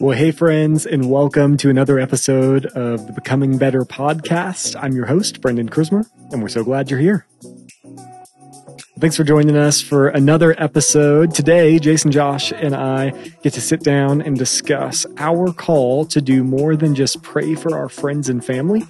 Well, 0.00 0.16
hey, 0.16 0.30
friends, 0.30 0.86
and 0.86 1.10
welcome 1.10 1.58
to 1.58 1.68
another 1.68 1.98
episode 1.98 2.64
of 2.66 3.06
the 3.06 3.12
Becoming 3.12 3.58
Better 3.58 3.82
podcast. 3.82 4.74
I'm 4.80 4.92
your 4.92 5.04
host, 5.04 5.42
Brendan 5.42 5.68
Krismer, 5.68 6.08
and 6.32 6.40
we're 6.40 6.48
so 6.48 6.64
glad 6.64 6.90
you're 6.90 6.98
here. 6.98 7.26
Thanks 8.98 9.16
for 9.16 9.24
joining 9.24 9.54
us 9.54 9.82
for 9.82 10.08
another 10.08 10.54
episode. 10.56 11.34
Today, 11.34 11.78
Jason, 11.78 12.10
Josh, 12.10 12.52
and 12.52 12.74
I 12.74 13.10
get 13.42 13.52
to 13.52 13.60
sit 13.60 13.82
down 13.82 14.22
and 14.22 14.38
discuss 14.38 15.04
our 15.18 15.52
call 15.52 16.06
to 16.06 16.22
do 16.22 16.42
more 16.42 16.74
than 16.74 16.94
just 16.94 17.22
pray 17.22 17.54
for 17.54 17.76
our 17.76 17.90
friends 17.90 18.30
and 18.30 18.42
family. 18.42 18.84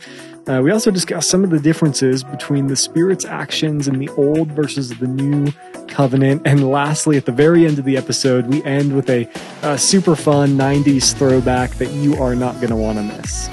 Uh, 0.46 0.60
we 0.62 0.70
also 0.70 0.92
discuss 0.92 1.28
some 1.28 1.42
of 1.42 1.50
the 1.50 1.58
differences 1.58 2.22
between 2.22 2.68
the 2.68 2.76
Spirit's 2.76 3.24
actions 3.24 3.88
in 3.88 3.98
the 3.98 4.08
Old 4.10 4.52
versus 4.52 4.90
the 4.98 5.06
New 5.08 5.52
Covenant. 5.90 6.42
And 6.44 6.70
lastly, 6.70 7.16
at 7.16 7.26
the 7.26 7.32
very 7.32 7.66
end 7.66 7.78
of 7.78 7.84
the 7.84 7.96
episode, 7.96 8.46
we 8.46 8.64
end 8.64 8.94
with 8.94 9.10
a, 9.10 9.28
a 9.62 9.76
super 9.76 10.16
fun 10.16 10.50
90s 10.50 11.14
throwback 11.14 11.72
that 11.72 11.90
you 11.90 12.14
are 12.22 12.34
not 12.34 12.54
going 12.56 12.70
to 12.70 12.76
want 12.76 12.98
to 12.98 13.04
miss. 13.04 13.50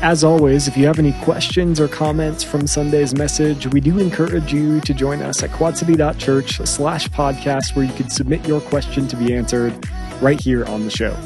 As 0.00 0.22
always, 0.22 0.68
if 0.68 0.76
you 0.76 0.86
have 0.86 1.00
any 1.00 1.12
questions 1.24 1.80
or 1.80 1.88
comments 1.88 2.44
from 2.44 2.68
Sunday's 2.68 3.14
message, 3.14 3.66
we 3.66 3.80
do 3.80 3.98
encourage 3.98 4.52
you 4.52 4.80
to 4.82 4.94
join 4.94 5.22
us 5.22 5.42
at 5.42 5.50
quadcity.church 5.50 6.58
slash 6.58 7.08
podcast 7.08 7.74
where 7.74 7.84
you 7.84 7.92
can 7.94 8.08
submit 8.08 8.46
your 8.46 8.60
question 8.60 9.08
to 9.08 9.16
be 9.16 9.34
answered 9.34 9.88
right 10.20 10.40
here 10.40 10.64
on 10.66 10.84
the 10.84 10.90
show. 10.90 11.16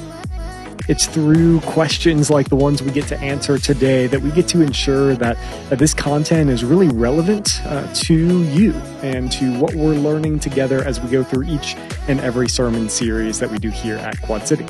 It's 0.89 1.07
through 1.07 1.61
questions 1.61 2.29
like 2.29 2.49
the 2.49 2.57
ones 2.57 2.83
we 2.83 2.91
get 2.91 3.07
to 3.09 3.19
answer 3.19 3.57
today 3.57 4.09
that 4.09 4.21
we 4.21 4.31
get 4.33 4.49
to 4.49 4.61
ensure 4.63 5.15
that, 5.15 5.37
that 5.71 5.79
this 5.79 5.95
content 5.95 6.51
is 6.51 6.65
really 6.65 6.89
relevant 6.89 7.61
uh, 7.67 7.93
to 7.95 8.43
you 8.45 8.73
and 9.03 9.31
to 9.33 9.59
what 9.61 9.75
we're 9.75 9.95
learning 9.95 10.41
together 10.41 10.83
as 10.85 11.01
we 11.01 11.09
go 11.09 11.23
through 11.23 11.45
each 11.45 11.77
and 12.09 12.19
every 12.21 12.49
sermon 12.49 12.89
series 12.89 13.39
that 13.39 13.51
we 13.51 13.59
do 13.59 13.71
here 13.71 13.97
at 13.97 14.21
Quad 14.23 14.47
City. 14.49 14.67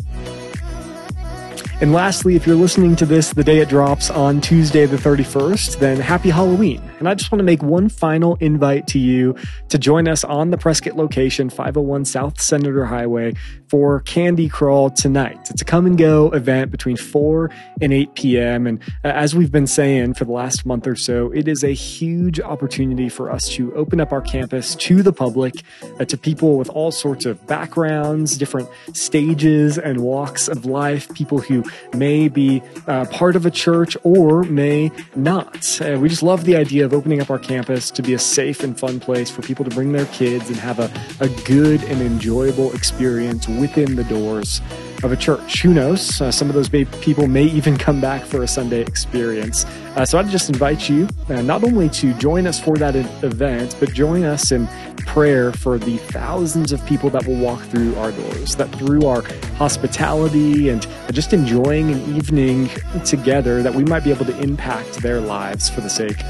And 1.82 1.92
lastly, 1.92 2.36
if 2.36 2.46
you're 2.46 2.54
listening 2.54 2.94
to 2.94 3.04
this 3.04 3.30
the 3.30 3.42
day 3.42 3.58
it 3.58 3.68
drops 3.68 4.08
on 4.08 4.40
Tuesday 4.40 4.86
the 4.86 4.96
31st, 4.96 5.80
then 5.80 5.98
happy 5.98 6.30
Halloween. 6.30 6.80
And 7.00 7.08
I 7.08 7.14
just 7.14 7.32
want 7.32 7.40
to 7.40 7.44
make 7.44 7.60
one 7.60 7.88
final 7.88 8.36
invite 8.36 8.86
to 8.88 9.00
you 9.00 9.34
to 9.68 9.78
join 9.78 10.06
us 10.06 10.22
on 10.22 10.50
the 10.50 10.56
Prescott 10.56 10.94
location, 10.94 11.50
501 11.50 12.04
South 12.04 12.40
Senator 12.40 12.84
Highway, 12.84 13.34
for 13.72 14.00
Candy 14.00 14.50
Crawl 14.50 14.90
tonight. 14.90 15.48
It's 15.48 15.62
a 15.62 15.64
come 15.64 15.86
and 15.86 15.96
go 15.96 16.30
event 16.32 16.70
between 16.70 16.98
4 16.98 17.50
and 17.80 17.90
8 17.90 18.14
p.m. 18.14 18.66
And 18.66 18.82
uh, 19.02 19.08
as 19.08 19.34
we've 19.34 19.50
been 19.50 19.66
saying 19.66 20.12
for 20.12 20.26
the 20.26 20.32
last 20.32 20.66
month 20.66 20.86
or 20.86 20.94
so, 20.94 21.32
it 21.32 21.48
is 21.48 21.64
a 21.64 21.72
huge 21.72 22.38
opportunity 22.38 23.08
for 23.08 23.30
us 23.30 23.48
to 23.52 23.74
open 23.74 23.98
up 23.98 24.12
our 24.12 24.20
campus 24.20 24.74
to 24.74 25.02
the 25.02 25.10
public, 25.10 25.54
uh, 25.98 26.04
to 26.04 26.18
people 26.18 26.58
with 26.58 26.68
all 26.68 26.90
sorts 26.90 27.24
of 27.24 27.46
backgrounds, 27.46 28.36
different 28.36 28.68
stages 28.92 29.78
and 29.78 30.00
walks 30.00 30.48
of 30.48 30.66
life, 30.66 31.10
people 31.14 31.38
who 31.38 31.64
may 31.94 32.28
be 32.28 32.62
uh, 32.88 33.06
part 33.06 33.36
of 33.36 33.46
a 33.46 33.50
church 33.50 33.96
or 34.02 34.42
may 34.42 34.90
not. 35.16 35.80
Uh, 35.80 35.98
we 35.98 36.10
just 36.10 36.22
love 36.22 36.44
the 36.44 36.56
idea 36.56 36.84
of 36.84 36.92
opening 36.92 37.22
up 37.22 37.30
our 37.30 37.38
campus 37.38 37.90
to 37.90 38.02
be 38.02 38.12
a 38.12 38.18
safe 38.18 38.62
and 38.62 38.78
fun 38.78 39.00
place 39.00 39.30
for 39.30 39.40
people 39.40 39.64
to 39.64 39.74
bring 39.74 39.92
their 39.92 40.04
kids 40.06 40.50
and 40.50 40.58
have 40.58 40.78
a, 40.78 40.92
a 41.20 41.28
good 41.46 41.82
and 41.84 42.02
enjoyable 42.02 42.70
experience 42.74 43.48
within 43.62 43.96
the 43.96 44.04
doors 44.04 44.60
of 45.02 45.12
a 45.12 45.16
church. 45.16 45.62
Who 45.62 45.72
knows? 45.72 46.20
Uh, 46.20 46.30
some 46.30 46.48
of 46.48 46.54
those 46.54 46.68
people 46.68 47.26
may 47.26 47.44
even 47.44 47.76
come 47.76 48.00
back 48.00 48.22
for 48.22 48.42
a 48.42 48.48
Sunday 48.48 48.80
experience. 48.80 49.64
Uh, 49.96 50.04
so 50.04 50.18
I'd 50.18 50.28
just 50.28 50.50
invite 50.50 50.88
you 50.88 51.08
uh, 51.28 51.42
not 51.42 51.62
only 51.64 51.88
to 51.90 52.12
join 52.14 52.46
us 52.46 52.60
for 52.60 52.76
that 52.76 52.94
event, 52.96 53.76
but 53.78 53.92
join 53.92 54.24
us 54.24 54.52
in 54.52 54.68
prayer 55.06 55.52
for 55.52 55.78
the 55.78 55.96
thousands 55.98 56.72
of 56.72 56.84
people 56.86 57.08
that 57.10 57.26
will 57.26 57.38
walk 57.38 57.60
through 57.62 57.94
our 57.96 58.12
doors, 58.12 58.56
that 58.56 58.70
through 58.76 59.06
our 59.06 59.22
hospitality 59.56 60.68
and 60.68 60.86
just 61.12 61.32
enjoying 61.32 61.92
an 61.92 62.16
evening 62.16 62.68
together, 63.04 63.62
that 63.62 63.74
we 63.74 63.84
might 63.84 64.04
be 64.04 64.10
able 64.10 64.24
to 64.24 64.38
impact 64.40 64.94
their 65.02 65.20
lives 65.20 65.70
for 65.70 65.80
the 65.80 65.90
sake 65.90 66.22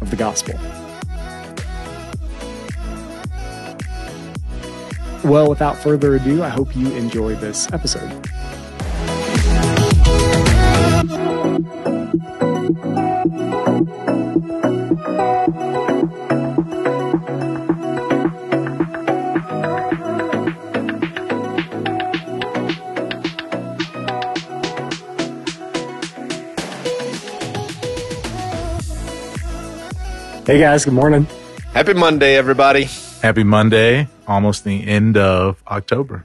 of 0.00 0.10
the 0.10 0.16
gospel. 0.16 0.58
Well, 5.24 5.48
without 5.48 5.76
further 5.76 6.14
ado, 6.16 6.42
I 6.42 6.48
hope 6.48 6.74
you 6.76 6.94
enjoy 6.94 7.34
this 7.34 7.70
episode. 7.72 8.08
Hey 30.46 30.60
guys, 30.60 30.86
good 30.86 30.94
morning. 30.94 31.26
Happy 31.74 31.92
Monday, 31.92 32.36
everybody. 32.36 32.88
Happy 33.22 33.42
Monday, 33.42 34.08
almost 34.28 34.64
the 34.64 34.86
end 34.86 35.16
of 35.16 35.62
October. 35.66 36.24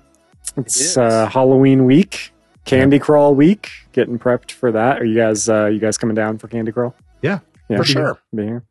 It's 0.57 0.95
uh, 0.95 1.27
Halloween 1.27 1.85
week, 1.85 2.31
Candy 2.65 2.99
Crawl 2.99 3.33
week. 3.33 3.69
Getting 3.93 4.19
prepped 4.19 4.51
for 4.51 4.71
that. 4.71 5.01
Are 5.01 5.05
you 5.05 5.15
guys? 5.15 5.49
Uh, 5.49 5.65
you 5.65 5.79
guys 5.79 5.97
coming 5.97 6.15
down 6.15 6.37
for 6.37 6.47
Candy 6.47 6.71
Crawl? 6.71 6.95
Yeah, 7.21 7.39
yeah, 7.67 7.77
for 7.77 7.83
sure. 7.83 8.19
Be 8.33 8.43
here. 8.43 8.63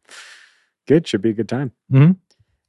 Good. 0.86 1.08
Should 1.08 1.22
be 1.22 1.30
a 1.30 1.32
good 1.32 1.48
time. 1.48 1.72
Mhm. 1.92 2.16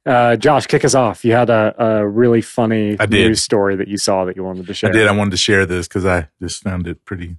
Uh, 0.04 0.36
Josh, 0.36 0.66
kick 0.66 0.84
us 0.84 0.94
off. 0.94 1.24
You 1.24 1.32
had 1.32 1.48
a, 1.50 1.74
a 1.78 2.06
really 2.06 2.40
funny 2.42 2.96
I 2.98 3.06
did. 3.06 3.28
news 3.28 3.40
story 3.42 3.76
that 3.76 3.88
you 3.88 3.96
saw 3.96 4.24
that 4.26 4.36
you 4.36 4.42
wanted 4.44 4.66
to 4.66 4.74
share. 4.74 4.90
I 4.90 4.92
did. 4.92 5.06
I 5.08 5.12
wanted 5.12 5.30
to 5.30 5.36
share 5.36 5.64
this 5.66 5.86
because 5.88 6.04
I 6.04 6.28
just 6.42 6.62
found 6.62 6.86
it 6.88 7.04
pretty. 7.04 7.36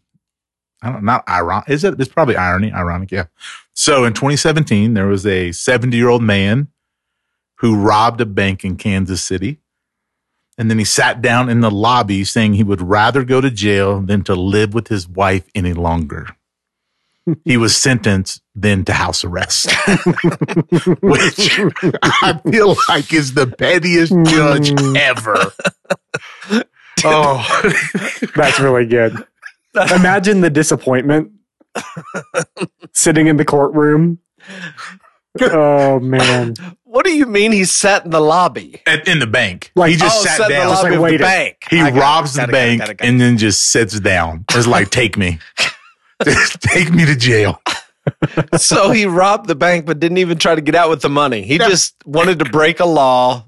I 0.81 0.87
don't 0.91 1.03
know, 1.03 1.11
not 1.13 1.27
ironic. 1.29 1.69
Is 1.69 1.83
it? 1.83 1.99
It's 1.99 2.11
probably 2.11 2.37
irony. 2.37 2.71
Ironic, 2.71 3.11
yeah. 3.11 3.25
So 3.73 4.05
in 4.05 4.13
2017, 4.13 4.93
there 4.93 5.07
was 5.07 5.25
a 5.25 5.51
70 5.51 5.95
year 5.97 6.07
old 6.09 6.23
man 6.23 6.69
who 7.65 7.75
robbed 7.75 8.21
a 8.21 8.27
bank 8.27 8.63
in 8.63 8.75
Kansas 8.75 9.23
City, 9.23 9.57
and 10.55 10.69
then 10.69 10.77
he 10.77 10.85
sat 10.85 11.19
down 11.19 11.49
in 11.49 11.61
the 11.61 11.71
lobby 11.71 12.23
saying 12.23 12.53
he 12.53 12.63
would 12.63 12.79
rather 12.79 13.23
go 13.23 13.41
to 13.41 13.49
jail 13.49 14.01
than 14.01 14.23
to 14.23 14.35
live 14.35 14.75
with 14.75 14.89
his 14.89 15.09
wife 15.09 15.49
any 15.55 15.73
longer. 15.73 16.27
he 17.43 17.57
was 17.57 17.75
sentenced 17.75 18.43
then 18.53 18.85
to 18.85 18.93
house 18.93 19.23
arrest, 19.23 19.71
which 21.01 21.59
I 22.03 22.39
feel 22.51 22.75
like 22.87 23.11
is 23.11 23.33
the 23.33 23.47
pettiest 23.47 24.13
judge 24.25 24.69
hmm. 24.79 24.95
ever. 24.95 25.51
Oh, 27.03 27.45
That's 28.35 28.59
really 28.59 28.85
good. 28.85 29.13
Imagine 29.93 30.41
the 30.41 30.49
disappointment 30.49 31.33
sitting 32.93 33.27
in 33.27 33.37
the 33.37 33.45
courtroom. 33.45 34.19
Oh 35.39 35.99
man! 35.99 36.55
What 36.95 37.03
do 37.03 37.11
you 37.13 37.25
mean 37.25 37.51
he 37.51 37.65
sat 37.65 38.05
in 38.05 38.11
the 38.11 38.21
lobby? 38.21 38.81
At, 38.87 39.05
in 39.05 39.19
the 39.19 39.27
bank. 39.27 39.69
Like- 39.75 39.91
he 39.91 39.97
just 39.97 40.21
oh, 40.21 40.23
sat 40.23 40.37
sat 40.37 40.49
in 40.49 40.57
down. 40.57 40.67
the 40.67 40.73
lobby 40.75 40.89
like 40.91 40.95
the 40.95 41.01
waiting. 41.01 41.19
bank. 41.19 41.57
he 41.69 41.81
I 41.81 41.91
got 41.91 41.99
robs 41.99 42.37
got 42.37 42.43
the 42.43 42.43
it, 42.43 42.47
got 42.47 42.49
it, 42.49 42.53
bank 42.53 42.79
got 42.79 42.97
got 42.97 43.07
and 43.07 43.19
then 43.19 43.37
just 43.37 43.63
sits 43.69 43.99
down. 43.99 44.45
It's 44.51 44.65
like, 44.65 44.91
take 44.91 45.17
me. 45.17 45.39
Take 46.23 46.93
me 46.93 47.05
to 47.05 47.15
jail. 47.17 47.61
so 48.57 48.91
he 48.91 49.05
robbed 49.05 49.47
the 49.49 49.55
bank, 49.55 49.85
but 49.85 49.99
didn't 49.99 50.19
even 50.19 50.37
try 50.37 50.55
to 50.55 50.61
get 50.61 50.73
out 50.75 50.89
with 50.89 51.01
the 51.01 51.09
money. 51.09 51.41
He 51.41 51.57
No. 51.57 51.67
just 51.67 51.95
wanted 52.05 52.39
to 52.39 52.45
break 52.45 52.79
a 52.79 52.85
law 52.85 53.43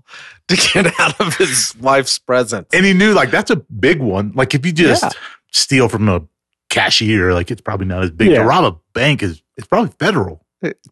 to 0.49 0.55
get 0.73 0.85
out 0.99 1.17
of 1.21 1.37
his 1.37 1.73
wife's 1.79 2.19
presence. 2.19 2.67
And 2.73 2.85
he 2.85 2.91
knew 2.93 3.13
like 3.13 3.31
that's 3.31 3.51
a 3.51 3.55
big 3.55 4.01
one. 4.01 4.33
Like 4.35 4.53
if 4.53 4.65
you 4.65 4.73
just 4.73 5.03
Yeah. 5.03 5.09
steal 5.53 5.87
from 5.87 6.09
a 6.09 6.23
cashier, 6.69 7.33
like 7.33 7.49
it's 7.51 7.61
probably 7.61 7.85
not 7.87 8.03
as 8.03 8.11
big. 8.11 8.31
Yeah. 8.31 8.39
To 8.39 8.43
rob 8.43 8.65
a 8.73 8.77
bank 8.93 9.23
is 9.23 9.41
it's 9.55 9.67
probably 9.67 9.93
federal. 9.97 10.45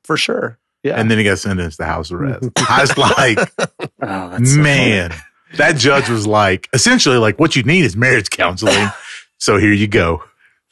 For 0.06 0.16
sure. 0.16 0.58
Yeah. 0.86 1.00
And 1.00 1.10
then 1.10 1.18
he 1.18 1.24
got 1.24 1.40
sentenced 1.40 1.78
to 1.80 1.86
house 1.86 2.12
arrest. 2.12 2.50
I 2.58 2.82
was 2.82 2.96
like, 2.98 3.40
Oh, 4.02 4.30
that's 4.30 4.54
so 4.54 4.62
man, 4.62 5.14
that 5.58 5.78
judge 5.78 6.10
was 6.10 6.28
like, 6.28 6.70
essentially 6.74 7.18
like 7.18 7.40
what 7.40 7.56
you 7.56 7.64
need 7.64 7.86
is 7.86 7.96
marriage 7.98 8.30
counseling. 8.30 8.90
so 9.40 9.58
here 9.58 9.74
you 9.74 9.88
go. 9.88 10.24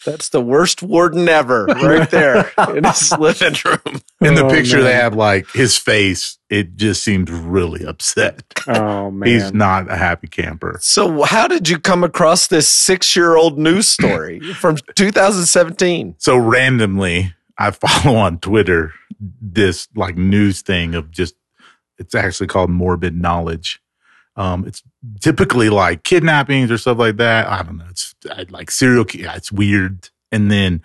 That's 0.06 0.30
the 0.30 0.42
worst 0.42 0.84
warden 0.84 1.30
ever, 1.30 1.64
right 1.66 2.10
there 2.12 2.52
in 2.76 2.84
his 2.84 3.12
living 3.18 3.56
room. 3.64 4.02
In 4.20 4.36
the 4.36 4.46
Oh, 4.46 4.50
picture, 4.50 4.76
man. 4.80 4.86
they 4.86 4.94
have 4.94 5.16
like 5.16 5.50
his 5.54 5.78
face. 5.78 6.38
It 6.50 6.76
just 6.76 7.04
seems 7.04 7.32
really 7.32 7.86
upset. 7.86 8.44
Oh 8.68 9.10
man! 9.12 9.30
He's 9.30 9.54
not 9.54 9.90
a 9.90 9.96
happy 9.96 10.28
camper. 10.28 10.78
So, 10.82 11.24
how 11.24 11.48
did 11.48 11.70
you 11.70 11.80
come 11.80 12.04
across 12.04 12.48
this 12.48 12.68
six 12.70 13.16
year 13.16 13.38
old 13.38 13.58
news 13.58 13.88
story 13.88 14.42
from 14.56 14.76
2017? 14.96 16.16
So 16.18 16.38
randomly, 16.38 17.34
I 17.58 17.72
follow 17.72 18.18
on 18.18 18.40
Twitter 18.40 18.94
this 19.20 19.88
like 19.96 20.18
news 20.18 20.62
thing 20.62 20.96
of 20.96 21.12
just, 21.12 21.36
it's 21.98 22.16
actually 22.16 22.48
called 22.48 22.70
morbid 22.70 23.16
knowledge. 23.16 23.82
Um, 24.36 24.66
it's 24.66 24.82
typically 25.22 25.70
like 25.70 26.04
kidnappings 26.04 26.72
or 26.72 26.78
stuff 26.78 26.98
like 26.98 27.18
that. 27.18 27.48
I 27.48 27.62
don't 27.62 27.78
know. 27.78 27.86
It's 27.90 28.16
like 28.50 28.72
serial. 28.72 29.06
Yeah, 29.14 29.36
it's 29.36 29.52
weird. 29.52 30.10
And 30.32 30.50
then, 30.50 30.82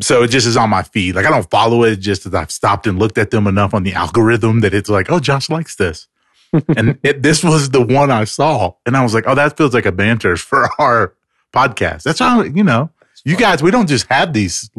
so 0.00 0.24
it 0.24 0.28
just 0.28 0.46
is 0.46 0.56
on 0.56 0.70
my 0.70 0.82
feed. 0.82 1.14
Like 1.14 1.26
I 1.26 1.30
don't 1.30 1.48
follow 1.50 1.84
it 1.84 1.96
just 1.96 2.26
as 2.26 2.34
I've 2.34 2.50
stopped 2.50 2.86
and 2.86 2.98
looked 2.98 3.18
at 3.18 3.30
them 3.30 3.46
enough 3.46 3.74
on 3.74 3.84
the 3.84 3.92
algorithm 3.92 4.60
that 4.60 4.74
it's 4.74 4.88
like, 4.88 5.10
oh, 5.10 5.20
Josh 5.20 5.48
likes 5.50 5.76
this. 5.76 6.08
and 6.76 6.98
it, 7.02 7.22
this 7.22 7.42
was 7.42 7.70
the 7.70 7.80
one 7.80 8.10
I 8.10 8.24
saw, 8.24 8.74
and 8.84 8.96
I 8.96 9.02
was 9.02 9.14
like, 9.14 9.24
"Oh, 9.26 9.34
that 9.34 9.56
feels 9.56 9.72
like 9.72 9.86
a 9.86 9.92
banter 9.92 10.36
for 10.36 10.68
our 10.78 11.14
podcast." 11.52 12.02
That's 12.02 12.18
how 12.18 12.42
you 12.42 12.64
know, 12.64 12.90
you 13.24 13.36
guys. 13.36 13.62
We 13.62 13.70
don't 13.70 13.88
just 13.88 14.06
have 14.08 14.32
these 14.32 14.70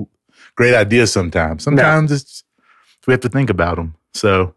great 0.55 0.75
ideas. 0.75 1.11
Sometimes, 1.11 1.63
sometimes 1.63 2.11
it's 2.11 2.43
we 3.07 3.13
have 3.13 3.21
to 3.21 3.29
think 3.29 3.49
about 3.49 3.75
them. 3.77 3.95
So 4.13 4.55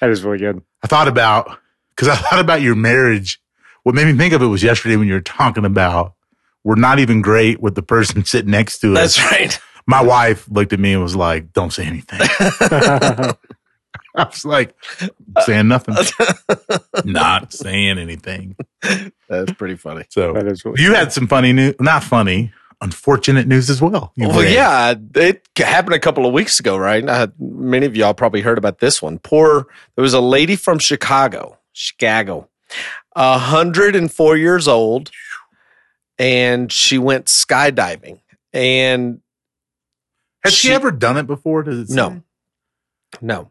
That 0.00 0.10
is 0.10 0.22
really 0.22 0.38
good. 0.38 0.62
I 0.82 0.86
thought 0.86 1.08
about 1.08 1.58
because 1.90 2.08
I 2.08 2.16
thought 2.16 2.40
about 2.40 2.62
your 2.62 2.74
marriage. 2.74 3.40
What 3.82 3.94
made 3.94 4.06
me 4.06 4.16
think 4.16 4.34
of 4.34 4.42
it 4.42 4.46
was 4.46 4.62
yesterday 4.62 4.96
when 4.96 5.08
you 5.08 5.14
were 5.14 5.20
talking 5.20 5.64
about 5.64 6.14
we're 6.64 6.74
not 6.74 6.98
even 6.98 7.22
great 7.22 7.60
with 7.60 7.74
the 7.74 7.82
person 7.82 8.24
sitting 8.26 8.50
next 8.50 8.80
to 8.80 8.92
us. 8.92 9.16
That's 9.16 9.32
right. 9.32 9.58
My 9.86 10.02
wife 10.02 10.48
looked 10.48 10.72
at 10.72 10.78
me 10.78 10.92
and 10.92 11.02
was 11.02 11.16
like, 11.16 11.52
"Don't 11.52 11.72
say 11.72 11.84
anything." 11.84 12.20
I 14.16 14.24
was 14.24 14.44
like, 14.44 14.74
saying 15.44 15.68
nothing, 15.68 15.94
not 17.04 17.52
saying 17.52 17.98
anything. 17.98 18.56
That's 19.28 19.52
pretty 19.52 19.76
funny. 19.76 20.04
So 20.10 20.32
that 20.32 20.46
is 20.46 20.64
really 20.64 20.82
you 20.82 20.94
had 20.94 21.12
some 21.12 21.26
funny 21.26 21.52
news, 21.52 21.74
not 21.80 22.02
funny, 22.02 22.52
unfortunate 22.80 23.46
news 23.46 23.68
as 23.70 23.80
well. 23.80 24.12
Well, 24.16 24.40
read. 24.40 24.52
yeah, 24.54 24.94
it 25.16 25.46
happened 25.56 25.94
a 25.94 25.98
couple 26.00 26.24
of 26.26 26.32
weeks 26.32 26.58
ago, 26.60 26.76
right? 26.76 27.06
Had, 27.06 27.32
many 27.38 27.86
of 27.86 27.94
y'all 27.96 28.14
probably 28.14 28.40
heard 28.40 28.58
about 28.58 28.78
this 28.78 29.02
one. 29.02 29.18
Poor, 29.18 29.66
there 29.96 30.02
was 30.02 30.14
a 30.14 30.20
lady 30.20 30.56
from 30.56 30.78
Chicago, 30.78 31.58
Chicago, 31.72 32.48
104 33.14 34.36
years 34.36 34.66
old, 34.68 35.10
and 36.18 36.72
she 36.72 36.98
went 36.98 37.26
skydiving. 37.26 38.20
And 38.52 39.20
Has 40.44 40.54
she, 40.54 40.68
She- 40.68 40.74
ever 40.74 40.90
done 40.90 41.16
it 41.18 41.26
before? 41.26 41.62
Does 41.62 41.78
it 41.80 41.88
say? 41.88 41.94
No. 41.96 42.22
no, 43.20 43.50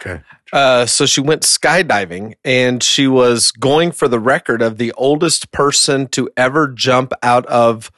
Okay. 0.00 0.22
Uh, 0.52 0.86
so 0.86 1.04
she 1.06 1.20
went 1.20 1.42
skydiving 1.42 2.34
and 2.44 2.82
she 2.82 3.06
was 3.06 3.52
going 3.52 3.92
for 3.92 4.08
the 4.08 4.18
record 4.18 4.62
of 4.62 4.78
the 4.78 4.92
oldest 4.92 5.52
person 5.52 6.08
to 6.08 6.28
ever 6.36 6.66
jump 6.68 7.12
out 7.22 7.44
of 7.46 7.90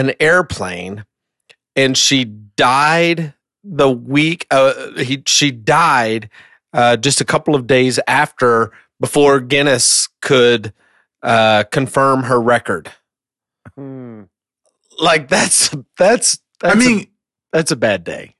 an 0.00 0.14
airplane. 0.20 1.04
And 1.76 1.96
she 1.96 2.24
died 2.24 3.34
the 3.62 3.90
week, 3.90 4.46
uh, 4.50 4.92
he, 4.92 5.22
she 5.26 5.50
died 5.50 6.30
uh, 6.72 6.96
just 6.96 7.20
a 7.20 7.24
couple 7.24 7.54
of 7.54 7.66
days 7.66 8.00
after 8.06 8.72
before 8.98 9.40
Guinness 9.40 10.08
could 10.22 10.72
uh, 11.22 11.64
confirm 11.64 12.24
her 12.24 12.40
record. 12.40 12.90
Hmm. 13.74 14.22
Like 14.98 15.28
that's, 15.28 15.74
that's, 15.98 16.38
that's 16.60 16.74
I 16.74 16.78
mean, 16.78 17.00
a, 17.00 17.08
that's 17.52 17.70
a 17.70 17.76
bad 17.76 18.04
day. 18.04 18.34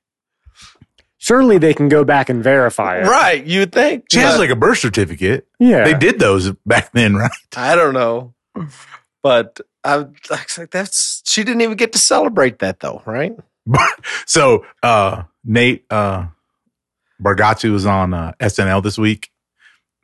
Surely 1.17 1.59
they 1.59 1.75
can 1.75 1.87
go 1.87 2.03
back 2.03 2.29
and 2.29 2.43
verify 2.43 2.99
it. 2.99 3.05
Right. 3.05 3.45
You 3.45 3.59
would 3.59 3.71
think. 3.71 4.05
she 4.11 4.19
has 4.19 4.39
like 4.39 4.49
a 4.49 4.55
birth 4.55 4.79
certificate. 4.79 5.47
Yeah. 5.59 5.83
They 5.83 5.93
did 5.93 6.17
those 6.17 6.51
back 6.65 6.91
then, 6.93 7.15
right? 7.15 7.31
I 7.55 7.75
don't 7.75 7.93
know, 7.93 8.33
but 9.23 9.59
I, 9.83 9.93
I 9.93 9.97
was 9.97 10.07
like, 10.57 10.71
that's 10.71 11.21
she 11.25 11.43
didn't 11.43 11.61
even 11.61 11.77
get 11.77 11.91
to 11.93 11.99
celebrate 11.99 12.59
that 12.59 12.79
though, 12.79 13.01
right? 13.05 13.33
so 14.25 14.65
uh 14.83 15.23
Nate 15.43 15.85
uh 15.89 16.25
Bargatze 17.23 17.71
was 17.71 17.85
on 17.85 18.13
uh, 18.13 18.33
SNL 18.39 18.81
this 18.83 18.97
week. 18.97 19.29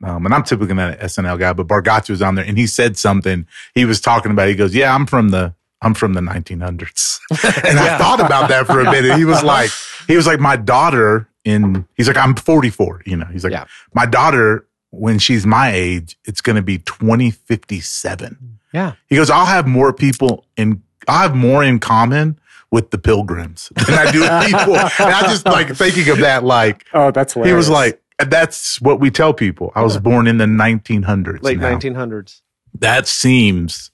Um, 0.04 0.24
and 0.24 0.32
I'm 0.32 0.44
typically 0.44 0.74
not 0.74 0.92
an 0.92 0.98
SNL 1.00 1.36
guy, 1.38 1.52
but 1.52 1.66
Bargatze 1.66 2.10
was 2.10 2.22
on 2.22 2.36
there 2.36 2.44
and 2.44 2.56
he 2.56 2.68
said 2.68 2.96
something. 2.96 3.46
He 3.74 3.84
was 3.84 4.00
talking 4.00 4.30
about, 4.30 4.46
he 4.48 4.54
goes, 4.54 4.72
Yeah, 4.74 4.94
I'm 4.94 5.06
from 5.06 5.30
the 5.30 5.54
I'm 5.82 5.94
from 5.94 6.14
the 6.14 6.20
1900s. 6.20 7.18
and 7.64 7.78
I 7.78 7.98
thought 7.98 8.20
about 8.20 8.48
that 8.48 8.66
for 8.66 8.80
a 8.80 8.84
minute. 8.84 9.16
He 9.16 9.24
was 9.24 9.42
like, 9.44 9.70
he 10.08 10.16
was 10.16 10.26
like, 10.26 10.40
my 10.40 10.56
daughter 10.56 11.28
in, 11.44 11.86
he's 11.96 12.08
like, 12.08 12.16
I'm 12.16 12.34
44, 12.34 13.02
you 13.06 13.16
know, 13.16 13.26
he's 13.26 13.44
like, 13.44 13.52
Yeah. 13.52 13.64
my 13.94 14.04
daughter, 14.06 14.66
when 14.90 15.18
she's 15.18 15.46
my 15.46 15.70
age, 15.72 16.16
it's 16.24 16.40
going 16.40 16.56
to 16.56 16.62
be 16.62 16.78
2057. 16.78 18.47
Yeah, 18.72 18.94
He 19.06 19.16
goes, 19.16 19.30
I'll 19.30 19.46
have 19.46 19.66
more 19.66 19.92
people 19.92 20.44
in, 20.56 20.82
I'll 21.06 21.18
have 21.22 21.34
more 21.34 21.64
in 21.64 21.78
common 21.78 22.38
with 22.70 22.90
the 22.90 22.98
pilgrims 22.98 23.72
than 23.86 23.94
I 23.98 24.10
do 24.10 24.20
with 24.20 24.46
people. 24.46 24.76
and 25.06 25.14
I 25.14 25.22
just 25.22 25.46
like 25.46 25.74
thinking 25.74 26.08
of 26.10 26.18
that, 26.18 26.44
like, 26.44 26.84
oh, 26.92 27.10
that's 27.10 27.34
he 27.34 27.52
was 27.52 27.70
like, 27.70 28.02
that's 28.26 28.80
what 28.80 29.00
we 29.00 29.10
tell 29.10 29.32
people. 29.32 29.72
I 29.74 29.82
was 29.82 29.96
born 29.98 30.26
in 30.26 30.38
the 30.38 30.44
1900s. 30.44 31.42
late 31.42 31.58
now. 31.58 31.70
nineteen 31.70 31.94
hundreds. 31.94 32.42
That 32.74 33.06
seems 33.06 33.90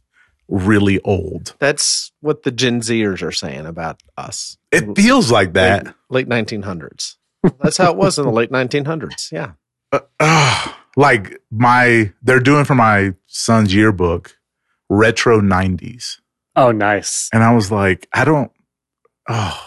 really 0.49 1.00
old. 1.03 1.55
That's 1.59 2.11
what 2.20 2.43
the 2.43 2.50
Gen 2.50 2.81
Zers 2.81 3.23
are 3.23 3.32
saying 3.32 3.67
about 3.67 4.03
us. 4.17 4.59
It 4.73 4.97
feels 4.97 5.31
like 5.31 5.53
that. 5.55 5.87
Late, 5.87 5.94
late 6.11 6.29
nineteen 6.29 6.62
hundreds. 6.62 7.17
That's 7.61 7.77
how 7.77 7.91
it 7.93 7.97
was 7.97 8.19
in 8.19 8.25
the 8.25 8.32
late 8.32 8.50
nineteen 8.50 8.87
hundreds. 8.87 9.31
Yeah. 9.31 9.53
uh, 9.93 10.69
like 10.97 11.41
my 11.50 12.12
they're 12.23 12.41
doing 12.41 12.65
for 12.65 12.75
my 12.75 13.15
son's 13.27 13.75
yearbook 13.75 14.37
retro 14.91 15.41
90s 15.41 16.19
oh, 16.57 16.71
nice. 16.73 17.29
and 17.33 17.43
i 17.43 17.55
was 17.55 17.71
like 17.71 18.09
i 18.13 18.25
don't 18.25 18.51
oh 19.29 19.61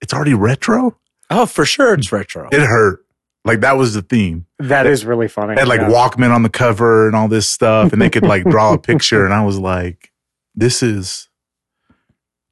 it's 0.00 0.12
already 0.14 0.34
retro 0.34 0.96
Oh, 1.28 1.44
for 1.44 1.64
sure, 1.64 1.94
it's 1.94 2.12
retro. 2.12 2.48
it 2.52 2.60
hurt 2.60 3.04
like 3.44 3.60
that 3.60 3.76
was 3.76 3.94
the 3.94 4.02
theme 4.02 4.46
That 4.60 4.86
is 4.86 5.04
really 5.04 5.26
funny. 5.28 5.54
it 5.54 5.58
had 5.58 5.66
like 5.68 5.80
Yeah. 5.80 5.88
walkman 5.90 6.32
on 6.32 6.42
the 6.44 6.48
cover 6.48 7.06
and 7.08 7.16
all 7.16 7.26
this 7.28 7.48
stuff 7.48 7.92
and 7.92 8.00
they 8.00 8.10
could 8.10 8.22
like 8.22 8.44
draw 8.44 8.74
a 8.74 8.78
picture 8.90 9.24
and 9.24 9.34
i 9.34 9.44
was 9.44 9.58
like 9.58 10.12
this 10.54 10.82
is 10.82 11.28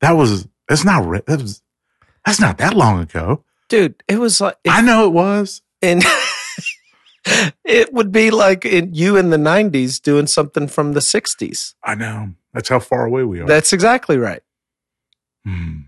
that 0.00 0.12
was 0.12 0.48
that's 0.68 0.84
not 0.84 1.06
re- 1.06 1.22
that 1.26 1.40
was 1.40 1.62
that's 2.26 2.40
not 2.40 2.58
that 2.58 2.74
long 2.74 3.00
ago 3.00 3.44
Dude, 3.68 4.02
it 4.08 4.18
was 4.18 4.40
like 4.40 4.56
i 4.68 4.80
know 4.80 5.06
it 5.06 5.10
was 5.12 5.62
and 5.82 6.02
it 7.64 7.92
would 7.92 8.12
be 8.12 8.30
like 8.30 8.64
in, 8.64 8.92
you 8.94 9.16
in 9.16 9.30
the 9.30 9.38
nineties 9.38 10.00
doing 10.00 10.26
something 10.26 10.68
from 10.68 10.92
the 10.92 11.00
sixties. 11.00 11.74
i 11.82 11.94
know 11.94 12.30
that's 12.52 12.68
how 12.68 12.78
far 12.80 13.06
away 13.06 13.24
we 13.24 13.40
are 13.40 13.46
That's 13.46 13.72
exactly 13.72 14.16
right. 14.16 14.42
Hmm. 15.44 15.80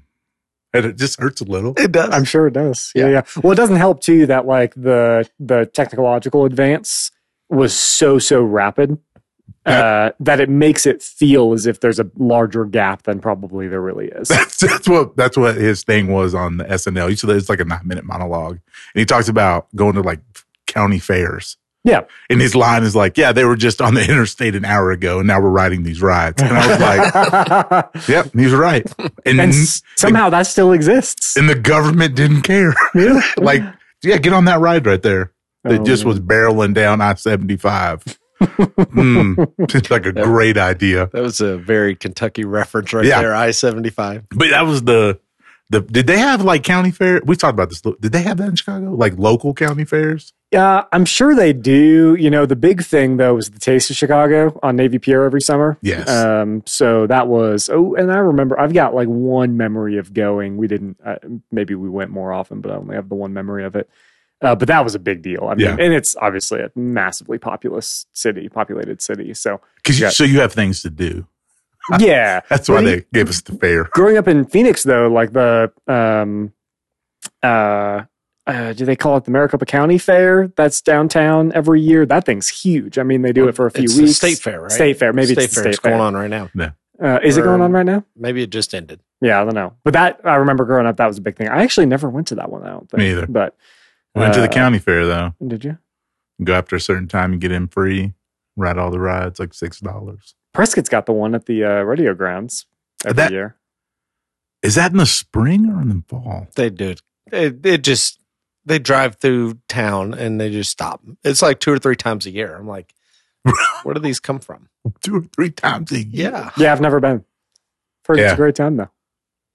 and 0.75 0.85
it 0.85 0.97
just 0.97 1.19
hurts 1.19 1.41
a 1.41 1.45
little 1.45 1.75
It 1.79 1.93
does. 1.93 2.11
I'm 2.13 2.25
sure 2.25 2.47
it 2.49 2.55
does. 2.55 2.93
Yeah. 2.95 3.07
Yeah. 3.07 3.11
yeah, 3.13 3.23
Well, 3.43 3.53
it 3.53 3.57
doesn't 3.57 3.77
help 3.77 4.01
too 4.01 4.27
that 4.27 4.47
like 4.47 4.75
the 4.75 5.29
the 5.39 5.67
technological 5.67 6.45
advance 6.45 7.11
was 7.49 7.73
so 7.75 8.19
so 8.19 8.43
rapid 8.43 8.99
uh, 9.65 10.11
that 10.21 10.39
it 10.39 10.49
makes 10.49 10.87
it 10.87 11.03
feel 11.03 11.53
as 11.53 11.67
if 11.67 11.81
there's 11.81 11.99
a 11.99 12.09
larger 12.17 12.65
gap 12.65 13.03
than 13.03 13.19
probably 13.19 13.67
there 13.67 13.81
really 13.81 14.07
is. 14.09 14.29
That's, 14.29 14.59
that's 14.59 14.89
what 14.89 15.17
that's 15.17 15.37
what 15.37 15.57
his 15.57 15.83
thing 15.83 16.13
was 16.13 16.35
on 16.35 16.59
the 16.59 16.65
SNL. 16.65 17.11
He 17.11 17.17
said 17.17 17.31
it's 17.31 17.49
like 17.49 17.59
a 17.61 17.65
nine 17.65 17.87
minute 17.87 18.05
monologue, 18.05 18.53
and 18.95 19.01
he 19.01 19.05
talks 19.05 19.29
about 19.29 19.67
going 19.75 19.95
to 19.95 20.03
like 20.03 20.21
county 20.77 20.99
fairs. 20.99 21.57
Yeah. 21.85 22.01
And 22.29 22.41
his 22.41 22.55
line 22.57 22.83
is 22.83 22.97
like, 22.97 23.17
"Yeah, 23.17 23.31
they 23.33 23.45
were 23.45 23.57
just 23.57 23.81
on 23.81 23.95
the 23.95 24.05
interstate 24.11 24.55
an 24.57 24.65
hour 24.65 24.91
ago, 24.91 25.19
and 25.21 25.29
now 25.29 25.41
we're 25.41 25.51
riding 25.51 25.85
these 25.85 26.03
rides." 26.03 26.43
And 26.43 26.53
I 26.53 26.67
was 26.67 26.81
like, 26.81 28.09
"Yep, 28.09 28.31
he's 28.35 28.53
right." 28.53 28.85
And 29.25 29.41
and 29.41 29.53
s- 29.53 29.83
somehow 29.97 30.29
that 30.31 30.49
still 30.49 30.73
exists. 30.73 31.37
and 31.37 31.49
the 31.49 31.55
government 31.55 32.17
didn't 32.17 32.43
care. 32.43 32.75
Yeah. 32.95 33.21
like, 33.37 33.63
yeah, 34.03 34.19
get 34.19 34.33
on 34.33 34.47
that 34.47 34.59
ride 34.61 34.85
right 34.87 35.01
there. 35.03 35.33
That 35.65 35.81
Oh, 35.81 35.85
just 35.85 36.05
man. 36.05 36.09
was 36.11 36.21
barreling 36.21 36.75
down 36.75 37.01
I 37.01 37.15
seventy 37.15 37.57
five. 37.57 38.03
mm, 38.41 39.53
it's 39.59 39.91
like 39.91 40.07
a 40.07 40.13
great 40.13 40.59
idea. 40.59 41.09
that 41.13 41.23
was 41.23 41.41
a 41.41 41.57
very 41.57 41.95
Kentucky 41.97 42.45
reference 42.45 42.93
right 42.93 43.05
Yeah. 43.05 43.21
there. 43.23 43.35
I 43.35 43.53
seventy 43.53 43.91
five. 43.91 44.25
But 44.31 44.51
that 44.51 44.63
was 44.63 44.83
the 44.83 45.19
the. 45.71 45.81
Did 45.81 46.07
they 46.07 46.19
have 46.19 46.43
like 46.43 46.63
county 46.63 46.91
fair? 46.91 47.21
We 47.25 47.37
talked 47.37 47.55
about 47.55 47.69
this. 47.71 47.81
Did 47.81 48.13
they 48.13 48.23
have 48.23 48.37
that 48.39 48.49
in 48.49 48.57
Chicago? 48.57 48.93
Like 48.93 49.19
local 49.19 49.55
county 49.55 49.85
fairs? 49.85 50.33
Yeah, 50.53 50.85
I'm 50.93 51.05
sure 51.05 51.35
they 51.35 51.53
do. 51.53 52.15
You 52.19 52.31
know, 52.31 52.47
the 52.47 52.55
big 52.57 52.85
thing 52.85 53.17
though 53.17 53.35
was 53.35 53.51
the 53.51 53.59
Taste 53.59 53.91
of 53.91 53.97
Chicago 53.97 54.59
on 54.63 54.77
Navy 54.77 54.99
Pier 54.99 55.25
every 55.25 55.41
summer. 55.41 55.77
Yes. 55.83 56.09
Um, 56.09 56.63
so 56.67 57.07
that 57.09 57.27
was 57.29 57.69
oh, 57.73 57.95
and 57.97 58.13
I 58.13 58.19
remember 58.19 58.59
I've 58.59 58.73
got 58.73 58.95
like 58.95 59.09
one 59.09 59.57
memory 59.57 59.99
of 59.99 60.15
going. 60.15 60.57
We 60.57 60.69
didn't. 60.69 60.99
Uh, 61.05 61.17
maybe 61.51 61.75
we 61.75 61.89
went 61.89 62.11
more 62.11 62.33
often, 62.33 62.61
but 62.61 62.71
I 62.71 62.77
only 62.77 62.95
have 62.95 63.09
the 63.09 63.17
one 63.17 63.33
memory 63.33 63.65
of 63.65 63.75
it. 63.77 63.91
Uh, 64.43 64.55
but 64.55 64.69
that 64.69 64.85
was 64.85 64.95
a 64.95 64.99
big 64.99 65.23
deal. 65.23 65.49
I 65.51 65.55
mean, 65.55 65.67
Yeah. 65.67 65.77
and 65.81 65.95
it's 65.95 66.15
obviously 66.17 66.61
a 66.61 66.71
massively 66.77 67.39
populous 67.39 68.05
city, 68.13 68.51
populated 68.51 69.01
city. 69.01 69.33
So 69.33 69.63
Because 69.77 69.99
Yeah. 69.99 70.11
so 70.11 70.25
you 70.25 70.41
have 70.41 70.53
things 70.53 70.83
to 70.83 70.91
do. 70.91 71.27
yeah, 71.99 72.41
That's 72.49 72.69
why 72.69 72.77
Well, 72.77 72.85
they 72.85 73.05
gave 73.13 73.29
us 73.29 73.41
the 73.43 73.53
fair. 73.53 73.85
growing 73.93 74.17
up 74.17 74.29
in 74.29 74.45
Phoenix 74.47 74.83
though, 74.83 75.09
like 75.09 75.33
the 75.33 75.73
um 75.87 76.53
uh 77.43 78.03
uh, 78.49 78.73
do 78.75 78.85
they 78.85 78.95
call 78.95 79.17
it 79.17 79.25
the 79.25 79.33
Maricopa 79.33 79.67
County 79.67 79.99
Fair? 79.99 80.53
That's 80.57 80.81
downtown 80.81 81.51
every 81.53 81.81
year. 81.81 82.07
That 82.07 82.25
thing's 82.25 82.49
huge. 82.49 82.97
I 82.97 83.03
mean, 83.03 83.23
they 83.23 83.33
do 83.33 83.49
it 83.49 83.57
for 83.57 83.67
a 83.67 83.73
few 83.73 83.83
it's 83.83 83.97
weeks. 83.97 84.11
a 84.13 84.15
state 84.15 84.39
fair, 84.39 84.61
right? 84.61 84.71
State 84.71 84.99
fair. 85.01 85.13
Maybe 85.13 85.33
state 85.33 85.47
it's 85.47 85.55
the 85.57 85.63
fair. 85.63 85.63
state 85.65 85.71
It's 85.71 85.79
going 85.81 86.01
on 86.01 86.15
right 86.15 86.31
now. 86.31 86.49
Uh, 87.03 87.19
is 87.25 87.37
it 87.37 87.43
going 87.43 87.61
on 87.61 87.73
right 87.73 87.85
now? 87.85 88.05
Maybe 88.15 88.43
it 88.45 88.51
just 88.51 88.73
ended. 88.73 89.01
Yeah, 89.21 89.41
I 89.41 89.45
don't 89.45 89.55
know. 89.55 89.75
But 89.83 89.95
that 89.95 90.21
I 90.23 90.37
remember 90.37 90.65
growing 90.65 90.87
up, 90.87 90.97
that 90.99 91.09
was 91.09 91.19
a 91.19 91.23
big 91.23 91.35
thing. 91.37 91.49
I 91.49 91.65
actually 91.65 91.87
never 91.87 92.09
went 92.09 92.29
to 92.29 92.37
that 92.37 92.49
one. 92.49 92.63
I 92.63 92.69
don't 92.69 92.89
think. 92.89 93.01
Me 93.01 93.11
either. 93.11 93.27
But 93.27 93.57
Went 94.15 94.33
to 94.35 94.41
the 94.41 94.49
Uh, 94.49 94.53
county 94.53 94.79
fair 94.79 95.05
though. 95.07 95.35
did 95.45 95.65
you? 95.65 95.79
Go 96.45 96.55
after 96.55 96.77
a 96.77 96.81
certain 96.81 97.09
time, 97.09 97.33
and 97.33 97.41
get 97.41 97.51
in 97.51 97.67
free. 97.67 98.13
Ride 98.57 98.79
all 98.79 98.93
the 98.93 99.01
rides, 99.01 99.41
like 99.41 99.55
six 99.55 99.81
dollars. 99.81 100.37
Prescott's 100.57 100.89
got 100.89 101.07
the 101.07 101.13
one 101.13 101.35
at 101.35 101.47
the 101.47 101.65
uh, 101.65 101.83
rodeo 101.83 102.15
grounds 102.15 102.67
every 103.05 103.15
That- 103.15 103.31
year. 103.33 103.57
Is 104.63 104.75
that 104.75 104.91
in 104.91 104.97
the 104.97 105.07
spring 105.07 105.69
or 105.71 105.81
in 105.81 105.89
the 105.91 106.03
fall? 106.09 106.49
They 106.57 106.71
do 106.71 106.89
it. 106.91 107.03
It, 107.31 107.65
it 107.65 107.85
just 107.85 108.19
they 108.65 108.79
drive 108.81 109.17
through 109.17 109.59
town 109.69 110.13
and 110.15 110.41
they 110.41 110.51
just 110.51 110.71
stop. 110.71 111.01
It's 111.23 111.41
like 111.43 111.61
two 111.61 111.73
or 111.73 111.79
three 111.79 111.95
times 111.95 112.27
a 112.27 112.31
year. 112.31 112.57
I'm 112.57 112.67
like, 112.67 112.93
where 113.85 113.95
do 113.95 114.01
these 114.01 114.19
come 114.19 114.41
from? 114.41 114.69
Two 115.03 115.17
or 115.17 115.23
three 115.23 115.51
times 115.51 115.93
a 115.93 116.03
year. 116.03 116.31
Yeah. 116.33 116.51
Yeah, 116.57 116.73
I've 116.73 116.81
never 116.81 116.99
been. 116.99 117.25
Heard 118.09 118.19
it's 118.19 118.33
a 118.33 118.37
great 118.37 118.55
time 118.57 118.77
though. 118.77 118.91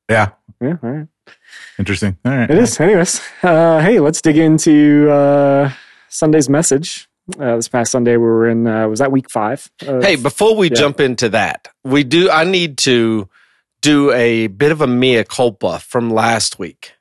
Yeah. 0.10 0.30
Yeah, 0.62 0.78
all 0.84 0.90
right. 0.90 1.08
Interesting. 1.80 2.18
All 2.24 2.32
right. 2.32 2.50
It 2.50 2.58
is. 2.58 2.80
Anyways, 2.80 3.20
uh, 3.44 3.80
hey, 3.82 4.00
let's 4.00 4.22
dig 4.22 4.38
into 4.38 5.10
uh, 5.10 5.72
Sunday's 6.10 6.48
message. 6.48 7.10
Uh, 7.40 7.56
this 7.56 7.68
past 7.70 7.92
Sunday, 7.92 8.18
we 8.18 8.24
were 8.26 8.50
in. 8.50 8.68
Uh, 8.68 8.88
was 8.88 9.00
that 9.00 9.12
week 9.12 9.30
five? 9.30 9.70
of- 9.88 10.04
Hey, 10.04 10.16
before 10.16 10.56
we 10.56 10.70
Yeah. 10.70 10.76
jump 10.76 11.00
into 11.00 11.30
that, 11.30 11.68
we 11.84 12.04
do. 12.04 12.30
I 12.30 12.44
need 12.44 12.78
to 12.80 13.30
do 13.82 14.12
a 14.12 14.48
bit 14.48 14.72
of 14.72 14.82
a 14.82 14.88
mea 14.88 15.24
culpa 15.24 15.80
from 15.80 16.10
last 16.10 16.60
week. 16.60 16.94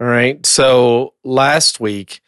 All 0.00 0.06
right. 0.06 0.44
So 0.46 1.14
last 1.24 1.78
week, 1.78 2.20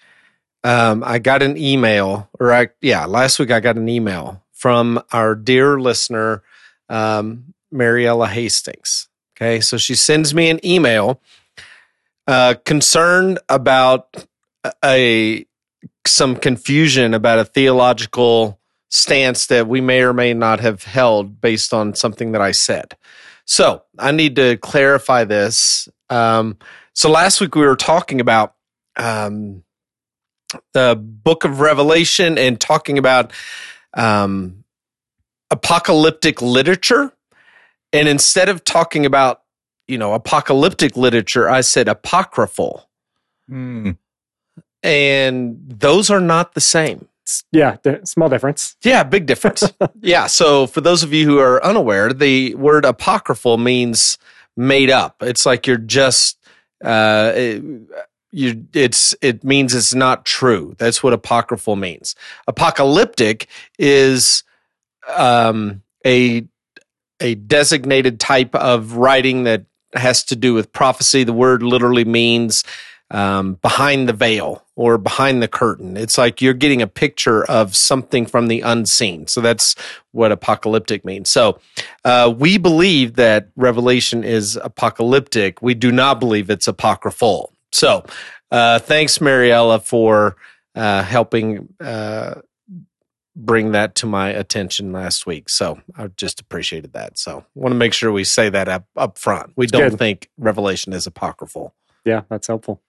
um, 0.63 1.03
I 1.05 1.19
got 1.19 1.43
an 1.43 1.57
email, 1.57 2.29
or 2.39 2.53
I, 2.53 2.69
yeah, 2.81 3.07
last 3.07 3.39
week 3.39 3.51
I 3.51 3.61
got 3.61 3.77
an 3.77 3.89
email 3.89 4.43
from 4.53 5.03
our 5.13 5.35
dear 5.35 5.81
listener, 5.81 6.43
um, 6.89 7.55
Mariella 7.73 8.29
Hastings. 8.29 9.09
Okay. 9.37 9.61
So 9.61 9.79
she 9.79 9.95
sends 9.95 10.35
me 10.35 10.51
an 10.51 10.65
email 10.65 11.21
uh, 12.29 12.55
concerned 12.65 13.39
about 13.49 14.27
a 14.85 15.47
some 16.07 16.37
confusion 16.37 17.15
about 17.15 17.39
a 17.39 17.45
theological 17.45 18.61
stance 18.91 19.47
that 19.47 19.67
we 19.67 19.81
may 19.81 20.03
or 20.03 20.13
may 20.13 20.35
not 20.35 20.61
have 20.61 20.85
held 20.85 21.41
based 21.41 21.73
on 21.73 21.95
something 21.95 22.33
that 22.33 22.43
I 22.43 22.51
said. 22.51 22.97
So 23.45 23.83
I 23.99 24.13
need 24.13 24.37
to 24.37 24.57
clarify 24.59 25.25
this. 25.25 25.89
Um, 26.11 26.59
so 26.95 27.11
last 27.11 27.41
week 27.41 27.55
we 27.55 27.67
were 27.67 27.77
talking 27.77 28.21
about 28.21 28.55
um, 28.97 29.65
the 30.75 30.95
book 31.01 31.45
of 31.45 31.61
Revelation 31.61 32.37
and 32.37 32.61
talking 32.61 32.99
about 32.99 33.33
um, 33.95 34.65
apocalyptic 35.51 36.43
literature. 36.43 37.13
And 37.93 38.09
instead 38.09 38.49
of 38.49 38.65
talking 38.65 39.07
about, 39.07 39.43
you 39.87 39.99
know, 39.99 40.15
apocalyptic 40.15 40.97
literature, 40.97 41.49
I 41.49 41.61
said 41.63 41.89
apocryphal. 41.89 42.89
Mm. 43.51 43.97
And 44.83 45.59
those 45.67 46.11
are 46.11 46.21
not 46.21 46.55
the 46.55 46.61
same. 46.61 47.09
yeah, 47.53 47.77
small 48.05 48.29
difference. 48.29 48.77
Yeah, 48.83 49.05
big 49.05 49.27
difference. 49.27 49.63
yeah. 50.01 50.27
So 50.27 50.67
for 50.67 50.81
those 50.81 51.03
of 51.03 51.13
you 51.13 51.25
who 51.25 51.39
are 51.39 51.65
unaware, 51.65 52.13
the 52.13 52.55
word 52.57 52.85
apocryphal 52.85 53.59
means 53.59 54.19
made 54.57 54.91
up. 54.91 55.23
It's 55.23 55.47
like 55.47 55.67
you're 55.67 55.77
just 55.77 56.39
uh 56.85 57.33
it, 57.35 57.63
you 58.33 58.67
it's 58.73 59.15
it 59.23 59.45
means 59.45 59.75
it's 59.75 59.95
not 59.95 60.25
true. 60.25 60.75
That's 60.79 61.03
what 61.03 61.13
apocryphal 61.13 61.77
means. 61.77 62.17
Apocalyptic 62.49 63.49
is 63.79 64.43
um 65.09 65.83
a 66.05 66.47
a 67.21 67.37
designated 67.37 68.19
type 68.19 68.55
of 68.55 68.95
writing 68.95 69.45
that 69.45 69.65
has 69.95 70.25
to 70.25 70.37
do 70.37 70.55
with 70.55 70.73
prophecy. 70.73 71.23
The 71.25 71.33
word 71.33 71.63
literally 71.63 72.05
means 72.05 72.65
um, 73.13 73.55
behind 73.55 74.09
the 74.09 74.13
veil 74.13 74.65
or 74.75 74.99
behind 74.99 75.43
the 75.43 75.49
curtain. 75.49 75.97
It's 75.97 76.17
like 76.17 76.41
you're 76.41 76.55
getting 76.55 76.81
a 76.83 76.87
picture 76.87 77.45
of 77.45 77.77
something 77.77 78.27
from 78.27 78.49
the 78.49 78.63
unseen. 78.63 79.27
So 79.27 79.41
that's 79.41 79.77
what 80.13 80.33
apocalyptic 80.33 81.05
means. 81.05 81.31
So 81.31 81.61
uh, 82.05 82.35
we 82.37 82.59
believe 82.59 83.15
that 83.17 83.49
Revelation 83.55 84.25
is 84.25 84.57
apocalyptic. 84.57 85.61
We 85.61 85.75
do 85.75 85.93
not 85.93 86.19
believe 86.19 86.49
it's 86.49 86.67
apocryphal. 86.67 87.53
So 87.71 88.05
uh, 88.51 88.79
thanks, 88.79 89.21
Mariella, 89.21 89.79
for 89.81 90.37
uh, 90.75 91.03
helping 91.03 91.69
uh, 91.81 92.37
bring 93.37 93.73
that 93.73 93.95
to 93.97 94.07
my 94.07 94.31
attention 94.31 94.93
last 94.93 95.27
week. 95.27 95.51
So 95.51 95.81
I 95.97 96.09
just 96.09 96.41
appreciated 96.41 96.95
that. 96.95 97.19
So 97.19 97.45
want 97.55 97.73
to 97.73 97.79
make 97.79 97.93
sure 97.93 98.11
we 98.11 98.25
say 98.25 98.49
that 98.49 98.69
up, 98.69 98.87
up 98.97 99.19
front. 99.19 99.53
We 99.55 99.67
don't 99.67 99.91
good. 99.91 99.99
think 99.99 100.31
Revelation 100.39 100.95
is 100.95 101.07
apocryphal. 101.07 101.75
Yeah, 102.07 102.23
that's 102.31 102.47
helpful. 102.47 102.81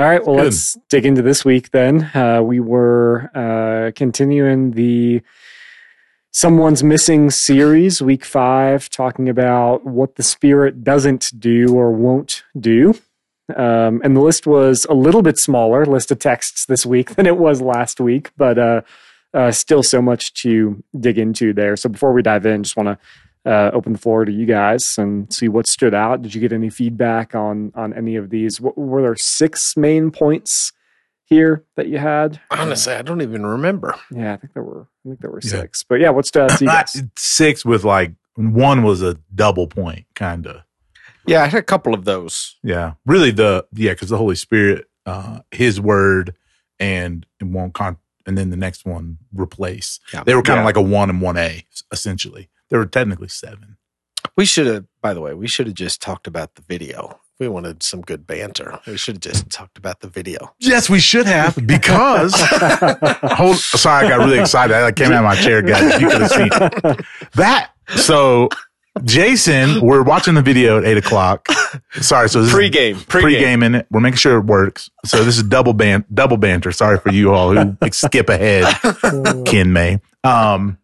All 0.00 0.06
right, 0.06 0.24
well, 0.24 0.36
Good. 0.36 0.44
let's 0.44 0.78
dig 0.88 1.04
into 1.04 1.22
this 1.22 1.44
week 1.44 1.72
then. 1.72 2.04
Uh, 2.14 2.40
we 2.40 2.60
were 2.60 3.32
uh, 3.34 3.90
continuing 3.96 4.70
the 4.70 5.22
Someone's 6.30 6.84
Missing 6.84 7.30
series, 7.30 8.00
week 8.00 8.24
five, 8.24 8.88
talking 8.90 9.28
about 9.28 9.84
what 9.84 10.14
the 10.14 10.22
Spirit 10.22 10.84
doesn't 10.84 11.32
do 11.40 11.74
or 11.74 11.90
won't 11.90 12.44
do. 12.56 12.94
Um, 13.56 14.00
and 14.04 14.16
the 14.16 14.20
list 14.20 14.46
was 14.46 14.86
a 14.88 14.94
little 14.94 15.22
bit 15.22 15.36
smaller, 15.36 15.84
list 15.84 16.12
of 16.12 16.20
texts 16.20 16.66
this 16.66 16.86
week 16.86 17.10
than 17.16 17.26
it 17.26 17.36
was 17.36 17.60
last 17.60 17.98
week, 17.98 18.30
but 18.36 18.56
uh, 18.56 18.82
uh, 19.34 19.50
still 19.50 19.82
so 19.82 20.00
much 20.00 20.32
to 20.42 20.80
dig 21.00 21.18
into 21.18 21.52
there. 21.52 21.74
So 21.74 21.88
before 21.88 22.12
we 22.12 22.22
dive 22.22 22.46
in, 22.46 22.62
just 22.62 22.76
want 22.76 22.86
to 22.86 22.98
uh, 23.48 23.70
open 23.72 23.94
the 23.94 23.98
floor 23.98 24.24
to 24.24 24.32
you 24.32 24.44
guys 24.46 24.98
and 24.98 25.32
see 25.32 25.48
what 25.48 25.66
stood 25.66 25.94
out. 25.94 26.20
Did 26.22 26.34
you 26.34 26.40
get 26.40 26.52
any 26.52 26.68
feedback 26.70 27.34
on 27.34 27.72
on 27.74 27.92
any 27.94 28.16
of 28.16 28.28
these? 28.30 28.60
What, 28.60 28.76
were 28.76 29.00
there 29.02 29.16
six 29.16 29.76
main 29.76 30.10
points 30.10 30.72
here 31.24 31.64
that 31.76 31.88
you 31.88 31.98
had? 31.98 32.40
Honestly, 32.50 32.92
I 32.94 33.02
don't 33.02 33.22
even 33.22 33.44
remember. 33.46 33.94
Yeah, 34.10 34.34
I 34.34 34.36
think 34.36 34.52
there 34.54 34.62
were. 34.62 34.88
I 35.04 35.08
think 35.08 35.20
there 35.20 35.30
were 35.30 35.40
Yeah. 35.42 35.50
six. 35.50 35.82
But 35.82 35.96
yeah, 36.00 36.10
what 36.10 36.26
stood 36.26 36.42
out 36.50 36.58
to 36.58 36.64
you 36.64 36.70
guys? 36.70 37.02
Six 37.16 37.64
with 37.64 37.84
like 37.84 38.12
one 38.36 38.82
was 38.82 39.02
a 39.02 39.16
double 39.34 39.66
point, 39.66 40.04
kind 40.14 40.46
of. 40.46 40.62
Yeah, 41.26 41.42
I 41.42 41.46
had 41.46 41.58
a 41.60 41.62
couple 41.62 41.92
of 41.94 42.04
those. 42.04 42.56
Yeah, 42.62 42.92
really 43.06 43.30
the 43.30 43.66
yeah, 43.72 43.92
because 43.92 44.08
the 44.10 44.18
Holy 44.18 44.36
Spirit, 44.36 44.86
uh, 45.06 45.40
His 45.50 45.80
Word, 45.80 46.34
and 46.78 47.26
it 47.40 47.44
won't 47.44 47.74
con, 47.74 47.96
and 48.26 48.36
then 48.38 48.50
the 48.50 48.56
next 48.56 48.84
one 48.86 49.18
replace. 49.32 50.00
Yeah. 50.12 50.22
They 50.24 50.34
were 50.34 50.42
kind 50.42 50.58
of 50.58 50.62
Yeah. 50.62 50.66
like 50.66 50.76
a 50.76 50.82
one 50.82 51.10
and 51.10 51.20
one 51.22 51.36
A 51.36 51.64
essentially. 51.92 52.48
There 52.70 52.78
were 52.78 52.86
technically 52.86 53.28
seven. 53.28 53.76
We 54.36 54.44
should 54.44 54.66
have, 54.66 54.84
by 55.02 55.14
the 55.14 55.20
way, 55.20 55.34
we 55.34 55.48
should 55.48 55.66
have 55.66 55.74
just 55.74 56.00
talked 56.00 56.26
about 56.26 56.54
the 56.54 56.62
video. 56.62 57.18
We 57.40 57.48
wanted 57.48 57.82
some 57.82 58.00
good 58.02 58.26
banter. 58.26 58.80
We 58.86 58.96
should 58.96 59.14
have 59.16 59.20
just 59.32 59.48
talked 59.50 59.78
about 59.78 60.00
the 60.00 60.08
video. 60.08 60.54
Yes, 60.58 60.90
we 60.90 60.98
should 61.00 61.26
have 61.26 61.54
because. 61.66 62.32
hold, 63.22 63.56
sorry, 63.56 64.06
I 64.06 64.08
got 64.10 64.18
really 64.18 64.38
excited. 64.40 64.74
I 64.76 64.90
came 64.92 65.12
out 65.12 65.18
of 65.18 65.24
my 65.24 65.36
chair, 65.36 65.62
guys. 65.62 66.00
You 66.00 66.08
could 66.08 66.20
have 66.22 66.30
seen 66.30 66.48
that. 67.34 67.70
So, 67.96 68.48
Jason, 69.04 69.80
we're 69.80 70.02
watching 70.02 70.34
the 70.34 70.42
video 70.42 70.78
at 70.78 70.84
eight 70.84 70.98
o'clock. 70.98 71.46
Sorry, 72.00 72.28
so 72.28 72.40
this 72.40 72.48
is 72.48 72.54
Pre-game, 72.54 72.96
pre-game. 72.96 73.22
pre-gaming 73.22 73.74
it. 73.76 73.86
We're 73.90 74.00
making 74.00 74.16
sure 74.16 74.38
it 74.38 74.44
works. 74.44 74.90
So 75.04 75.22
this 75.24 75.36
is 75.36 75.44
double 75.44 75.72
ban 75.74 76.04
double 76.12 76.36
banter. 76.36 76.72
Sorry 76.72 76.98
for 76.98 77.10
you 77.12 77.32
all 77.32 77.54
who 77.54 77.76
skip 77.92 78.28
ahead, 78.28 78.64
Ken 79.46 79.72
May. 79.72 80.00
Um, 80.24 80.78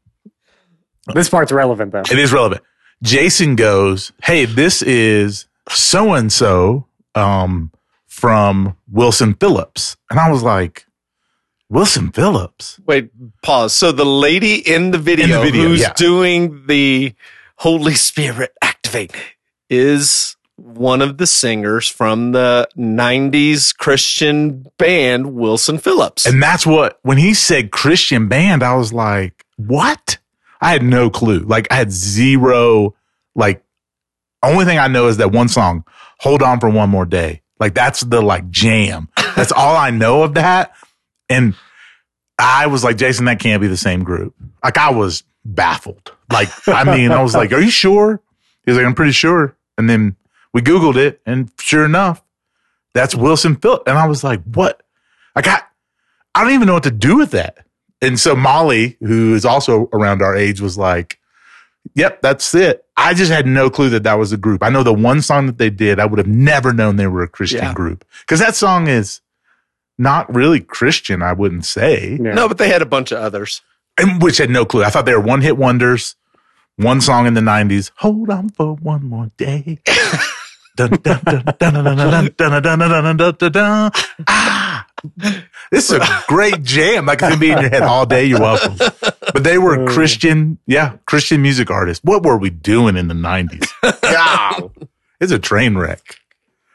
this 1.12 1.28
part's 1.28 1.52
relevant 1.52 1.92
though. 1.92 2.00
it 2.00 2.18
is 2.18 2.32
relevant. 2.32 2.62
Jason 3.02 3.56
goes, 3.56 4.12
"Hey, 4.23 4.44
this 4.44 4.82
is 4.82 5.46
so 5.68 6.14
and 6.14 6.32
so 6.32 6.87
um 7.14 7.73
from 8.06 8.76
Wilson 8.90 9.34
Phillips," 9.34 9.96
and 10.11 10.18
I 10.18 10.30
was 10.30 10.42
like, 10.42 10.87
"Wilson 11.68 12.11
Phillips." 12.11 12.80
Wait, 12.87 13.11
pause. 13.42 13.75
So 13.75 13.92
the 13.92 14.06
lady 14.06 14.54
in 14.56 14.90
the 14.90 14.99
video, 14.99 15.42
video, 15.42 15.64
who's 15.64 15.82
yeah. 15.82 15.92
doing 15.94 16.66
the 16.66 17.14
Holy 17.56 17.94
Spirit 17.94 18.52
activate 18.62 19.12
is 19.68 20.37
one 20.56 21.02
of 21.02 21.18
the 21.18 21.26
singers 21.26 21.88
from 21.88 22.32
the 22.32 22.68
90s 22.76 23.76
Christian 23.76 24.64
band 24.78 25.34
Wilson 25.34 25.78
Phillips. 25.78 26.26
And 26.26 26.42
that's 26.42 26.66
what 26.66 26.99
when 27.02 27.18
he 27.18 27.34
said 27.34 27.70
Christian 27.70 28.28
band, 28.28 28.62
I 28.62 28.75
was 28.75 28.92
like, 28.92 29.44
"What?" 29.56 30.18
I 30.64 30.71
had 30.71 30.83
no 30.83 31.11
clue. 31.11 31.40
Like 31.40 31.68
I 31.71 31.76
had 31.76 31.92
zero. 31.92 32.94
Like 33.35 33.62
only 34.42 34.64
thing 34.64 34.78
I 34.78 34.88
know 34.88 35.09
is 35.09 35.18
that 35.18 35.30
one 35.30 35.49
song, 35.49 35.85
"Hold 36.21 36.42
On 36.42 36.59
for 36.59 36.71
One 36.71 36.88
More 36.88 37.04
Day." 37.04 37.42
Like 37.61 37.75
that's 37.75 38.00
the 38.00 38.21
like 38.23 38.50
jam. 38.50 39.09
That's 39.37 39.52
all 39.52 39.76
I 39.76 39.90
know 39.90 40.23
of 40.23 40.35
that. 40.35 40.75
And 41.28 41.54
I 42.38 42.68
was 42.68 42.85
like, 42.85 42.97
Jason, 42.97 43.25
that 43.25 43.40
can't 43.40 43.61
be 43.61 43.66
the 43.66 43.76
same 43.76 44.04
group. 44.04 44.35
Like 44.62 44.78
I 44.78 44.90
was 44.90 45.25
baffled. 45.44 46.12
Like 46.30 46.49
I 46.68 46.85
mean, 46.85 47.11
I 47.11 47.23
was 47.23 47.35
like, 47.35 47.52
"Are 47.52 47.61
you 47.61 47.71
sure?" 47.71 48.21
He 48.64 48.71
was 48.71 48.78
like, 48.78 48.87
"I'm 48.87 48.94
pretty 48.94 49.12
sure." 49.12 49.56
And 49.76 49.90
then 49.90 50.16
we 50.52 50.62
Googled 50.62 50.97
it, 50.97 51.21
and 51.26 51.50
sure 51.59 51.85
enough, 51.85 52.23
that's 52.94 53.14
Wilson 53.14 53.56
Phillips. 53.56 53.85
And 53.87 53.99
I 53.99 54.06
was 54.06 54.23
like, 54.25 54.42
"What?" 54.44 54.83
Like 55.35 55.47
I 55.47 55.50
got. 55.52 55.68
I 56.35 56.42
don't 56.42 56.52
even 56.52 56.66
know 56.66 56.75
what 56.75 56.85
to 56.85 56.90
do 56.90 57.16
with 57.16 57.33
that. 57.33 57.64
And 58.03 58.19
so 58.21 58.35
Molly, 58.37 58.97
who 59.01 59.35
is 59.35 59.45
also 59.45 59.89
around 59.93 60.21
our 60.23 60.37
age, 60.37 60.61
was 60.61 60.77
like, 60.77 61.19
"Yep, 61.95 62.21
that's 62.23 62.55
it." 62.55 62.85
I 62.97 63.15
just 63.15 63.31
had 63.33 63.47
no 63.47 63.71
clue 63.71 63.91
that 63.91 64.03
that 64.05 64.19
was 64.19 64.33
a 64.33 64.37
group. 64.37 64.63
I 64.63 64.69
know 64.69 64.83
the 64.83 64.93
one 64.93 65.21
song 65.23 65.47
that 65.47 65.59
they 65.59 65.71
did, 65.71 65.99
I 65.99 66.07
would 66.07 66.19
have 66.19 66.27
never 66.29 66.73
known 66.73 66.97
they 66.97 67.07
were 67.07 67.23
a 67.23 67.29
Christian 67.29 67.63
Yeah. 67.65 67.73
group 67.75 68.05
because 68.21 68.41
that 68.41 68.55
song 68.55 68.87
is 68.89 69.21
not 69.99 70.33
really 70.35 70.61
Christian. 70.61 71.23
I 71.23 71.33
wouldn't 71.33 71.65
say, 71.65 72.19
Yeah. 72.23 72.35
no, 72.35 72.49
but 72.49 72.59
they 72.59 72.69
had 72.69 72.83
a 72.83 72.87
bunch 72.87 73.11
of 73.13 73.19
others. 73.19 73.63
and 73.97 74.21
which 74.21 74.39
had 74.39 74.51
no 74.51 74.65
clue. 74.65 74.83
I 74.83 74.91
thought 74.91 75.05
they 75.07 75.15
were 75.15 75.21
one 75.21 75.41
hit 75.41 75.57
wonders. 75.57 76.17
One 76.77 77.01
song 77.01 77.27
in 77.29 77.35
the 77.35 77.41
'90s. 77.41 77.93
Hold 77.99 78.29
on 78.29 78.49
for 78.51 78.75
one 78.75 79.05
more 79.09 79.31
day. 79.37 79.79
this 85.70 85.90
is 85.90 85.92
a 85.92 86.25
great 86.28 86.62
jam. 86.62 87.06
That 87.06 87.18
could 87.18 87.40
be 87.40 87.50
in 87.50 87.61
your 87.61 87.70
head 87.70 87.82
all 87.82 88.06
day. 88.06 88.25
You're 88.25 88.40
welcome. 88.40 88.76
But 88.76 89.44
they 89.44 89.58
were 89.58 89.87
Christian, 89.87 90.58
yeah, 90.66 90.96
Christian 91.06 91.42
music 91.42 91.70
artists. 91.70 92.02
What 92.04 92.23
were 92.23 92.37
we 92.37 92.50
doing 92.50 92.96
in 92.96 93.08
the 93.08 93.14
90s? 93.14 94.00
God, 94.02 94.70
it's 95.20 95.32
a 95.32 95.38
train 95.38 95.76
wreck. 95.76 96.16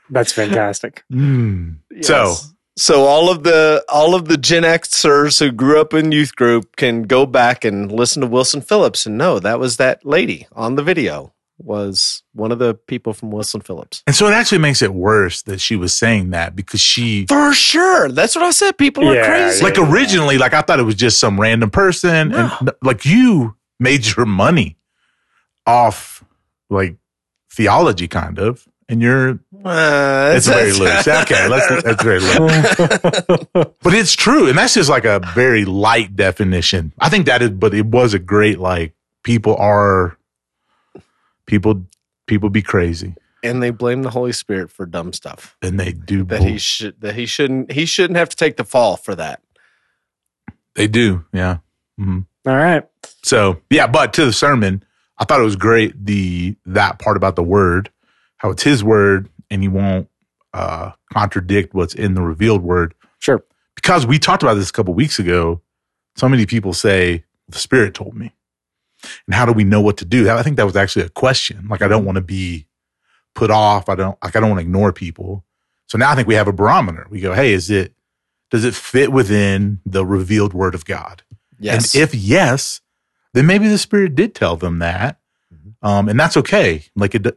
That's 0.09 0.31
fantastic. 0.31 1.03
Mm. 1.11 1.77
Yes. 1.91 2.07
So, 2.07 2.35
so 2.77 3.03
all 3.03 3.29
of 3.29 3.43
the 3.43 3.83
all 3.89 4.15
of 4.15 4.27
the 4.27 4.37
Gen 4.37 4.63
Xers 4.63 5.39
who 5.39 5.51
grew 5.51 5.81
up 5.81 5.93
in 5.93 6.11
youth 6.11 6.35
group 6.35 6.75
can 6.77 7.03
go 7.03 7.25
back 7.25 7.65
and 7.65 7.91
listen 7.91 8.21
to 8.21 8.27
Wilson 8.27 8.61
Phillips 8.61 9.05
and 9.05 9.17
know 9.17 9.39
that 9.39 9.59
was 9.59 9.77
that 9.77 10.05
lady 10.05 10.47
on 10.53 10.75
the 10.75 10.83
video 10.83 11.33
was 11.59 12.23
one 12.33 12.51
of 12.51 12.59
the 12.59 12.73
people 12.73 13.13
from 13.13 13.31
Wilson 13.31 13.61
Phillips. 13.61 14.01
and 14.07 14.15
so 14.15 14.27
it 14.27 14.33
actually 14.33 14.57
makes 14.59 14.81
it 14.81 14.93
worse 14.93 15.41
that 15.43 15.59
she 15.59 15.75
was 15.75 15.93
saying 15.95 16.29
that 16.31 16.55
because 16.55 16.79
she 16.79 17.25
For 17.27 17.53
sure. 17.53 18.09
That's 18.09 18.35
what 18.35 18.45
I 18.45 18.51
said. 18.51 18.77
People 18.77 19.07
are 19.09 19.15
Yeah, 19.15 19.25
crazy. 19.27 19.63
like 19.63 19.77
originally, 19.77 20.37
like 20.37 20.53
I 20.53 20.61
thought 20.61 20.79
it 20.79 20.83
was 20.83 20.95
just 20.95 21.19
some 21.19 21.39
random 21.39 21.69
person, 21.69 22.33
and 22.33 22.71
like 22.81 23.05
you 23.05 23.55
made 23.79 24.05
your 24.15 24.25
money 24.25 24.77
off 25.67 26.23
like 26.69 26.95
theology, 27.51 28.07
kind 28.07 28.39
of, 28.39 28.67
and 28.87 29.01
you're 29.01 29.39
Uh, 29.65 30.33
it's 30.35 30.47
very 30.47 30.71
loose. 30.71 31.07
Okay, 31.07 31.47
let's 31.47 31.83
that's 31.83 32.03
very 32.03 32.19
loose, 32.19 33.45
but 33.53 33.93
it's 33.93 34.15
true, 34.15 34.47
and 34.47 34.57
that's 34.57 34.73
just 34.73 34.89
like 34.89 35.05
a 35.05 35.19
very 35.35 35.65
light 35.65 36.15
definition. 36.15 36.93
I 36.99 37.09
think 37.09 37.25
that 37.25 37.41
is, 37.41 37.49
but 37.51 37.73
it 37.73 37.85
was 37.85 38.13
a 38.13 38.19
great 38.19 38.59
like 38.59 38.93
people 39.23 39.55
are 39.57 40.17
people 41.49 41.85
people 42.27 42.49
be 42.49 42.61
crazy 42.61 43.15
and 43.43 43.61
they 43.63 43.71
blame 43.71 44.03
the 44.03 44.09
Holy 44.11 44.31
Spirit 44.33 44.69
for 44.71 44.85
dumb 44.85 45.11
stuff. 45.13 45.57
and 45.61 45.79
they 45.79 45.91
do 45.93 46.23
That 46.23 46.39
bull- 46.39 46.47
he 46.47 46.57
should 46.57 47.01
that 47.01 47.15
he 47.15 47.25
shouldn't 47.25 47.71
he 47.71 47.85
shouldn't 47.85 48.17
have 48.17 48.29
to 48.29 48.35
take 48.35 48.55
the 48.57 48.63
fall 48.63 48.95
for 48.97 49.15
that. 49.15 49.41
they 50.75 50.87
do 50.87 51.25
yeah. 51.33 51.57
hmm 51.97 52.19
All 52.45 52.55
right. 52.55 52.83
So 53.23 53.61
yeah, 53.69 53.87
but 53.87 54.13
to 54.13 54.25
the 54.25 54.33
sermon, 54.33 54.83
I 55.17 55.25
thought 55.25 55.39
it 55.41 55.43
was 55.43 55.55
great 55.55 56.05
the 56.05 56.55
that 56.65 56.99
part 56.99 57.17
about 57.17 57.35
the 57.35 57.43
word, 57.43 57.91
how 58.37 58.51
it's 58.51 58.63
his 58.63 58.83
word, 58.83 59.27
and 59.49 59.61
he 59.61 59.67
won't 59.67 60.07
uh, 60.53 60.91
contradict 61.13 61.73
what's 61.73 61.93
in 61.93 62.13
the 62.13 62.21
revealed 62.21 62.61
word. 62.63 62.93
Sure. 63.19 63.43
Because 63.75 64.05
we 64.05 64.19
talked 64.19 64.43
about 64.43 64.55
this 64.55 64.69
a 64.69 64.73
couple 64.73 64.93
weeks 64.93 65.19
ago. 65.19 65.61
So 66.15 66.27
many 66.29 66.45
people 66.45 66.73
say 66.73 67.23
the 67.47 67.57
Spirit 67.59 67.93
told 67.93 68.15
me, 68.15 68.33
and 69.27 69.35
how 69.35 69.45
do 69.45 69.53
we 69.53 69.63
know 69.63 69.81
what 69.81 69.97
to 69.97 70.05
do? 70.05 70.29
I 70.29 70.43
think 70.43 70.57
that 70.57 70.65
was 70.65 70.75
actually 70.75 71.05
a 71.05 71.09
question. 71.09 71.67
Like 71.69 71.81
I 71.81 71.87
don't 71.87 72.05
want 72.05 72.17
to 72.17 72.21
be 72.21 72.67
put 73.35 73.51
off. 73.51 73.89
I 73.89 73.95
don't 73.95 74.17
like 74.23 74.35
I 74.35 74.39
don't 74.39 74.49
want 74.49 74.59
to 74.59 74.65
ignore 74.65 74.93
people. 74.93 75.45
So 75.87 75.97
now 75.97 76.11
I 76.11 76.15
think 76.15 76.27
we 76.27 76.35
have 76.35 76.47
a 76.47 76.53
barometer. 76.53 77.07
We 77.09 77.19
go, 77.19 77.33
hey, 77.33 77.53
is 77.53 77.69
it 77.69 77.93
does 78.51 78.65
it 78.65 78.75
fit 78.75 79.11
within 79.11 79.79
the 79.85 80.05
revealed 80.05 80.53
word 80.53 80.75
of 80.75 80.85
God? 80.85 81.23
Yes. 81.59 81.93
And 81.93 82.03
if 82.03 82.15
yes, 82.15 82.81
then 83.33 83.45
maybe 83.45 83.67
the 83.67 83.77
Spirit 83.77 84.15
did 84.15 84.33
tell 84.33 84.55
them 84.55 84.79
that, 84.79 85.19
um, 85.81 86.09
and 86.09 86.19
that's 86.19 86.37
okay. 86.37 86.85
Like 86.95 87.15
it, 87.15 87.27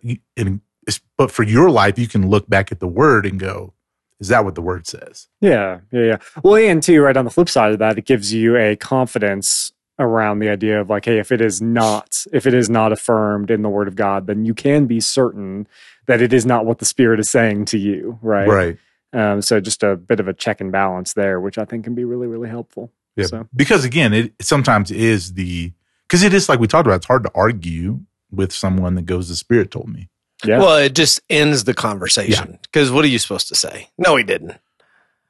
it's, 0.87 1.01
but 1.17 1.31
for 1.31 1.43
your 1.43 1.71
life, 1.71 1.99
you 1.99 2.09
can 2.09 2.29
look 2.29 2.49
back 2.49 2.73
at 2.73 2.81
the 2.81 2.89
Word 2.89 3.27
and 3.27 3.39
go, 3.39 3.75
"Is 4.21 4.29
that 4.29 4.45
what 4.45 4.55
the 4.55 4.63
Word 4.63 4.87
says?" 4.87 5.29
Yeah, 5.41 5.81
yeah, 5.91 6.03
yeah. 6.03 6.17
Well, 6.43 6.57
and 6.57 6.83
too, 6.83 7.01
right 7.03 7.17
on 7.17 7.25
the 7.25 7.31
flip 7.31 7.49
side 7.49 7.73
of 7.73 7.79
that, 7.81 7.99
it 7.99 8.07
gives 8.07 8.33
you 8.33 8.57
a 8.57 8.75
confidence 8.77 9.73
around 9.99 10.39
the 10.39 10.49
idea 10.49 10.81
of 10.81 10.91
like, 10.91 11.05
hey, 11.05 11.19
if 11.19 11.31
it 11.33 11.41
is 11.41 11.61
not, 11.61 12.25
if 12.33 12.47
it 12.47 12.55
is 12.55 12.69
not 12.69 12.93
affirmed 12.93 13.51
in 13.51 13.63
the 13.63 13.69
Word 13.69 13.89
of 13.89 13.97
God, 13.97 14.27
then 14.27 14.45
you 14.45 14.55
can 14.55 14.87
be 14.87 15.01
certain 15.01 15.67
that 16.07 16.21
it 16.21 16.33
is 16.33 16.45
not 16.45 16.67
what 16.67 16.79
the 16.79 16.85
Spirit 16.85 17.21
is 17.21 17.31
saying 17.31 17.67
to 17.67 17.79
you, 17.79 18.19
right? 18.23 18.49
Right. 18.49 18.79
Um, 19.13 19.43
so 19.43 19.61
just 19.61 19.83
a 19.83 19.97
bit 19.97 20.21
of 20.21 20.29
a 20.29 20.33
check 20.33 20.61
and 20.61 20.73
balance 20.73 21.13
there, 21.13 21.41
which 21.41 21.59
I 21.59 21.65
think 21.65 21.85
can 21.85 21.95
be 21.95 22.05
really, 22.05 22.27
really 22.27 22.49
helpful. 22.49 22.91
Yeah. 23.17 23.27
So 23.27 23.49
Because 23.55 23.85
again, 23.85 24.15
it 24.15 24.33
sometimes 24.41 24.91
is 24.91 25.35
the 25.35 25.73
because 26.09 26.23
it 26.23 26.33
is 26.33 26.49
like 26.49 26.61
we 26.61 26.67
talked 26.67 26.87
about. 26.87 26.97
It's 26.97 27.07
hard 27.07 27.25
to 27.25 27.33
argue 27.35 28.01
with 28.31 28.53
someone 28.53 28.95
that 28.95 29.05
goes, 29.07 29.29
"The 29.29 29.37
Spirit 29.37 29.71
told 29.71 29.89
me." 29.89 30.09
yeah, 30.45 30.59
Well, 30.59 30.79
it 30.79 30.95
just 30.95 31.21
ends 31.31 31.65
the 31.65 31.75
conversation. 31.75 32.59
Because 32.63 32.91
what 32.91 33.05
are 33.05 33.09
you 33.09 33.19
supposed 33.19 33.49
to 33.49 33.55
say? 33.55 33.91
No, 33.99 34.17
he 34.17 34.25
didn't. 34.25 34.55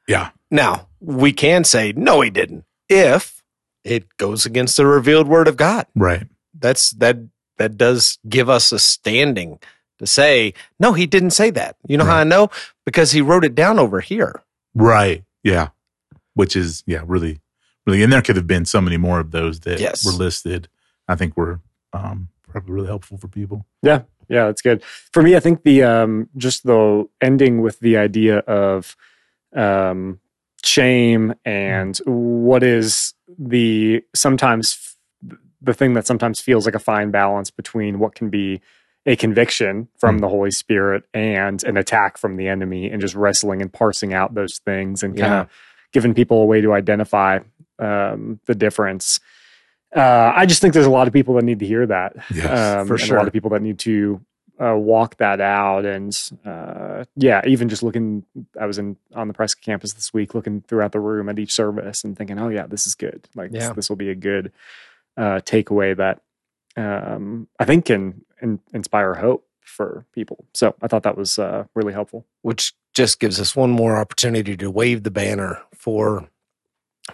Yeah. 0.07 0.29
Now, 0.49 0.87
we 0.99 1.33
can 1.33 1.63
say, 1.63 1.93
no, 1.95 2.21
he 2.21 2.29
didn't, 2.29 2.65
if 2.89 3.42
it 3.83 4.05
goes 4.17 4.45
against 4.45 4.77
the 4.77 4.85
revealed 4.85 5.27
word 5.27 5.47
of 5.47 5.57
God. 5.57 5.85
Right. 5.95 6.27
That's 6.57 6.91
that 6.91 7.17
that 7.57 7.77
does 7.77 8.17
give 8.27 8.49
us 8.49 8.71
a 8.71 8.79
standing 8.79 9.59
to 9.99 10.07
say, 10.07 10.53
no, 10.79 10.93
he 10.93 11.05
didn't 11.05 11.31
say 11.31 11.49
that. 11.51 11.75
You 11.87 11.97
know 11.97 12.05
how 12.05 12.17
I 12.17 12.23
know? 12.23 12.49
Because 12.85 13.11
he 13.11 13.21
wrote 13.21 13.45
it 13.45 13.55
down 13.55 13.77
over 13.79 13.99
here. 14.01 14.41
Right. 14.73 15.23
Yeah. 15.43 15.69
Which 16.33 16.55
is 16.55 16.83
yeah, 16.87 17.03
really, 17.05 17.41
really, 17.85 18.01
and 18.03 18.11
there 18.11 18.21
could 18.21 18.35
have 18.37 18.47
been 18.47 18.65
so 18.65 18.81
many 18.81 18.97
more 18.97 19.19
of 19.19 19.31
those 19.31 19.59
that 19.61 19.79
Yes. 19.79 20.03
were 20.05 20.11
listed. 20.11 20.67
I 21.07 21.15
think 21.15 21.37
were 21.37 21.59
um, 21.91 22.29
probably 22.49 22.73
really 22.73 22.87
helpful 22.87 23.17
for 23.17 23.27
people. 23.27 23.65
Yeah. 23.81 24.03
Yeah, 24.29 24.45
that's 24.45 24.61
good. 24.61 24.81
For 24.83 25.21
me, 25.21 25.35
I 25.35 25.39
think 25.41 25.63
the 25.63 25.83
um 25.83 26.29
just 26.37 26.63
the 26.63 27.07
ending 27.21 27.61
with 27.61 27.79
the 27.81 27.97
idea 27.97 28.39
of 28.39 28.95
um 29.55 30.19
shame 30.63 31.33
and 31.45 31.97
what 32.05 32.63
is 32.63 33.12
the 33.37 34.03
sometimes 34.15 34.95
the 35.61 35.73
thing 35.73 35.93
that 35.93 36.05
sometimes 36.05 36.39
feels 36.41 36.65
like 36.65 36.75
a 36.75 36.79
fine 36.79 37.09
balance 37.11 37.49
between 37.49 37.99
what 37.99 38.15
can 38.15 38.29
be 38.29 38.59
a 39.05 39.15
conviction 39.15 39.87
from 39.97 40.17
Mm. 40.17 40.21
the 40.21 40.29
Holy 40.29 40.51
Spirit 40.51 41.03
and 41.13 41.63
an 41.63 41.77
attack 41.77 42.17
from 42.17 42.35
the 42.37 42.47
enemy 42.47 42.89
and 42.89 43.01
just 43.01 43.15
wrestling 43.15 43.61
and 43.61 43.71
parsing 43.71 44.13
out 44.13 44.33
those 44.33 44.59
things 44.59 45.03
and 45.03 45.17
kind 45.17 45.33
of 45.41 45.49
giving 45.91 46.13
people 46.13 46.41
a 46.41 46.45
way 46.45 46.61
to 46.61 46.73
identify 46.73 47.39
um, 47.79 48.39
the 48.45 48.55
difference. 48.55 49.19
Uh, 49.95 50.31
I 50.35 50.45
just 50.45 50.59
think 50.61 50.73
there's 50.73 50.85
a 50.85 50.89
lot 50.91 51.07
of 51.07 51.13
people 51.13 51.35
that 51.35 51.43
need 51.43 51.59
to 51.59 51.67
hear 51.67 51.85
that 51.85 52.15
Yes, 52.33 52.79
um, 52.79 52.87
for 52.87 52.95
and 52.95 53.03
a 53.11 53.15
lot 53.15 53.27
of 53.27 53.33
people 53.33 53.51
that 53.51 53.61
need 53.61 53.79
to 53.79 54.19
uh, 54.59 54.75
walk 54.77 55.17
that 55.17 55.41
out. 55.41 55.85
And 55.85 56.15
uh, 56.45 57.05
yeah, 57.15 57.41
even 57.45 57.69
just 57.69 57.83
looking, 57.83 58.23
I 58.59 58.65
was 58.65 58.77
in 58.77 58.97
on 59.13 59.27
the 59.27 59.33
Prescott 59.33 59.63
campus 59.63 59.93
this 59.93 60.13
week, 60.13 60.33
looking 60.35 60.61
throughout 60.67 60.91
the 60.91 60.99
room 60.99 61.29
at 61.29 61.39
each 61.39 61.53
service 61.53 62.03
and 62.03 62.17
thinking, 62.17 62.39
oh 62.39 62.49
yeah, 62.49 62.67
this 62.67 62.85
is 62.87 62.95
good. 62.95 63.27
Like 63.35 63.51
this, 63.51 63.63
Yeah. 63.63 63.73
this 63.73 63.89
will 63.89 63.95
be 63.95 64.09
a 64.09 64.15
good 64.15 64.51
uh, 65.17 65.39
takeaway 65.43 65.95
that 65.97 66.21
um, 66.75 67.47
I 67.59 67.65
think 67.65 67.85
can 67.85 68.25
in, 68.41 68.59
inspire 68.73 69.13
hope 69.15 69.47
for 69.61 70.05
people. 70.13 70.45
So 70.53 70.75
I 70.81 70.87
thought 70.87 71.03
that 71.03 71.17
was 71.17 71.39
uh, 71.39 71.65
really 71.73 71.93
helpful. 71.93 72.25
which 72.41 72.73
just 72.93 73.19
gives 73.19 73.39
us 73.41 73.55
one 73.55 73.71
more 73.71 73.97
opportunity 73.97 74.55
to 74.57 74.69
wave 74.69 75.01
the 75.03 75.09
banner 75.11 75.59
for 75.73 76.29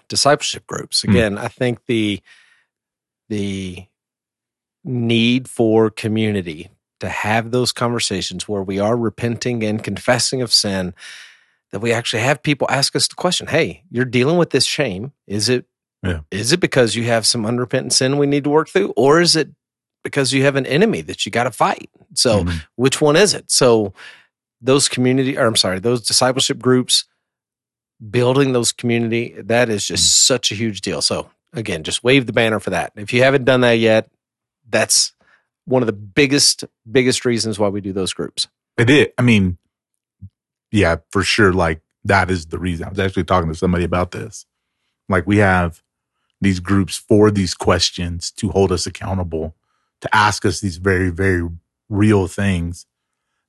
discipleship 0.09 0.67
groups. 0.67 1.03
Hmm. 1.03 1.11
Again, 1.11 1.37
I 1.37 1.47
think 1.47 1.85
the 1.85 2.21
the 3.29 3.85
need 4.83 5.47
for 5.47 5.89
community 5.89 6.69
to 6.99 7.09
have 7.09 7.51
those 7.51 7.71
conversations 7.71 8.47
where 8.47 8.63
we 8.63 8.79
are 8.79 8.97
repenting 8.97 9.63
and 9.63 9.83
confessing 9.83 10.41
of 10.41 10.51
sin 10.53 10.93
that 11.71 11.79
we 11.79 11.93
actually 11.93 12.23
have 12.23 12.41
people 12.41 12.67
ask 12.69 12.95
us 12.95 13.07
the 13.07 13.15
question, 13.15 13.47
"Hey, 13.47 13.83
you're 13.91 14.05
dealing 14.05 14.37
with 14.37 14.49
this 14.49 14.65
shame. 14.65 15.13
Is 15.27 15.49
it 15.49 15.65
Yeah. 16.03 16.21
is 16.31 16.51
it 16.53 16.59
because 16.59 16.95
you 16.95 17.03
have 17.03 17.27
some 17.27 17.45
unrepentant 17.45 17.93
sin 17.93 18.17
we 18.17 18.25
need 18.27 18.43
to 18.45 18.49
work 18.49 18.69
through 18.69 18.93
or 18.95 19.21
is 19.21 19.35
it 19.35 19.49
because 20.03 20.31
you 20.33 20.43
have 20.43 20.55
an 20.55 20.65
enemy 20.65 21.01
that 21.01 21.25
you 21.25 21.31
got 21.31 21.43
to 21.43 21.51
fight?" 21.51 21.89
So, 22.15 22.43
Mhm. 22.43 22.61
which 22.75 23.01
one 23.01 23.15
is 23.15 23.33
it? 23.33 23.51
So 23.51 23.93
those 24.61 24.89
community 24.89 25.37
or 25.37 25.45
I'm 25.45 25.55
sorry, 25.55 25.79
those 25.79 26.05
discipleship 26.05 26.59
groups 26.59 27.05
building 28.09 28.53
those 28.53 28.71
community, 28.71 29.35
that 29.37 29.69
is 29.69 29.85
just 29.85 30.25
such 30.25 30.51
a 30.51 30.55
huge 30.55 30.81
deal. 30.81 31.01
So 31.01 31.29
again, 31.53 31.83
just 31.83 32.03
wave 32.03 32.25
the 32.25 32.33
banner 32.33 32.59
for 32.59 32.69
that. 32.69 32.93
If 32.95 33.11
you 33.13 33.23
haven't 33.23 33.43
done 33.45 33.61
that 33.61 33.73
yet, 33.79 34.09
that's 34.69 35.13
one 35.69 35.81
of 35.81 35.87
the 35.87 35.93
biggest 35.93 36.63
biggest 36.91 37.25
reasons 37.25 37.59
why 37.59 37.67
we 37.69 37.81
do 37.81 37.93
those 37.93 38.13
groups. 38.13 38.47
It 38.77 38.89
is. 38.89 39.07
I 39.17 39.21
mean, 39.21 39.57
yeah, 40.71 40.97
for 41.11 41.23
sure. 41.23 41.53
Like 41.53 41.81
that 42.03 42.29
is 42.29 42.47
the 42.47 42.59
reason. 42.59 42.85
I 42.85 42.89
was 42.89 42.99
actually 42.99 43.23
talking 43.25 43.49
to 43.49 43.55
somebody 43.55 43.83
about 43.83 44.11
this. 44.11 44.45
Like 45.07 45.25
we 45.27 45.37
have 45.37 45.81
these 46.41 46.59
groups 46.59 46.97
for 46.97 47.31
these 47.31 47.53
questions 47.53 48.31
to 48.31 48.49
hold 48.49 48.71
us 48.71 48.85
accountable, 48.87 49.55
to 50.01 50.15
ask 50.15 50.45
us 50.45 50.61
these 50.61 50.77
very, 50.77 51.09
very 51.09 51.47
real 51.89 52.27
things. 52.27 52.85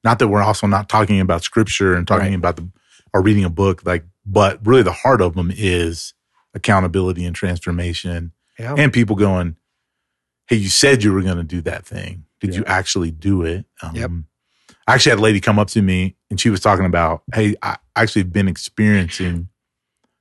Not 0.03 0.19
that 0.19 0.29
we're 0.29 0.43
also 0.43 0.67
not 0.67 0.89
talking 0.89 1.21
about 1.21 1.43
scripture 1.45 1.95
and 1.95 2.07
talking 2.07 2.29
Right. 2.31 2.35
about 2.35 2.57
the 2.57 2.69
or 3.13 3.23
reading 3.23 3.45
a 3.45 3.51
book, 3.51 3.85
like, 3.85 4.05
but 4.25 4.65
really 4.67 4.83
the 4.83 4.93
heart 4.93 5.21
of 5.21 5.35
them 5.35 5.53
is 5.55 6.15
accountability 6.55 7.25
and 7.25 7.35
transformation 7.37 8.33
Yeah. 8.59 8.75
and 8.79 8.93
people 8.93 9.17
going, 9.17 9.57
"Hey, 10.51 10.57
you 10.57 10.69
said 10.69 11.03
you 11.03 11.13
were 11.13 11.23
going 11.23 11.37
to 11.39 11.43
do 11.45 11.61
that 11.63 11.87
thing. 11.87 12.25
Did 12.41 12.51
Yeah. 12.53 12.59
you 12.59 12.65
actually 12.67 13.11
do 13.11 13.43
it?" 13.43 13.65
Um, 13.83 13.97
Yep. 13.97 14.11
I 14.87 14.95
actually 14.95 15.11
had 15.11 15.19
a 15.21 15.23
lady 15.23 15.41
come 15.41 15.59
up 15.59 15.69
to 15.69 15.81
me 15.83 16.17
and 16.31 16.39
she 16.41 16.51
was 16.51 16.61
talking 16.61 16.85
about, 16.85 17.23
"Hey, 17.33 17.55
I 17.63 17.77
actually 17.97 18.25
been 18.25 18.49
experiencing 18.49 19.49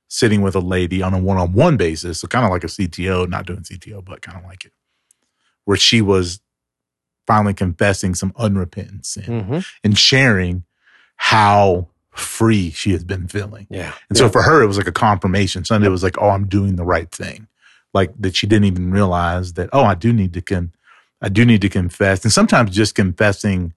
sitting 0.08 0.40
with 0.42 0.54
a 0.56 0.60
lady 0.60 1.02
on 1.02 1.14
a 1.14 1.18
one-on-one 1.18 1.76
basis, 1.76 2.20
so 2.20 2.26
kind 2.28 2.44
of 2.44 2.50
like 2.50 2.64
a 2.64 2.68
CTO, 2.68 3.26
not 3.28 3.46
doing 3.46 3.62
CTO, 3.62 4.00
but 4.04 4.22
kind 4.22 4.36
of 4.38 4.44
like 4.44 4.64
it, 4.64 4.72
where 5.64 5.76
she 5.76 6.00
was 6.00 6.40
finally 7.26 7.54
confessing 7.54 8.14
some 8.14 8.32
unrepentant 8.36 9.06
sin 9.06 9.24
Mhm. 9.24 9.66
and 9.84 9.96
sharing 9.98 10.64
how 11.16 11.88
free 12.12 12.70
she 12.72 12.90
has 12.92 13.04
been 13.04 13.28
feeling. 13.28 13.66
Yeah. 13.70 13.92
And 14.08 14.18
so 14.18 14.28
for 14.28 14.42
her, 14.42 14.62
it 14.62 14.66
was 14.66 14.76
like 14.78 14.88
a 14.88 14.92
confirmation. 14.92 15.64
Sunday 15.64 15.88
was 15.88 16.02
like, 16.02 16.16
oh, 16.18 16.30
I'm 16.30 16.46
doing 16.48 16.74
the 16.76 16.84
right 16.84 17.10
thing. 17.10 17.46
Like 17.92 18.12
that 18.20 18.36
she 18.36 18.46
didn't 18.46 18.66
even 18.66 18.90
realize 18.92 19.54
that, 19.54 19.68
oh, 19.72 19.84
I 19.84 19.94
do 19.94 20.12
need 20.12 20.32
to 20.34 20.40
con 20.40 20.72
I 21.22 21.28
do 21.28 21.44
need 21.44 21.60
to 21.62 21.68
confess. 21.68 22.24
And 22.24 22.32
sometimes 22.32 22.70
just 22.70 22.94
confessing 22.94 23.74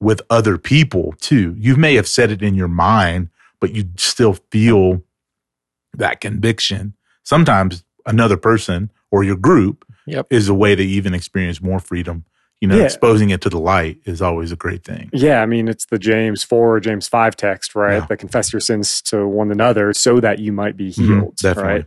with 0.00 0.20
other 0.30 0.56
people 0.58 1.14
too. 1.20 1.54
You 1.58 1.76
may 1.76 1.94
have 1.94 2.06
said 2.06 2.30
it 2.30 2.42
in 2.42 2.54
your 2.54 2.68
mind, 2.68 3.30
but 3.60 3.74
you 3.74 3.86
still 3.96 4.34
feel 4.50 5.02
that 5.94 6.20
conviction. 6.20 6.94
Sometimes 7.22 7.82
another 8.06 8.36
person 8.36 8.90
or 9.10 9.24
your 9.24 9.36
group 9.36 9.84
Yep. 10.06 10.26
is 10.30 10.48
a 10.50 10.54
way 10.54 10.74
to 10.76 10.82
even 10.82 11.14
experience 11.14 11.62
more 11.62 11.78
freedom. 11.80 12.24
You 12.60 12.68
know, 12.68 12.76
Yeah. 12.76 12.84
exposing 12.84 13.30
it 13.30 13.40
to 13.42 13.48
the 13.48 13.58
light 13.58 13.98
is 14.04 14.20
always 14.20 14.52
a 14.52 14.56
great 14.56 14.84
thing. 14.84 15.08
Yeah, 15.12 15.40
I 15.42 15.46
mean, 15.46 15.66
it's 15.66 15.86
the 15.86 15.98
James 15.98 16.42
4, 16.42 16.78
James 16.80 17.08
5 17.08 17.34
text, 17.36 17.74
right? 17.74 17.94
Yeah. 18.00 18.06
That 18.06 18.18
confess 18.18 18.52
your 18.52 18.60
sins 18.60 19.00
to 19.02 19.26
one 19.26 19.50
another 19.50 19.92
so 19.94 20.20
that 20.20 20.38
you 20.40 20.52
might 20.52 20.76
be 20.76 20.90
healed, 20.90 21.36
mm-hmm. 21.36 21.46
definitely. 21.48 21.72
right? 21.72 21.86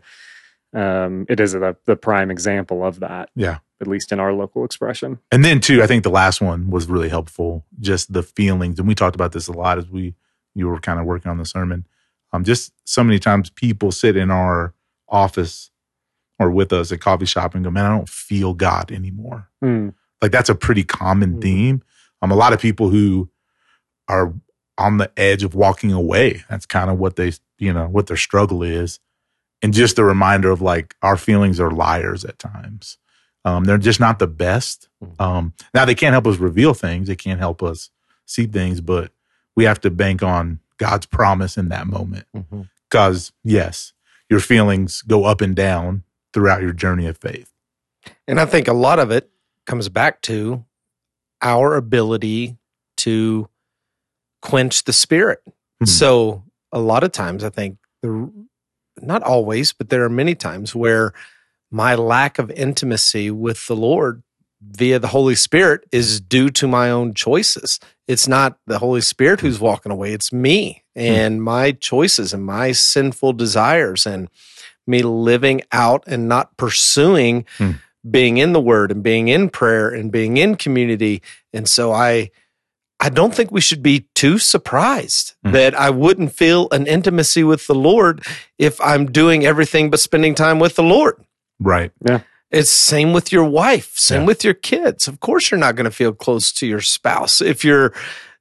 Um, 0.73 1.25
it 1.29 1.39
is 1.39 1.53
the, 1.53 1.75
the 1.85 1.95
prime 1.95 2.29
example 2.29 2.83
of 2.85 2.99
that, 2.99 3.29
Yeah. 3.35 3.59
at 3.81 3.87
least 3.87 4.11
in 4.11 4.19
our 4.19 4.33
local 4.33 4.65
expression. 4.65 5.19
And 5.31 5.43
then 5.45 5.59
too, 5.61 5.81
I 5.81 5.87
think 5.87 6.03
the 6.03 6.09
last 6.09 6.41
one 6.41 6.69
was 6.69 6.87
really 6.87 7.09
helpful. 7.09 7.65
Just 7.79 8.11
the 8.11 8.21
feelings, 8.23 8.77
and 8.79 8.87
we 8.87 8.93
talked 8.95 9.15
about 9.15 9.31
this 9.31 9.47
a 9.47 9.53
lot 9.53 9.77
as 9.77 9.87
we 9.89 10.13
you 10.55 10.67
were 10.67 10.79
kind 10.79 10.99
of 10.99 11.05
working 11.05 11.29
on 11.31 11.37
the 11.37 11.45
sermon. 11.45 11.85
Um, 12.33 12.43
just 12.43 12.73
so 12.83 13.03
many 13.03 13.19
times 13.19 13.49
people 13.51 13.91
sit 13.91 14.17
in 14.17 14.29
our 14.31 14.73
office 15.07 15.69
or 16.39 16.51
with 16.51 16.73
us 16.73 16.91
at 16.91 16.99
coffee 16.99 17.25
shop 17.25 17.55
and 17.55 17.63
go, 17.63 17.69
"Man, 17.71 17.85
I 17.85 17.95
don't 17.95 18.09
feel 18.09 18.53
God 18.53 18.91
anymore." 18.91 19.49
Hmm. 19.61 19.89
Like 20.21 20.31
that's 20.31 20.49
a 20.49 20.55
pretty 20.55 20.83
common 20.83 21.35
Mhm. 21.37 21.41
theme. 21.41 21.83
Um, 22.21 22.31
a 22.31 22.35
lot 22.35 22.51
of 22.53 22.59
people 22.59 22.89
who 22.89 23.29
are 24.07 24.33
on 24.79 24.97
the 24.97 25.11
edge 25.17 25.43
of 25.43 25.55
walking 25.55 25.91
away. 25.91 26.43
That's 26.49 26.65
kind 26.65 26.89
of 26.89 26.97
what 26.99 27.15
they, 27.15 27.31
you 27.59 27.71
know, 27.71 27.87
what 27.87 28.07
their 28.07 28.17
struggle 28.17 28.63
is. 28.63 28.99
And 29.61 29.73
just 29.73 29.97
a 29.97 30.03
reminder 30.03 30.51
of 30.51 30.61
like 30.61 30.95
our 31.01 31.17
feelings 31.17 31.59
are 31.59 31.71
liars 31.71 32.23
at 32.23 32.37
times. 32.39 32.97
Um, 33.43 33.63
they're 33.63 33.77
just 33.77 33.99
not 33.99 34.19
the 34.19 34.27
best. 34.27 34.87
Mhm. 35.03 35.21
Um, 35.21 35.53
now 35.73 35.85
they 35.85 35.95
can't 35.95 36.13
help 36.13 36.27
us 36.27 36.37
reveal 36.37 36.73
things. 36.73 37.07
They 37.07 37.15
can't 37.15 37.39
help 37.39 37.63
us 37.63 37.89
see 38.25 38.45
things, 38.45 38.81
but 38.81 39.11
we 39.55 39.63
have 39.63 39.81
to 39.81 39.89
bank 39.89 40.21
on 40.21 40.59
God's 40.77 41.05
promise 41.05 41.57
in 41.57 41.69
that 41.69 41.87
moment. 41.87 42.27
Because 42.89 43.31
yes, 43.43 43.93
your 44.29 44.39
feelings 44.39 45.01
go 45.01 45.23
up 45.25 45.41
and 45.41 45.55
down 45.55 46.03
throughout 46.33 46.61
your 46.61 46.73
journey 46.73 47.07
of 47.07 47.17
faith. 47.17 47.51
And 48.27 48.39
I 48.39 48.45
think 48.45 48.67
a 48.67 48.73
lot 48.73 48.99
of 48.99 49.11
it 49.11 49.29
comes 49.65 49.89
back 49.89 50.21
to 50.23 50.63
our 51.41 51.75
ability 51.75 52.57
to 52.97 53.49
quench 54.41 54.83
the 54.83 54.93
spirit. 54.93 55.41
Hmm. 55.79 55.85
So 55.85 56.43
a 56.71 56.79
lot 56.79 57.03
of 57.03 57.11
times 57.11 57.43
I 57.43 57.49
think 57.49 57.77
the 58.01 58.31
not 59.01 59.23
always, 59.23 59.73
but 59.73 59.89
there 59.89 60.03
are 60.03 60.09
many 60.09 60.35
times 60.35 60.75
where 60.75 61.13
my 61.71 61.95
lack 61.95 62.39
of 62.39 62.49
intimacy 62.51 63.29
with 63.31 63.67
the 63.67 63.75
Lord 63.75 64.23
via 64.61 64.99
the 64.99 65.09
Holy 65.09 65.35
Spirit 65.35 65.85
is 65.91 66.19
due 66.19 66.49
to 66.49 66.67
my 66.67 66.89
own 66.89 67.13
choices. 67.13 67.79
It's 68.07 68.27
not 68.27 68.57
the 68.65 68.79
Holy 68.79 69.01
Spirit 69.01 69.41
who's 69.41 69.59
walking 69.59 69.91
away, 69.91 70.13
it's 70.13 70.33
me 70.33 70.83
and 70.95 71.43
my 71.43 71.73
choices 71.73 72.33
and 72.33 72.43
my 72.43 72.71
sinful 72.71 73.33
desires 73.33 74.07
and 74.07 74.29
me 74.87 75.03
living 75.03 75.61
out 75.71 76.03
and 76.07 76.27
not 76.27 76.55
pursuing 76.57 77.45
Hmm. 77.57 77.71
being 78.09 78.37
in 78.37 78.53
the 78.53 78.61
word 78.61 78.89
and 78.91 79.03
being 79.03 79.27
in 79.27 79.49
prayer 79.49 79.89
and 79.89 80.11
being 80.11 80.37
in 80.37 80.55
community. 80.55 81.21
And 81.53 81.67
so 81.67 81.91
I 81.91 82.31
I 82.99 83.09
don't 83.09 83.33
think 83.33 83.51
we 83.51 83.61
should 83.61 83.83
be 83.83 84.07
too 84.15 84.39
surprised 84.39 85.35
Hmm. 85.45 85.51
that 85.51 85.75
I 85.75 85.89
wouldn't 85.91 86.33
feel 86.33 86.67
an 86.71 86.87
intimacy 86.87 87.43
with 87.43 87.67
the 87.67 87.75
Lord 87.75 88.23
if 88.57 88.79
I'm 88.81 89.05
doing 89.11 89.45
everything 89.45 89.89
but 89.91 89.99
spending 89.99 90.33
time 90.35 90.59
with 90.59 90.75
the 90.75 90.83
Lord. 90.83 91.23
Right. 91.59 91.91
Yeah. 92.07 92.21
It's 92.49 92.69
same 92.71 93.13
with 93.13 93.31
your 93.31 93.43
wife, 93.43 93.91
same 93.97 94.21
Yeah. 94.21 94.27
with 94.27 94.43
your 94.43 94.53
kids. 94.53 95.07
Of 95.07 95.19
course, 95.19 95.51
you're 95.51 95.59
not 95.59 95.75
going 95.75 95.85
to 95.85 95.91
feel 95.91 96.13
close 96.13 96.51
to 96.53 96.65
your 96.67 96.81
spouse 96.81 97.41
if 97.41 97.63
you're 97.65 97.93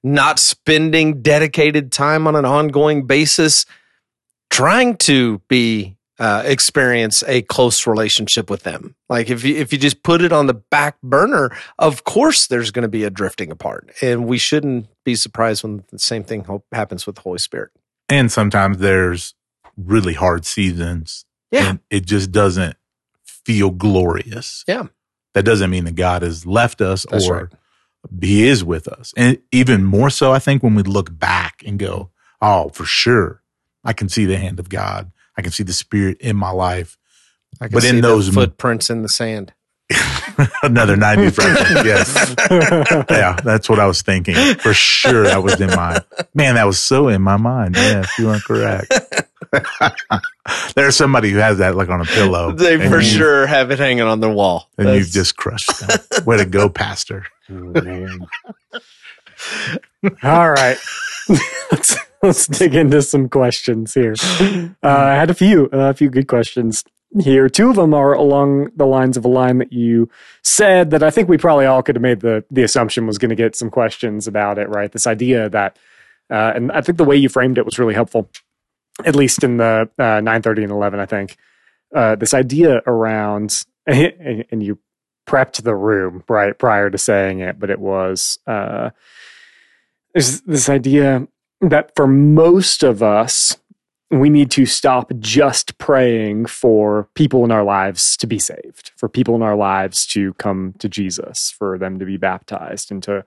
not 0.04 0.38
spending 0.38 1.20
dedicated 1.22 1.90
time 1.92 2.26
on 2.26 2.36
an 2.36 2.44
ongoing 2.44 3.04
basis 3.06 3.66
trying 4.50 4.96
to 4.96 5.42
be 5.48 5.95
uh, 6.18 6.42
experience 6.44 7.22
a 7.26 7.42
close 7.42 7.86
relationship 7.86 8.48
with 8.48 8.62
them. 8.62 8.96
Like 9.08 9.30
if 9.30 9.44
you 9.44 9.56
if 9.56 9.72
you 9.72 9.78
just 9.78 10.02
put 10.02 10.22
it 10.22 10.32
on 10.32 10.46
the 10.46 10.54
back 10.54 11.00
burner, 11.02 11.56
of 11.78 12.04
course 12.04 12.46
there's 12.46 12.70
going 12.70 12.82
to 12.82 12.88
be 12.88 13.04
a 13.04 13.10
drifting 13.10 13.50
apart, 13.50 13.90
and 14.00 14.26
we 14.26 14.38
shouldn't 14.38 14.88
be 15.04 15.14
surprised 15.14 15.62
when 15.62 15.84
the 15.90 15.98
same 15.98 16.24
thing 16.24 16.46
happens 16.72 17.06
with 17.06 17.16
the 17.16 17.22
Holy 17.22 17.38
Spirit. 17.38 17.70
And 18.08 18.30
sometimes 18.30 18.78
there's 18.78 19.34
really 19.76 20.14
hard 20.14 20.44
seasons. 20.44 21.24
Yeah. 21.50 21.70
And 21.70 21.80
it 21.90 22.06
just 22.06 22.32
doesn't 22.32 22.76
feel 23.22 23.70
glorious. 23.70 24.64
Yeah. 24.66 24.86
That 25.34 25.44
doesn't 25.44 25.70
mean 25.70 25.84
that 25.84 25.96
God 25.96 26.22
has 26.22 26.46
left 26.46 26.80
us 26.80 27.06
That's 27.10 27.28
or 27.28 27.34
right. 27.34 28.22
he 28.22 28.46
is 28.46 28.64
with 28.64 28.88
us. 28.88 29.12
And 29.16 29.38
even 29.52 29.84
more 29.84 30.10
so, 30.10 30.32
I 30.32 30.38
think 30.38 30.62
when 30.62 30.74
we 30.74 30.82
look 30.82 31.16
back 31.16 31.62
and 31.66 31.78
go, 31.78 32.10
oh, 32.40 32.70
for 32.70 32.84
sure, 32.84 33.42
I 33.84 33.92
can 33.92 34.08
see 34.08 34.24
the 34.24 34.38
hand 34.38 34.58
of 34.58 34.68
God. 34.68 35.12
I 35.36 35.42
can 35.42 35.52
see 35.52 35.62
the 35.64 35.72
spirit 35.72 36.18
in 36.20 36.36
my 36.36 36.50
life. 36.50 36.96
I 37.60 37.66
can 37.68 37.74
But 37.74 37.84
in 37.84 37.90
see 37.96 38.00
the 38.00 38.08
those- 38.08 38.28
footprints 38.28 38.90
in 38.90 39.02
the 39.02 39.08
sand. 39.08 39.52
Another 40.62 40.96
90s 40.96 41.38
reference. 41.38 41.86
Yes. 41.86 43.06
Yeah, 43.08 43.38
that's 43.44 43.68
what 43.68 43.78
I 43.78 43.86
was 43.86 44.02
thinking. 44.02 44.34
For 44.56 44.74
sure, 44.74 45.22
that 45.24 45.42
was 45.44 45.60
in 45.60 45.68
my 45.70 46.00
man. 46.34 46.56
That 46.56 46.64
was 46.66 46.78
so 46.80 47.06
in 47.08 47.22
my 47.22 47.36
mind. 47.36 47.76
Yes, 47.76 48.10
you 48.18 48.28
are 48.30 48.40
correct. 48.40 48.92
There's 50.74 50.96
somebody 50.96 51.30
who 51.30 51.38
has 51.38 51.58
that 51.58 51.76
like 51.76 51.88
on 51.88 52.00
a 52.00 52.04
pillow. 52.04 52.50
They 52.52 52.76
for 52.88 52.96
you- 52.96 53.02
sure 53.02 53.46
have 53.46 53.70
it 53.70 53.78
hanging 53.78 54.02
on 54.02 54.18
their 54.20 54.30
wall. 54.32 54.68
And 54.76 54.88
That's- 54.88 55.04
you've 55.04 55.12
just 55.14 55.36
crushed 55.36 55.70
them. 55.78 56.24
Way 56.26 56.38
to 56.38 56.46
go, 56.46 56.68
Pastor. 56.68 57.24
Oh. 57.48 57.72
All 60.22 60.50
right. 60.50 60.78
let's, 61.70 61.96
let's 62.22 62.46
dig 62.46 62.74
into 62.74 63.02
some 63.02 63.28
questions 63.28 63.94
here. 63.94 64.14
Uh, 64.40 64.66
I 64.82 65.14
had 65.14 65.30
a 65.30 65.34
few, 65.34 65.68
uh, 65.72 65.90
a 65.90 65.94
few 65.94 66.10
good 66.10 66.28
questions 66.28 66.84
here. 67.20 67.48
Two 67.48 67.70
of 67.70 67.76
them 67.76 67.94
are 67.94 68.12
along 68.12 68.70
the 68.76 68.86
lines 68.86 69.16
of 69.16 69.24
a 69.24 69.28
line 69.28 69.58
that 69.58 69.72
you 69.72 70.08
said 70.42 70.90
that 70.90 71.02
I 71.02 71.10
think 71.10 71.28
we 71.28 71.38
probably 71.38 71.66
all 71.66 71.82
could 71.82 71.96
have 71.96 72.02
made 72.02 72.20
the, 72.20 72.44
the 72.50 72.62
assumption 72.62 73.06
was 73.06 73.18
going 73.18 73.30
to 73.30 73.34
get 73.34 73.56
some 73.56 73.70
questions 73.70 74.26
about 74.26 74.58
it, 74.58 74.68
right? 74.68 74.90
This 74.90 75.06
idea 75.06 75.48
that, 75.50 75.78
uh, 76.30 76.52
and 76.54 76.72
I 76.72 76.80
think 76.80 76.98
the 76.98 77.04
way 77.04 77.16
you 77.16 77.28
framed 77.28 77.58
it 77.58 77.64
was 77.64 77.78
really 77.78 77.94
helpful, 77.94 78.30
at 79.04 79.16
least 79.16 79.44
in 79.44 79.58
the 79.58 79.88
uh, 79.98 80.20
930 80.20 80.64
and 80.64 80.72
11, 80.72 81.00
I 81.00 81.06
think. 81.06 81.36
Uh, 81.94 82.16
this 82.16 82.34
idea 82.34 82.82
around, 82.86 83.64
and, 83.86 84.44
and 84.50 84.62
you 84.62 84.78
prepped 85.26 85.62
the 85.62 85.74
room 85.74 86.22
right 86.28 86.58
prior 86.58 86.88
to 86.90 86.98
saying 86.98 87.40
it, 87.40 87.58
but 87.58 87.70
it 87.70 87.80
was 87.80 88.38
uh, 88.46 88.90
there's 90.14 90.40
this 90.42 90.68
idea 90.68 91.26
that 91.60 91.92
for 91.94 92.06
most 92.06 92.82
of 92.82 93.02
us, 93.02 93.56
we 94.10 94.30
need 94.30 94.50
to 94.52 94.66
stop 94.66 95.10
just 95.18 95.78
praying 95.78 96.46
for 96.46 97.08
people 97.14 97.44
in 97.44 97.50
our 97.50 97.64
lives 97.64 98.16
to 98.18 98.26
be 98.26 98.38
saved, 98.38 98.92
for 98.96 99.08
people 99.08 99.34
in 99.34 99.42
our 99.42 99.56
lives 99.56 100.06
to 100.06 100.32
come 100.34 100.74
to 100.78 100.88
Jesus, 100.88 101.50
for 101.50 101.76
them 101.76 101.98
to 101.98 102.04
be 102.04 102.16
baptized 102.16 102.90
and 102.90 103.02
to 103.02 103.24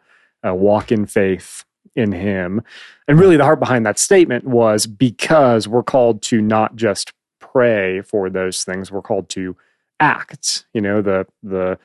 uh, 0.48 0.54
walk 0.54 0.92
in 0.92 1.06
faith 1.06 1.66
in 1.96 2.14
Him. 2.14 2.62
And 3.08 3.20
really, 3.20 3.36
the 3.36 3.44
heart 3.44 3.60
behind 3.60 3.86
that 3.86 4.00
statement 4.00 4.46
was 4.46 4.88
because 4.88 5.68
we're 5.68 5.84
called 5.84 6.22
to 6.24 6.42
not 6.42 6.76
just 6.76 7.12
pray 7.40 8.02
for 8.02 8.30
those 8.30 8.64
things, 8.64 8.92
we're 8.92 9.02
called 9.02 9.28
to 9.30 9.58
act. 10.00 10.66
You 10.74 10.82
know, 10.82 11.02
the 11.02 11.28
the 11.44 11.78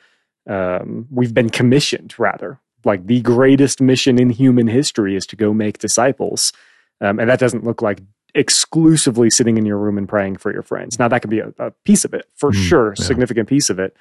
um, 0.47 1.09
we've 1.11 1.35
been 1.35 1.51
commissioned 1.51 2.15
rather 2.19 2.61
like 2.87 3.07
the 3.07 3.21
greatest 3.23 3.81
mission 3.81 4.19
in 4.21 4.31
human 4.31 4.67
history 4.69 5.17
is 5.17 5.27
to 5.27 5.37
go 5.37 5.53
make 5.55 5.79
disciples, 5.79 6.53
um, 7.01 7.19
and 7.19 7.29
that 7.31 7.39
doesn't 7.39 7.65
look 7.65 7.83
like 7.83 8.01
exclusively 8.37 9.31
sitting 9.31 9.57
in 9.57 9.65
your 9.65 9.79
room 9.79 9.97
and 9.97 10.09
praying 10.09 10.37
for 10.37 10.53
your 10.53 10.63
friends. 10.63 10.99
Now 10.99 11.07
that 11.09 11.21
can 11.23 11.31
be 11.31 11.39
a, 11.39 11.53
a 11.59 11.71
piece 11.85 12.05
of 12.05 12.13
it 12.15 12.27
for 12.35 12.51
Mm, 12.51 12.69
sure, 12.69 12.95
yeah. 12.99 13.05
significant 13.05 13.49
piece 13.49 13.71
of 13.71 13.79
it. 13.79 13.97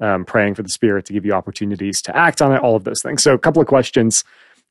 Um, 0.00 0.24
praying 0.26 0.56
for 0.56 0.62
the 0.62 0.68
Spirit 0.68 1.06
to 1.06 1.12
give 1.14 1.24
you 1.24 1.32
opportunities 1.32 2.02
to 2.02 2.14
act 2.16 2.42
on 2.42 2.52
it, 2.52 2.58
all 2.62 2.76
of 2.76 2.84
those 2.84 3.00
things. 3.00 3.22
So, 3.22 3.32
a 3.32 3.38
couple 3.38 3.62
of 3.62 3.68
questions 3.68 4.24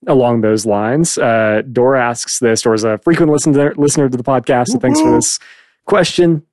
along 0.06 0.42
those 0.42 0.66
lines. 0.68 1.18
Uh, 1.18 1.64
Dora 1.72 2.04
asks 2.04 2.38
this. 2.40 2.62
Dora's 2.62 2.84
a 2.84 2.98
frequent 3.00 3.32
listener 3.32 3.74
listener 3.76 4.08
to 4.10 4.18
the 4.18 4.24
podcast, 4.24 4.68
so 4.68 4.78
thanks 4.80 5.00
for 5.02 5.12
this 5.12 5.40
question. 5.86 6.44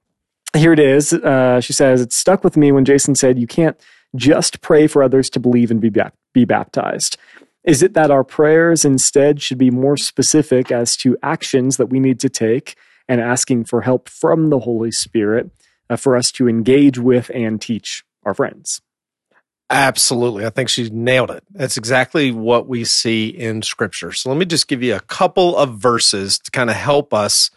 Here 0.56 0.72
it 0.72 0.78
is. 0.78 1.12
Uh, 1.12 1.60
she 1.60 1.72
says, 1.74 2.00
It 2.00 2.12
stuck 2.12 2.44
with 2.44 2.56
me 2.56 2.72
when 2.72 2.84
Jason 2.86 3.14
said, 3.14 3.38
You 3.38 3.46
can't 3.46 3.76
just 4.16 4.60
pray 4.60 4.86
for 4.86 5.02
others 5.02 5.30
to 5.30 5.40
believe 5.40 5.70
and 5.70 5.80
be, 5.80 5.90
be 6.32 6.44
baptized. 6.44 7.16
Is 7.64 7.82
it 7.82 7.94
that 7.94 8.10
our 8.10 8.24
prayers 8.24 8.84
instead 8.84 9.40
should 9.40 9.58
be 9.58 9.70
more 9.70 9.96
specific 9.96 10.72
as 10.72 10.96
to 10.98 11.16
actions 11.22 11.76
that 11.76 11.86
we 11.86 12.00
need 12.00 12.18
to 12.20 12.28
take 12.28 12.76
and 13.08 13.20
asking 13.20 13.64
for 13.64 13.82
help 13.82 14.08
from 14.08 14.50
the 14.50 14.60
Holy 14.60 14.90
Spirit 14.90 15.50
uh, 15.88 15.96
for 15.96 16.16
us 16.16 16.32
to 16.32 16.48
engage 16.48 16.98
with 16.98 17.30
and 17.34 17.60
teach 17.60 18.04
our 18.24 18.34
friends? 18.34 18.80
Absolutely. 19.70 20.44
I 20.44 20.50
think 20.50 20.68
she 20.68 20.90
nailed 20.90 21.30
it. 21.30 21.44
That's 21.50 21.76
exactly 21.76 22.30
what 22.30 22.68
we 22.68 22.84
see 22.84 23.28
in 23.28 23.62
scripture. 23.62 24.12
So 24.12 24.28
let 24.28 24.38
me 24.38 24.44
just 24.44 24.68
give 24.68 24.82
you 24.82 24.94
a 24.94 25.00
couple 25.00 25.56
of 25.56 25.78
verses 25.78 26.38
to 26.40 26.50
kind 26.50 26.68
of 26.68 26.76
help 26.76 27.14
us 27.14 27.50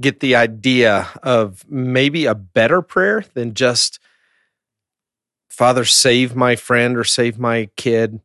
get 0.00 0.20
the 0.20 0.34
idea 0.34 1.08
of 1.22 1.64
maybe 1.68 2.24
a 2.24 2.34
better 2.34 2.80
prayer 2.80 3.24
than 3.34 3.52
just 3.52 3.98
Father, 5.52 5.84
save 5.84 6.34
my 6.34 6.56
friend 6.56 6.96
or 6.96 7.04
save 7.04 7.38
my 7.38 7.68
kid. 7.76 8.20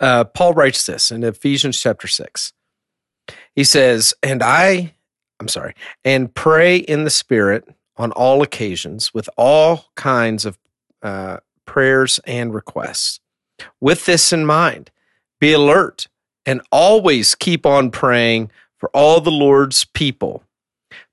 Uh, 0.00 0.24
Paul 0.24 0.54
writes 0.54 0.86
this 0.86 1.10
in 1.10 1.22
Ephesians 1.22 1.78
chapter 1.78 2.08
6. 2.08 2.54
He 3.54 3.62
says, 3.62 4.14
And 4.22 4.42
I, 4.42 4.94
I'm 5.38 5.48
sorry, 5.48 5.74
and 6.06 6.34
pray 6.34 6.78
in 6.78 7.04
the 7.04 7.10
Spirit 7.10 7.68
on 7.98 8.12
all 8.12 8.40
occasions 8.40 9.12
with 9.12 9.28
all 9.36 9.90
kinds 9.94 10.46
of 10.46 10.58
uh, 11.02 11.36
prayers 11.66 12.18
and 12.26 12.54
requests. 12.54 13.20
With 13.78 14.06
this 14.06 14.32
in 14.32 14.46
mind, 14.46 14.90
be 15.38 15.52
alert 15.52 16.08
and 16.46 16.62
always 16.72 17.34
keep 17.34 17.66
on 17.66 17.90
praying 17.90 18.50
for 18.78 18.88
all 18.94 19.20
the 19.20 19.30
Lord's 19.30 19.84
people. 19.84 20.44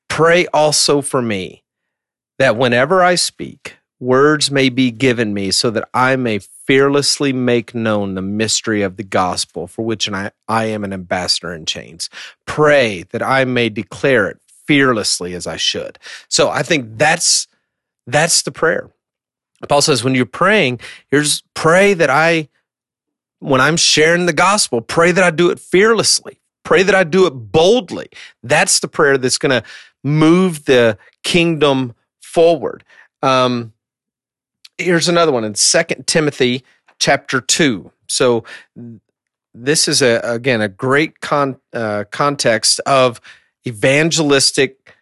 Pray 0.07 0.47
also 0.53 1.01
for 1.01 1.21
me 1.21 1.65
that 2.37 2.55
whenever 2.55 3.03
I 3.03 3.15
speak, 3.15 3.78
words 3.99 4.49
may 4.49 4.69
be 4.69 4.91
given 4.91 5.33
me 5.33 5.51
so 5.51 5.69
that 5.71 5.87
I 5.93 6.15
may 6.15 6.39
fearlessly 6.39 7.33
make 7.33 7.75
known 7.75 8.15
the 8.15 8.21
mystery 8.21 8.81
of 8.81 8.97
the 8.97 9.03
gospel 9.03 9.67
for 9.67 9.83
which 9.83 10.09
I, 10.09 10.31
I 10.47 10.65
am 10.65 10.83
an 10.83 10.93
ambassador 10.93 11.53
in 11.53 11.65
chains. 11.65 12.09
Pray 12.45 13.03
that 13.11 13.21
I 13.21 13.45
may 13.45 13.69
declare 13.69 14.29
it 14.29 14.39
fearlessly 14.65 15.33
as 15.33 15.47
I 15.47 15.57
should. 15.57 15.99
So 16.29 16.49
I 16.49 16.63
think 16.63 16.97
that's 16.97 17.47
that's 18.07 18.41
the 18.43 18.51
prayer. 18.51 18.89
Paul 19.67 19.81
says 19.81 20.03
when 20.03 20.15
you're 20.15 20.25
praying, 20.25 20.79
here's 21.09 21.43
pray 21.53 21.93
that 21.93 22.09
I 22.09 22.49
when 23.39 23.61
I'm 23.61 23.77
sharing 23.77 24.25
the 24.25 24.33
gospel, 24.33 24.81
pray 24.81 25.11
that 25.11 25.23
I 25.23 25.31
do 25.31 25.49
it 25.49 25.59
fearlessly. 25.59 26.39
Pray 26.63 26.83
that 26.83 26.93
I 26.93 27.03
do 27.03 27.25
it 27.25 27.31
boldly. 27.31 28.09
That's 28.43 28.79
the 28.79 28.87
prayer 28.87 29.17
that's 29.17 29.37
going 29.37 29.61
to 29.61 29.67
move 30.03 30.65
the 30.65 30.97
kingdom 31.23 31.95
forward. 32.21 32.83
Um, 33.23 33.73
here's 34.79 35.09
another 35.09 35.31
one 35.31 35.43
in 35.43 35.55
Second 35.55 36.07
Timothy 36.07 36.63
chapter 36.99 37.41
2. 37.41 37.91
So 38.07 38.43
this 39.53 39.87
is 39.87 40.01
a 40.01 40.19
again 40.23 40.61
a 40.61 40.69
great 40.69 41.19
con, 41.19 41.57
uh, 41.73 42.05
context 42.11 42.79
of 42.85 43.21
evangelistic 43.67 44.95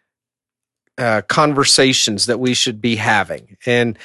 uh, 0.97 1.21
conversations 1.27 2.25
that 2.25 2.39
we 2.39 2.53
should 2.53 2.81
be 2.81 2.95
having, 2.95 3.57
and 3.65 3.97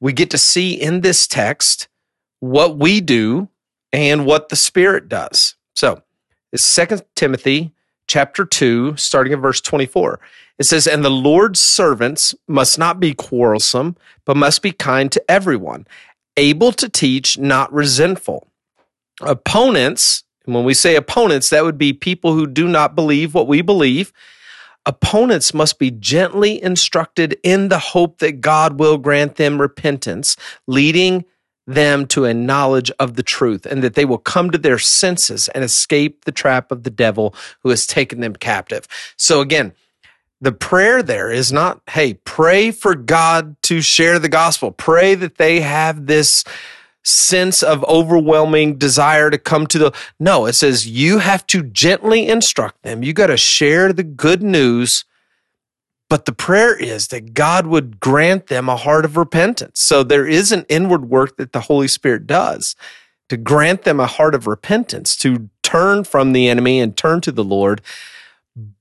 we 0.00 0.12
get 0.12 0.30
to 0.30 0.38
see 0.38 0.74
in 0.74 1.00
this 1.00 1.26
text 1.26 1.88
what 2.40 2.78
we 2.78 3.00
do 3.00 3.48
and 3.92 4.26
what 4.26 4.48
the 4.48 4.56
Spirit 4.56 5.08
does. 5.08 5.56
So 5.74 6.02
it's 6.52 6.64
Second 6.64 7.02
Timothy 7.16 7.72
chapter 8.06 8.44
2, 8.44 8.96
starting 8.96 9.32
in 9.32 9.40
verse 9.40 9.60
24. 9.60 10.20
It 10.58 10.64
says, 10.64 10.86
And 10.86 11.04
the 11.04 11.10
Lord's 11.10 11.60
servants 11.60 12.34
must 12.46 12.78
not 12.78 13.00
be 13.00 13.14
quarrelsome, 13.14 13.96
but 14.24 14.36
must 14.36 14.62
be 14.62 14.72
kind 14.72 15.10
to 15.12 15.30
everyone, 15.30 15.86
able 16.36 16.72
to 16.72 16.88
teach, 16.88 17.38
not 17.38 17.72
resentful. 17.72 18.48
Opponents, 19.20 20.24
when 20.44 20.64
we 20.64 20.74
say 20.74 20.96
opponents, 20.96 21.50
that 21.50 21.64
would 21.64 21.78
be 21.78 21.92
people 21.92 22.34
who 22.34 22.46
do 22.46 22.68
not 22.68 22.94
believe 22.94 23.34
what 23.34 23.48
we 23.48 23.62
believe. 23.62 24.12
Opponents 24.86 25.52
must 25.52 25.78
be 25.78 25.90
gently 25.90 26.62
instructed 26.62 27.38
in 27.42 27.68
the 27.68 27.78
hope 27.78 28.18
that 28.18 28.40
God 28.40 28.78
will 28.78 28.96
grant 28.96 29.36
them 29.36 29.60
repentance, 29.60 30.36
leading 30.66 31.24
them 31.66 32.06
to 32.06 32.24
a 32.24 32.32
knowledge 32.32 32.90
of 32.98 33.14
the 33.14 33.22
truth 33.22 33.66
and 33.66 33.82
that 33.84 33.94
they 33.94 34.06
will 34.06 34.18
come 34.18 34.50
to 34.50 34.56
their 34.56 34.78
senses 34.78 35.48
and 35.48 35.62
escape 35.62 36.24
the 36.24 36.32
trap 36.32 36.72
of 36.72 36.82
the 36.82 36.90
devil 36.90 37.34
who 37.62 37.68
has 37.68 37.86
taken 37.86 38.20
them 38.20 38.34
captive. 38.34 38.88
So 39.18 39.42
again, 39.42 39.74
the 40.40 40.52
prayer 40.52 41.02
there 41.02 41.30
is 41.30 41.52
not, 41.52 41.80
hey, 41.90 42.14
pray 42.14 42.70
for 42.70 42.94
God 42.94 43.56
to 43.64 43.80
share 43.80 44.18
the 44.18 44.28
gospel. 44.28 44.70
Pray 44.70 45.14
that 45.14 45.36
they 45.36 45.60
have 45.60 46.06
this 46.06 46.44
sense 47.02 47.62
of 47.62 47.84
overwhelming 47.84 48.76
desire 48.76 49.30
to 49.30 49.38
come 49.38 49.66
to 49.66 49.78
the. 49.78 49.92
No, 50.20 50.46
it 50.46 50.52
says 50.52 50.86
you 50.86 51.18
have 51.18 51.46
to 51.48 51.62
gently 51.62 52.28
instruct 52.28 52.82
them. 52.82 53.02
You 53.02 53.12
got 53.12 53.28
to 53.28 53.36
share 53.36 53.92
the 53.92 54.04
good 54.04 54.42
news. 54.42 55.04
But 56.08 56.24
the 56.24 56.32
prayer 56.32 56.74
is 56.74 57.08
that 57.08 57.34
God 57.34 57.66
would 57.66 58.00
grant 58.00 58.46
them 58.46 58.68
a 58.68 58.76
heart 58.76 59.04
of 59.04 59.16
repentance. 59.16 59.80
So 59.80 60.02
there 60.02 60.26
is 60.26 60.52
an 60.52 60.64
inward 60.68 61.10
work 61.10 61.36
that 61.36 61.52
the 61.52 61.60
Holy 61.60 61.88
Spirit 61.88 62.26
does 62.26 62.76
to 63.28 63.36
grant 63.36 63.82
them 63.82 64.00
a 64.00 64.06
heart 64.06 64.34
of 64.34 64.46
repentance, 64.46 65.14
to 65.16 65.50
turn 65.62 66.04
from 66.04 66.32
the 66.32 66.48
enemy 66.48 66.80
and 66.80 66.96
turn 66.96 67.20
to 67.20 67.32
the 67.32 67.44
Lord 67.44 67.82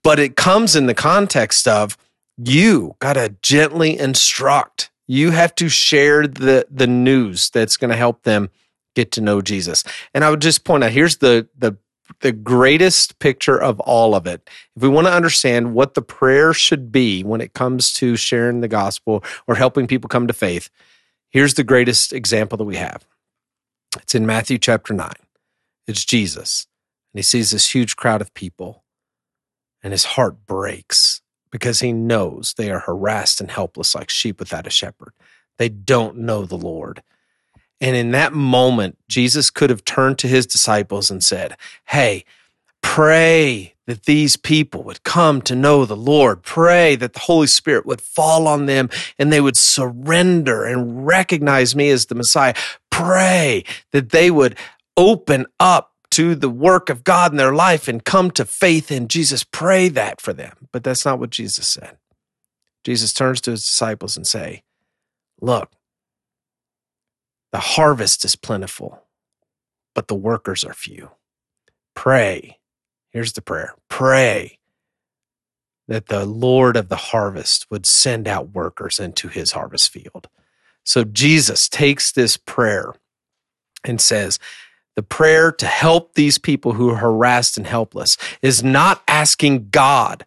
but 0.04 0.20
it 0.20 0.36
comes 0.36 0.76
in 0.76 0.88
the 0.88 0.94
context 0.94 1.68
of 1.68 1.98
you 2.38 2.96
got 3.00 3.14
to 3.14 3.36
gently 3.42 3.98
instruct. 3.98 4.92
You 5.08 5.32
have 5.32 5.56
to 5.56 5.70
share 5.70 6.28
the 6.28 6.68
the 6.70 6.88
news 6.88 7.50
that's 7.50 7.78
going 7.78 7.92
to 7.92 7.98
help 7.98 8.24
them 8.24 8.50
get 8.96 9.12
to 9.14 9.22
know 9.22 9.42
Jesus. 9.42 9.84
And 10.14 10.24
I 10.24 10.30
would 10.30 10.42
just 10.42 10.64
point 10.64 10.84
out 10.84 10.92
here's 10.92 11.18
the 11.18 11.48
the 11.58 11.78
the 12.22 12.32
greatest 12.32 13.20
picture 13.20 13.62
of 13.62 13.80
all 13.82 14.16
of 14.16 14.26
it. 14.26 14.50
If 14.76 14.82
we 14.82 14.90
want 14.90 15.08
to 15.08 15.14
understand 15.14 15.74
what 15.74 15.94
the 15.94 16.02
prayer 16.02 16.54
should 16.54 16.92
be 16.92 17.24
when 17.24 17.42
it 17.42 17.54
comes 17.54 17.94
to 17.94 18.16
sharing 18.16 18.62
the 18.62 18.68
gospel 18.68 19.24
or 19.46 19.56
helping 19.56 19.88
people 19.88 20.08
come 20.08 20.26
to 20.28 20.34
faith, 20.34 20.70
here's 21.30 21.56
the 21.56 21.64
greatest 21.64 22.14
example 22.14 22.58
that 22.58 22.64
we 22.64 22.78
have. 22.78 23.06
It's 23.98 24.16
in 24.16 24.26
Matthew 24.26 24.58
chapter 24.58 24.94
9. 24.94 25.12
It's 25.86 26.06
Jesus. 26.06 26.68
And 27.14 27.20
he 27.20 27.24
sees 27.24 27.52
this 27.52 27.74
huge 27.74 27.96
crowd 27.96 28.22
of 28.22 28.34
people 28.34 28.84
and 29.84 29.94
his 29.94 30.06
heart 30.06 30.46
breaks 30.46 31.22
because 31.52 31.80
he 31.80 31.94
knows 31.94 32.54
they 32.54 32.70
are 32.72 32.80
harassed 32.80 33.42
and 33.42 33.52
helpless 33.52 33.96
like 33.96 34.10
sheep 34.10 34.40
without 34.40 34.68
a 34.68 34.72
shepherd. 34.72 35.14
They 35.58 35.70
don't 35.70 36.18
know 36.18 36.46
the 36.46 36.58
Lord. 36.58 37.02
And 37.80 37.96
in 37.96 38.12
that 38.12 38.34
moment, 38.34 38.98
Jesus 39.08 39.50
could 39.50 39.70
have 39.70 39.86
turned 39.86 40.18
to 40.20 40.28
his 40.28 40.46
disciples 40.46 41.12
and 41.12 41.24
said, 41.24 41.56
Hey, 41.86 42.26
pray 42.82 43.76
that 43.86 44.04
these 44.04 44.36
people 44.36 44.84
would 44.84 45.04
come 45.04 45.42
to 45.44 45.56
know 45.56 45.86
the 45.86 45.96
Lord. 45.96 46.44
Pray 46.44 46.96
that 46.98 47.14
the 47.14 47.20
Holy 47.20 47.48
Spirit 47.48 47.86
would 47.86 48.02
fall 48.02 48.48
on 48.48 48.66
them 48.66 48.90
and 49.18 49.32
they 49.32 49.42
would 49.42 49.58
surrender 49.58 50.66
and 50.66 51.06
recognize 51.06 51.76
me 51.76 51.90
as 51.90 52.08
the 52.08 52.16
Messiah. 52.16 52.54
Pray 52.92 53.64
that 53.92 54.10
they 54.10 54.30
would 54.30 54.58
open 54.98 55.46
up 55.60 55.94
to 56.18 56.34
the 56.34 56.50
work 56.50 56.90
of 56.90 57.04
God 57.04 57.30
in 57.30 57.38
their 57.38 57.54
life 57.54 57.88
and 57.88 58.04
come 58.04 58.32
to 58.32 58.44
faith 58.44 58.92
in 58.92 59.08
Jesus. 59.08 59.44
Pray 59.44 59.88
that 59.90 60.20
for 60.20 60.34
them. 60.34 60.68
But 60.72 60.84
that's 60.84 61.06
not 61.06 61.20
what 61.20 61.30
Jesus 61.30 61.70
said. 61.70 62.00
Jesus 62.84 63.14
turns 63.14 63.40
to 63.42 63.52
his 63.52 63.64
disciples 63.64 64.18
and 64.18 64.26
say, 64.26 64.64
"Look, 65.40 65.72
the 67.52 67.60
harvest 67.60 68.26
is 68.26 68.36
plentiful, 68.36 69.06
but 69.94 70.08
the 70.08 70.16
workers 70.16 70.64
are 70.64 70.74
few. 70.74 71.12
Pray. 71.94 72.58
Here's 73.12 73.34
the 73.34 73.42
prayer. 73.44 73.76
Pray 73.88 74.58
that 75.88 76.08
the 76.08 76.26
Lord 76.26 76.76
of 76.76 76.90
the 76.90 76.96
harvest 76.96 77.70
would 77.70 77.86
send 77.86 78.28
out 78.28 78.56
workers 78.56 79.00
into 79.00 79.28
his 79.28 79.52
harvest 79.52 79.92
field." 79.92 80.30
So 80.84 81.04
Jesus 81.04 81.70
takes 81.70 82.12
this 82.12 82.38
prayer 82.38 82.96
and 83.84 84.02
says, 84.02 84.40
the 84.98 85.04
prayer 85.04 85.52
to 85.52 85.68
help 85.68 86.16
these 86.16 86.40
people 86.40 86.74
who 86.74 86.90
are 86.90 86.98
harassed 86.98 87.56
and 87.56 87.68
helpless 87.68 88.18
is 88.42 88.64
not 88.64 89.04
asking 89.08 89.70
God 89.70 90.26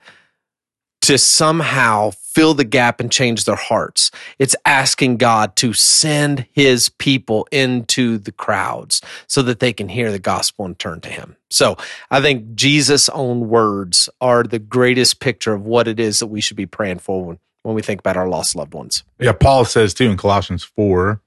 to 1.03 1.19
somehow 1.19 2.13
fill 2.13 2.55
the 2.55 2.65
gap 2.65 3.01
and 3.01 3.11
change 3.11 3.47
their 3.47 3.57
hearts. 3.57 4.13
It's 4.39 4.55
asking 4.65 5.17
God 5.17 5.57
to 5.57 5.73
send 5.73 6.47
his 6.53 6.89
people 6.89 7.49
into 7.51 8.17
the 8.17 8.31
crowds 8.31 9.03
so 9.27 9.43
that 9.43 9.59
they 9.59 9.73
can 9.73 9.89
hear 9.89 10.13
the 10.13 10.21
gospel 10.21 10.67
and 10.67 10.79
turn 10.79 11.01
to 11.01 11.09
him. 11.09 11.37
So 11.51 11.77
I 12.09 12.21
think 12.21 12.55
Jesus' 12.55 13.09
own 13.09 13.49
words 13.49 14.09
are 14.21 14.45
the 14.45 14.61
greatest 14.61 15.19
picture 15.19 15.53
of 15.53 15.67
what 15.67 15.89
it 15.89 15.99
is 15.99 16.21
that 16.21 16.29
we 16.29 16.41
should 16.41 16.57
be 16.57 16.67
praying 16.67 17.01
for 17.01 17.25
when, 17.25 17.39
when 17.65 17.75
we 17.75 17.83
think 17.83 17.99
about 17.99 18.17
our 18.17 18.29
lost 18.29 18.55
loved 18.55 18.75
ones. 18.75 19.03
Yeah, 19.19 19.33
Paul 19.33 19.65
says 19.65 19.95
too 19.95 20.09
in 20.09 20.17
Colossians 20.17 20.63
4 20.63 21.21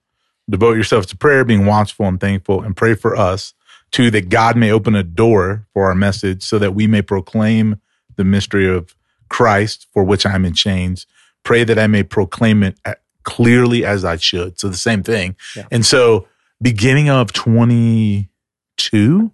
Devote 0.50 0.74
yourselves 0.74 1.08
to 1.08 1.18
prayer, 1.18 1.46
being 1.46 1.66
watchful 1.66 2.06
and 2.06 2.20
thankful, 2.20 2.62
and 2.62 2.76
pray 2.76 2.96
for 2.96 3.16
us, 3.16 3.54
too, 3.92 4.12
that 4.12 4.30
God 4.30 4.58
may 4.58 4.72
open 4.72 4.96
a 4.96 5.04
door 5.04 5.68
for 5.74 5.86
our 5.86 5.96
message 5.96 6.44
so 6.44 6.60
that 6.60 6.74
we 6.74 6.88
may 6.88 7.02
proclaim 7.02 7.80
the 8.16 8.24
mystery 8.24 8.68
of 8.68 8.96
Christ, 9.30 9.88
for 9.94 10.04
which 10.04 10.26
I'm 10.26 10.46
in 10.46 10.54
chains. 10.54 11.08
Pray 11.44 11.64
that 11.64 11.80
I 11.80 11.88
may 11.88 12.04
proclaim 12.04 12.64
it 12.64 12.78
clearly 13.24 13.86
as 13.86 14.06
I 14.06 14.18
should. 14.18 14.60
So 14.60 14.68
the 14.68 14.78
same 14.78 15.02
thing. 15.04 15.36
Yeah. 15.56 15.66
And 15.72 15.86
so, 15.86 16.28
beginning 16.62 17.10
of 17.10 17.34
22, 17.34 19.32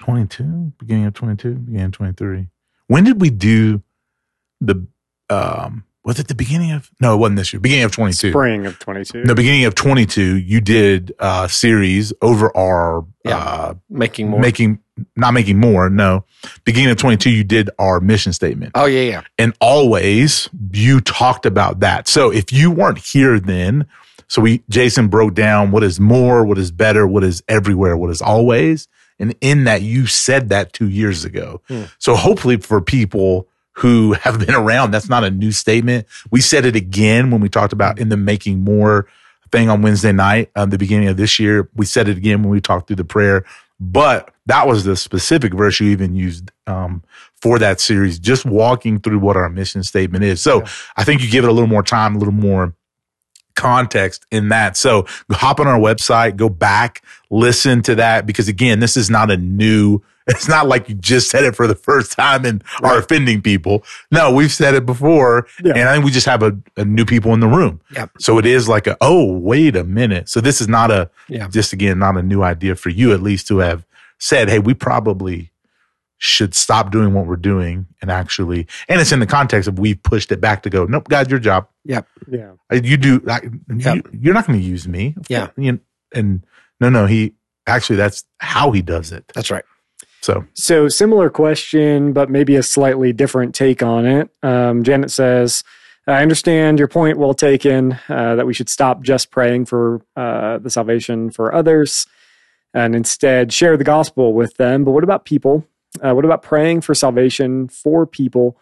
22, 0.00 0.72
beginning 0.78 1.04
of 1.06 1.14
22, 1.14 1.54
beginning 1.54 1.86
of 1.86 1.92
23. 1.92 2.48
When 2.86 3.04
did 3.04 3.20
we 3.20 3.30
do 3.30 3.82
the, 4.60 4.86
um, 5.28 5.84
was 6.08 6.18
it 6.18 6.26
the 6.28 6.34
beginning 6.34 6.72
of 6.72 6.90
no, 7.00 7.14
it 7.14 7.18
wasn't 7.18 7.36
this 7.36 7.52
year. 7.52 7.60
Beginning 7.60 7.84
of 7.84 7.92
twenty 7.92 8.14
two. 8.14 8.30
Spring 8.30 8.64
of 8.66 8.78
22. 8.78 9.24
The 9.24 9.34
beginning 9.34 9.66
of 9.66 9.74
twenty 9.74 10.06
two, 10.06 10.36
you 10.38 10.60
did 10.60 11.12
a 11.18 11.48
series 11.48 12.12
over 12.22 12.54
our 12.56 13.04
Yeah. 13.24 13.36
uh 13.36 13.74
Making 13.90 14.30
more. 14.30 14.40
making 14.40 14.78
not 15.14 15.32
making 15.34 15.58
more, 15.58 15.88
no. 15.90 16.24
Beginning 16.64 16.90
of 16.90 16.96
twenty 16.96 17.18
two, 17.18 17.30
you 17.30 17.44
did 17.44 17.68
our 17.78 18.00
mission 18.00 18.32
statement. 18.32 18.72
oh 18.74 18.86
yeah, 18.86 19.02
yeah. 19.02 19.20
and 19.38 19.52
always 19.60 20.48
you 20.72 21.00
talked 21.00 21.44
about 21.46 21.80
that. 21.80 22.08
So 22.08 22.32
if 22.32 22.52
you 22.52 22.70
weren't 22.70 22.98
here 22.98 23.38
then, 23.38 23.86
so 24.28 24.40
we 24.42 24.62
Jason 24.70 25.08
broke 25.08 25.34
down 25.34 25.70
what 25.72 25.84
is 25.84 26.00
more, 26.00 26.44
what 26.44 26.56
is 26.58 26.70
better, 26.70 27.06
what 27.06 27.22
is 27.22 27.42
everywhere, 27.48 27.96
what 27.98 28.10
is 28.10 28.22
always. 28.22 28.88
And 29.20 29.34
in 29.40 29.64
that 29.64 29.82
you 29.82 30.06
said 30.06 30.48
that 30.50 30.72
two 30.72 30.88
years 30.88 31.24
ago. 31.24 31.60
Hmm. 31.68 31.82
So 31.98 32.14
hopefully 32.14 32.56
for 32.56 32.80
people 32.80 33.46
who 33.78 34.12
have 34.22 34.38
been 34.44 34.54
around, 34.54 34.90
that's 34.90 35.08
not 35.08 35.24
a 35.24 35.30
new 35.30 35.52
statement. 35.52 36.06
We 36.30 36.40
said 36.40 36.64
it 36.64 36.76
again 36.76 37.30
when 37.30 37.40
we 37.40 37.48
talked 37.48 37.72
about 37.72 37.98
in 37.98 38.08
the 38.08 38.16
making 38.16 38.60
more 38.60 39.06
thing 39.50 39.70
on 39.70 39.82
Wednesday 39.82 40.12
night, 40.12 40.50
um, 40.56 40.70
the 40.70 40.78
beginning 40.78 41.08
of 41.08 41.16
this 41.16 41.38
year. 41.38 41.68
We 41.74 41.86
said 41.86 42.08
it 42.08 42.16
again 42.16 42.42
when 42.42 42.50
we 42.50 42.60
talked 42.60 42.86
through 42.88 42.96
the 42.96 43.04
prayer, 43.04 43.44
but 43.80 44.34
that 44.46 44.66
was 44.66 44.84
the 44.84 44.96
specific 44.96 45.54
verse 45.54 45.80
you 45.80 45.88
even 45.90 46.14
used, 46.14 46.50
um, 46.66 47.02
for 47.40 47.58
that 47.60 47.80
series, 47.80 48.18
just 48.18 48.44
walking 48.44 48.98
through 48.98 49.20
what 49.20 49.36
our 49.36 49.48
mission 49.48 49.82
statement 49.84 50.24
is. 50.24 50.42
So 50.42 50.60
Yeah. 50.60 50.68
I 50.96 51.04
think 51.04 51.22
you 51.22 51.30
give 51.30 51.44
it 51.44 51.48
a 51.48 51.52
little 51.52 51.68
more 51.68 51.84
time, 51.84 52.16
a 52.16 52.18
little 52.18 52.34
more 52.34 52.74
context 53.54 54.26
in 54.30 54.48
that. 54.50 54.76
So 54.76 55.06
hop 55.30 55.60
on 55.60 55.66
our 55.66 55.78
website, 55.78 56.36
go 56.36 56.48
back, 56.48 57.02
listen 57.30 57.82
to 57.82 57.94
that 57.96 58.26
because 58.26 58.48
again, 58.48 58.80
this 58.80 58.96
is 58.96 59.08
not 59.10 59.30
a 59.30 59.36
new, 59.36 60.00
it's 60.28 60.48
not 60.48 60.66
like 60.68 60.88
you 60.88 60.94
just 60.94 61.30
said 61.30 61.44
it 61.44 61.56
for 61.56 61.66
the 61.66 61.74
first 61.74 62.12
time 62.12 62.44
and 62.44 62.62
are 62.82 62.98
offending 62.98 63.42
people. 63.42 63.82
No, 64.10 64.32
we've 64.32 64.52
said 64.52 64.74
it 64.74 64.86
before 64.86 65.46
Yeah. 65.64 65.72
and 65.76 65.88
I 65.88 65.94
think 65.94 66.04
we 66.04 66.10
just 66.10 66.26
have 66.26 66.42
a, 66.42 66.56
a 66.76 66.84
new 66.84 67.04
people 67.04 67.32
in 67.34 67.40
the 67.40 67.48
room. 67.48 67.80
Yep. 67.94 68.10
So 68.20 68.38
it 68.38 68.46
is 68.46 68.68
like 68.68 68.86
a, 68.86 68.96
oh, 69.00 69.32
wait 69.38 69.74
a 69.76 69.84
minute. 69.84 70.28
So 70.28 70.40
this 70.40 70.60
is 70.60 70.68
not 70.68 70.90
a, 70.90 71.10
Yeah. 71.28 71.48
just 71.48 71.72
again, 71.72 71.98
not 71.98 72.16
a 72.16 72.22
new 72.22 72.42
idea 72.42 72.74
for 72.76 72.90
you 72.90 73.12
at 73.12 73.22
least 73.22 73.46
to 73.48 73.58
have 73.58 73.84
said, 74.18 74.48
Hey, 74.48 74.58
we 74.58 74.74
probably 74.74 75.50
should 76.20 76.52
stop 76.54 76.90
doing 76.90 77.14
what 77.14 77.26
we're 77.26 77.36
doing 77.36 77.86
and 78.02 78.10
actually, 78.10 78.66
and 78.88 79.00
it's 79.00 79.12
in 79.12 79.20
the 79.20 79.26
context 79.26 79.68
of 79.68 79.78
we've 79.78 80.02
pushed 80.02 80.32
it 80.32 80.40
back 80.40 80.64
to 80.64 80.70
go, 80.70 80.84
nope, 80.84 81.08
guys, 81.08 81.30
your 81.30 81.38
job. 81.38 81.68
Yeah. 81.84 82.00
Uh, 82.70 82.80
You 82.82 82.96
do. 82.96 83.22
I, 83.28 83.40
Yep. 83.72 83.96
you, 83.96 84.02
you're 84.20 84.34
not 84.34 84.46
going 84.46 84.58
to 84.58 84.64
use 84.64 84.88
me. 84.88 85.14
Yeah. 85.28 85.46
course. 85.46 85.52
You- 85.58 85.80
and 86.14 86.44
no, 86.80 86.88
no. 86.88 87.06
He 87.06 87.34
actually 87.66 87.96
that's 87.96 88.24
how 88.38 88.70
he 88.72 88.80
does 88.82 89.12
it. 89.12 89.30
That's 89.34 89.50
right. 89.50 89.64
So 90.20 90.44
So 90.54 90.88
similar 90.88 91.30
question, 91.30 92.12
but 92.12 92.30
maybe 92.30 92.56
a 92.56 92.62
slightly 92.62 93.12
different 93.12 93.54
take 93.54 93.82
on 93.82 94.04
it. 94.06 94.30
Um, 94.42 94.82
Janet 94.82 95.10
says, 95.10 95.64
"I 96.06 96.22
understand 96.22 96.78
your 96.78 96.88
point, 96.88 97.18
well 97.18 97.34
taken, 97.34 97.98
uh, 98.08 98.34
that 98.36 98.46
we 98.46 98.54
should 98.54 98.68
stop 98.68 99.02
just 99.02 99.30
praying 99.30 99.66
for 99.66 100.02
uh, 100.16 100.58
the 100.58 100.70
salvation 100.70 101.30
for 101.30 101.54
others, 101.54 102.06
and 102.74 102.94
instead 102.94 103.52
share 103.52 103.76
the 103.76 103.84
gospel 103.84 104.34
with 104.34 104.54
them. 104.56 104.84
But 104.84 104.90
what 104.90 105.04
about 105.04 105.24
people? 105.24 105.64
Uh, 106.02 106.14
what 106.14 106.24
about 106.24 106.42
praying 106.42 106.82
for 106.82 106.94
salvation 106.94 107.68
for 107.68 108.06
people?" 108.06 108.58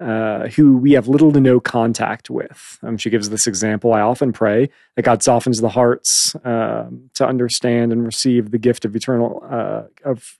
Uh, 0.00 0.48
who 0.56 0.78
we 0.78 0.92
have 0.92 1.08
little 1.08 1.30
to 1.30 1.40
no 1.40 1.60
contact 1.60 2.30
with. 2.30 2.78
Um, 2.82 2.96
she 2.96 3.10
gives 3.10 3.28
this 3.28 3.46
example. 3.46 3.92
I 3.92 4.00
often 4.00 4.32
pray 4.32 4.70
that 4.96 5.02
God 5.02 5.22
softens 5.22 5.60
the 5.60 5.68
hearts 5.68 6.34
um, 6.42 7.10
to 7.12 7.26
understand 7.26 7.92
and 7.92 8.06
receive 8.06 8.50
the 8.50 8.56
gift 8.56 8.86
of 8.86 8.96
eternal 8.96 9.44
uh, 9.46 9.82
of 10.02 10.38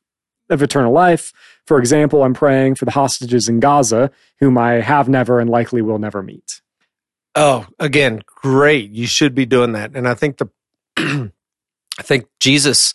of 0.50 0.62
eternal 0.62 0.92
life. 0.92 1.32
For 1.66 1.78
example, 1.78 2.22
I'm 2.22 2.34
praying 2.34 2.74
for 2.74 2.84
the 2.84 2.90
hostages 2.90 3.48
in 3.48 3.60
Gaza, 3.60 4.10
whom 4.38 4.58
I 4.58 4.74
have 4.74 5.08
never 5.08 5.40
and 5.40 5.48
likely 5.48 5.82
will 5.82 5.98
never 5.98 6.22
meet. 6.22 6.60
Oh, 7.34 7.66
again, 7.78 8.22
great. 8.26 8.90
You 8.90 9.06
should 9.06 9.34
be 9.34 9.46
doing 9.46 9.72
that. 9.72 9.92
And 9.94 10.08
I 10.08 10.14
think 10.14 10.38
the, 10.38 10.50
I 11.98 12.02
think 12.02 12.26
Jesus, 12.40 12.92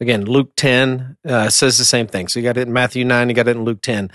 again, 0.00 0.24
Luke 0.24 0.52
10 0.56 1.16
uh, 1.24 1.48
says 1.50 1.78
the 1.78 1.84
same 1.84 2.06
thing. 2.06 2.28
So 2.28 2.40
you 2.40 2.44
got 2.44 2.56
it 2.56 2.66
in 2.66 2.72
Matthew 2.72 3.04
9, 3.04 3.28
you 3.28 3.34
got 3.34 3.48
it 3.48 3.56
in 3.56 3.64
Luke 3.64 3.82
10. 3.82 4.10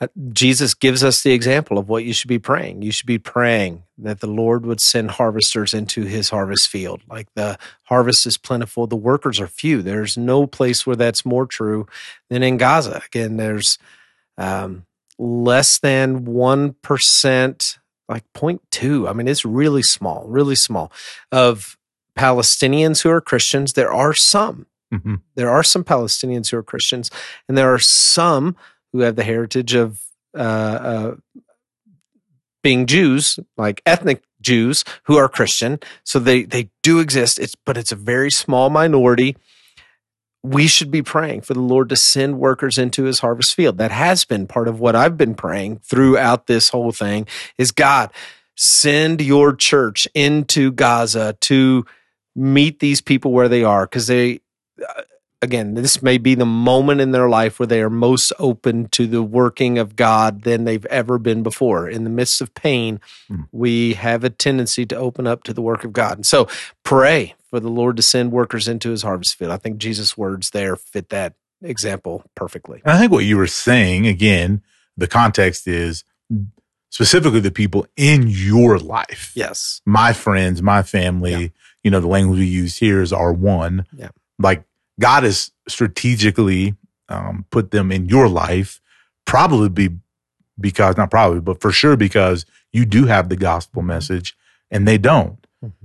Uh, 0.00 0.08
Jesus 0.32 0.74
gives 0.74 1.04
us 1.04 1.22
the 1.22 1.32
example 1.32 1.78
of 1.78 1.88
what 1.88 2.04
you 2.04 2.12
should 2.12 2.28
be 2.28 2.38
praying. 2.40 2.82
You 2.82 2.90
should 2.90 3.06
be 3.06 3.18
praying 3.18 3.84
that 3.98 4.20
the 4.20 4.26
Lord 4.26 4.66
would 4.66 4.80
send 4.80 5.12
harvesters 5.12 5.72
into 5.72 6.02
his 6.02 6.30
harvest 6.30 6.68
field. 6.68 7.02
Like 7.08 7.28
the 7.34 7.58
harvest 7.84 8.26
is 8.26 8.36
plentiful, 8.36 8.86
the 8.88 8.96
workers 8.96 9.38
are 9.40 9.46
few. 9.46 9.82
There's 9.82 10.16
no 10.18 10.46
place 10.48 10.84
where 10.86 10.96
that's 10.96 11.24
more 11.24 11.46
true 11.46 11.86
than 12.28 12.42
in 12.42 12.56
Gaza. 12.56 13.02
Again, 13.06 13.36
there's 13.36 13.78
um, 14.36 14.84
less 15.16 15.78
than 15.78 16.26
1%, 16.26 17.78
like 18.08 18.24
0.2. 18.34 19.08
I 19.08 19.12
mean, 19.12 19.28
it's 19.28 19.44
really 19.44 19.82
small, 19.82 20.26
really 20.26 20.56
small 20.56 20.90
of 21.30 21.78
Palestinians 22.18 23.02
who 23.02 23.10
are 23.10 23.20
Christians. 23.20 23.72
There 23.74 23.92
are 23.92 24.12
some. 24.14 24.66
mhm. 24.92 25.20
There 25.36 25.50
are 25.50 25.62
some 25.62 25.84
Palestinians 25.84 26.50
who 26.50 26.56
are 26.56 26.62
Christians, 26.64 27.10
and 27.48 27.56
there 27.56 27.72
are 27.72 27.78
some 27.78 28.56
who 28.94 29.00
have 29.00 29.16
the 29.16 29.24
heritage 29.24 29.74
of 29.74 30.00
uh, 30.36 30.38
uh, 30.38 31.14
being 32.62 32.86
Jews, 32.86 33.40
like 33.56 33.82
ethnic 33.84 34.22
Jews 34.40 34.84
who 35.02 35.16
are 35.16 35.28
Christian. 35.28 35.80
So 36.04 36.20
they 36.20 36.44
they 36.44 36.70
do 36.84 37.00
exist. 37.00 37.40
It's 37.40 37.56
but 37.66 37.76
it's 37.76 37.90
a 37.90 37.96
very 37.96 38.30
small 38.30 38.70
minority. 38.70 39.36
We 40.44 40.68
should 40.68 40.92
be 40.92 41.02
praying 41.02 41.40
for 41.40 41.54
the 41.54 41.60
Lord 41.60 41.88
to 41.88 41.96
send 41.96 42.38
workers 42.38 42.78
into 42.78 43.02
His 43.02 43.18
harvest 43.18 43.56
field. 43.56 43.78
That 43.78 43.90
has 43.90 44.24
been 44.24 44.46
part 44.46 44.68
of 44.68 44.78
what 44.78 44.94
I've 44.94 45.16
been 45.16 45.34
praying 45.34 45.78
throughout 45.78 46.46
this 46.46 46.68
whole 46.68 46.92
thing. 46.92 47.26
Is 47.58 47.72
God 47.72 48.12
send 48.54 49.20
your 49.20 49.56
church 49.56 50.06
into 50.14 50.70
Gaza 50.70 51.36
to 51.40 51.84
meet 52.36 52.78
these 52.78 53.00
people 53.00 53.32
where 53.32 53.48
they 53.48 53.64
are 53.64 53.86
because 53.86 54.06
they 54.06 54.38
uh, 54.88 55.02
again 55.44 55.74
this 55.74 56.02
may 56.02 56.18
be 56.18 56.34
the 56.34 56.44
moment 56.44 57.00
in 57.00 57.12
their 57.12 57.28
life 57.28 57.58
where 57.60 57.66
they 57.66 57.80
are 57.80 57.90
most 57.90 58.32
open 58.38 58.88
to 58.88 59.06
the 59.06 59.22
working 59.22 59.78
of 59.78 59.94
god 59.94 60.42
than 60.42 60.64
they've 60.64 60.86
ever 60.86 61.18
been 61.18 61.42
before 61.44 61.88
in 61.88 62.02
the 62.04 62.10
midst 62.10 62.40
of 62.40 62.52
pain 62.54 62.98
Hmm. 63.28 63.42
we 63.52 63.94
have 63.94 64.24
a 64.24 64.30
tendency 64.30 64.84
to 64.86 64.96
open 64.96 65.26
up 65.26 65.44
to 65.44 65.52
the 65.52 65.62
work 65.62 65.84
of 65.84 65.92
god 65.92 66.18
and 66.18 66.26
so 66.26 66.48
pray 66.82 67.34
for 67.50 67.60
the 67.60 67.68
lord 67.70 67.96
to 67.96 68.02
send 68.02 68.32
workers 68.32 68.66
into 68.66 68.90
his 68.90 69.02
harvest 69.02 69.36
field 69.36 69.52
i 69.52 69.56
think 69.56 69.78
jesus 69.78 70.16
words 70.18 70.50
there 70.50 70.74
fit 70.76 71.08
that 71.10 71.34
example 71.62 72.24
perfectly 72.34 72.82
I 72.84 72.98
think 72.98 73.10
what 73.12 73.24
you 73.24 73.36
were 73.38 73.46
saying 73.46 74.06
again, 74.06 74.60
the 74.98 75.06
context 75.06 75.66
is 75.66 76.04
specifically 76.90 77.40
the 77.40 77.50
people 77.50 77.86
in 77.96 78.26
your 78.28 78.78
life. 78.78 79.32
yes 79.34 79.80
My 79.86 80.12
friends, 80.12 80.60
my 80.62 80.82
family. 80.82 81.32
Yeah. 81.32 81.48
You 81.82 81.90
know, 81.90 82.00
the 82.00 82.06
language 82.08 82.38
we 82.38 82.46
use 82.46 82.76
here 82.76 83.00
is 83.02 83.12
our 83.12 83.32
one. 83.32 83.86
Yeah. 83.96 84.10
Like 84.38 84.64
God 85.00 85.24
has 85.24 85.50
strategically 85.68 86.74
um, 87.08 87.44
put 87.50 87.70
them 87.70 87.90
in 87.92 88.06
your 88.08 88.28
life, 88.28 88.80
probably 89.24 89.68
be 89.68 89.90
because 90.60 90.96
not 90.96 91.10
probably, 91.10 91.40
but 91.40 91.60
for 91.60 91.72
sure 91.72 91.96
because 91.96 92.46
you 92.72 92.84
do 92.84 93.06
have 93.06 93.28
the 93.28 93.36
gospel 93.36 93.82
message 93.82 94.36
and 94.70 94.86
they 94.86 94.98
don't. 94.98 95.38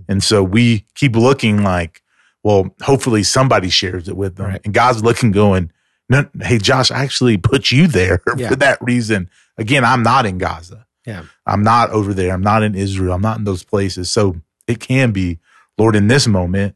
And 0.09 0.21
so 0.21 0.43
we 0.43 0.85
keep 0.93 1.15
looking 1.15 1.63
like, 1.63 2.03
well, 2.43 2.75
hopefully 2.81 3.23
somebody 3.23 3.69
shares 3.69 4.09
it 4.09 4.17
with 4.17 4.35
them. 4.35 4.47
Right. 4.47 4.61
And 4.65 4.73
God's 4.73 5.01
looking, 5.03 5.31
going, 5.31 5.71
no, 6.09 6.27
hey, 6.41 6.57
Josh, 6.57 6.91
I 6.91 7.03
actually 7.03 7.37
put 7.37 7.71
you 7.71 7.87
there 7.87 8.21
Yeah. 8.37 8.49
for 8.49 8.55
that 8.57 8.77
reason. 8.81 9.29
Again, 9.57 9.85
I'm 9.85 10.03
not 10.03 10.25
in 10.25 10.37
Gaza. 10.37 10.85
Yeah. 11.05 11.23
I'm 11.45 11.63
not 11.63 11.91
over 11.91 12.13
there. 12.13 12.33
I'm 12.33 12.41
not 12.41 12.61
in 12.61 12.75
Israel. 12.75 13.13
I'm 13.13 13.21
not 13.21 13.37
in 13.37 13.45
those 13.45 13.63
places. 13.63 14.11
So 14.11 14.35
it 14.67 14.81
can 14.81 15.11
be, 15.11 15.39
Lord, 15.77 15.95
in 15.95 16.07
this 16.07 16.27
moment, 16.27 16.75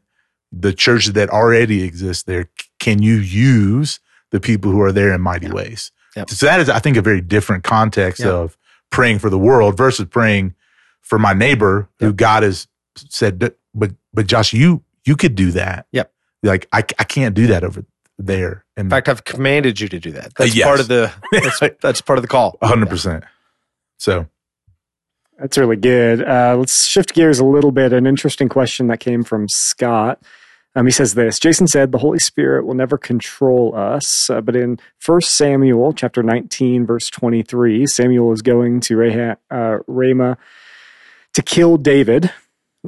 the 0.60 0.72
church 0.72 1.06
that 1.08 1.30
already 1.30 1.82
exists 1.82 2.22
there, 2.24 2.48
can 2.80 3.02
you 3.02 3.14
use 3.16 4.00
the 4.30 4.40
people 4.40 4.70
who 4.70 4.80
are 4.82 4.92
there 4.92 5.12
in 5.12 5.20
mighty 5.20 5.46
Yeah. 5.46 5.52
ways? 5.54 5.90
Yep. 6.16 6.30
So 6.30 6.46
that 6.46 6.60
is, 6.60 6.68
I 6.68 6.78
think, 6.78 6.96
a 6.96 7.02
very 7.02 7.20
different 7.20 7.64
context 7.64 8.20
Yep. 8.20 8.28
of 8.28 8.58
praying 8.90 9.18
for 9.18 9.30
the 9.30 9.38
world 9.38 9.76
versus 9.76 10.06
praying 10.08 10.54
for 11.00 11.18
my 11.18 11.32
neighbor 11.32 11.88
who 11.98 12.12
God 12.12 12.42
has 12.44 12.68
said, 12.96 13.38
but, 13.74 13.92
but 14.12 14.26
Josh, 14.26 14.52
you, 14.52 14.82
you 15.04 15.16
could 15.16 15.34
do 15.34 15.50
that. 15.52 15.86
Yep. 15.92 16.12
Like 16.42 16.68
I, 16.72 16.78
I 16.98 17.04
can't 17.04 17.34
do 17.34 17.46
that 17.48 17.64
over 17.64 17.84
there. 18.18 18.64
And 18.76 18.86
in 18.86 18.90
fact 18.90 19.08
i've 19.08 19.24
commanded 19.24 19.80
you 19.80 19.88
to 19.88 19.98
do 19.98 20.12
that 20.12 20.32
that's 20.36 20.52
Uh, 20.52 20.54
yes. 20.54 20.64
part 20.66 20.78
of 20.80 20.86
the 20.88 21.12
that's, 21.32 21.60
that's 21.82 22.00
part 22.00 22.16
of 22.18 22.22
the 22.22 22.28
call 22.28 22.56
a 22.62 22.68
hundred 22.68 22.88
percent. 22.88 23.24
So 23.98 24.28
That's 25.38 25.58
really 25.58 25.76
good. 25.76 26.22
Uh, 26.22 26.56
let's 26.56 26.86
shift 26.86 27.12
gears 27.14 27.40
a 27.40 27.44
little 27.44 27.72
bit. 27.72 27.92
An 27.92 28.06
interesting 28.06 28.48
question 28.48 28.86
that 28.86 29.00
came 29.00 29.24
from 29.24 29.48
Scott. 29.48 30.22
Um, 30.76 30.86
he 30.86 30.92
says 30.92 31.14
this 31.14 31.38
Jason 31.38 31.66
said, 31.66 31.92
The 31.92 31.98
Holy 31.98 32.18
Spirit 32.18 32.66
will 32.66 32.74
never 32.74 32.98
control 32.98 33.74
us. 33.76 34.28
Uh, 34.28 34.40
but 34.40 34.56
in 34.56 34.78
1 35.04 35.20
Samuel 35.22 35.92
chapter 35.92 36.22
19, 36.22 36.86
verse 36.86 37.10
23, 37.10 37.86
Samuel 37.86 38.32
is 38.32 38.42
going 38.42 38.80
to 38.80 38.96
Rah- 38.96 39.36
uh, 39.50 39.78
Ramah 39.86 40.36
to 41.34 41.42
kill 41.42 41.76
David 41.76 42.32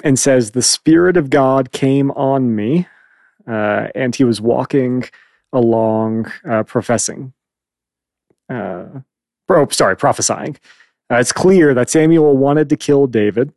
and 0.02 0.18
says, 0.18 0.50
The 0.50 0.62
Spirit 0.62 1.16
of 1.16 1.30
God 1.30 1.72
came 1.72 2.10
on 2.12 2.54
me, 2.54 2.88
uh, 3.46 3.88
and 3.94 4.14
he 4.14 4.24
was 4.24 4.40
walking 4.40 5.04
along 5.52 6.30
uh, 6.48 6.64
professing. 6.64 7.32
Uh, 8.48 8.86
oh, 9.48 9.68
sorry, 9.70 9.96
prophesying. 9.96 10.56
Uh, 11.10 11.16
it's 11.16 11.32
clear 11.32 11.72
that 11.74 11.90
Samuel 11.90 12.36
wanted 12.36 12.68
to 12.68 12.76
kill 12.76 13.06
David. 13.06 13.52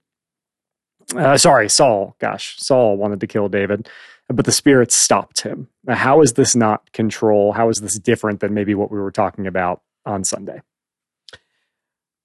Uh, 1.16 1.38
sorry, 1.38 1.70
Saul. 1.70 2.16
Gosh, 2.20 2.58
Saul 2.60 2.96
wanted 2.98 3.20
to 3.22 3.28
kill 3.28 3.50
David, 3.50 3.90
but 4.30 4.46
the 4.46 4.52
Spirit 4.52 4.92
stopped 4.92 5.42
him. 5.42 5.68
Now, 5.84 5.96
how 5.96 6.22
is 6.22 6.34
this 6.34 6.56
not 6.56 6.92
control? 6.92 7.52
How 7.52 7.70
is 7.70 7.82
this 7.82 7.98
different 7.98 8.40
than 8.40 8.54
maybe 8.54 8.76
what 8.76 8.92
we 8.92 9.00
were 9.00 9.12
talking 9.12 9.48
about 9.48 9.82
on 10.06 10.24
Sunday? 10.24 10.62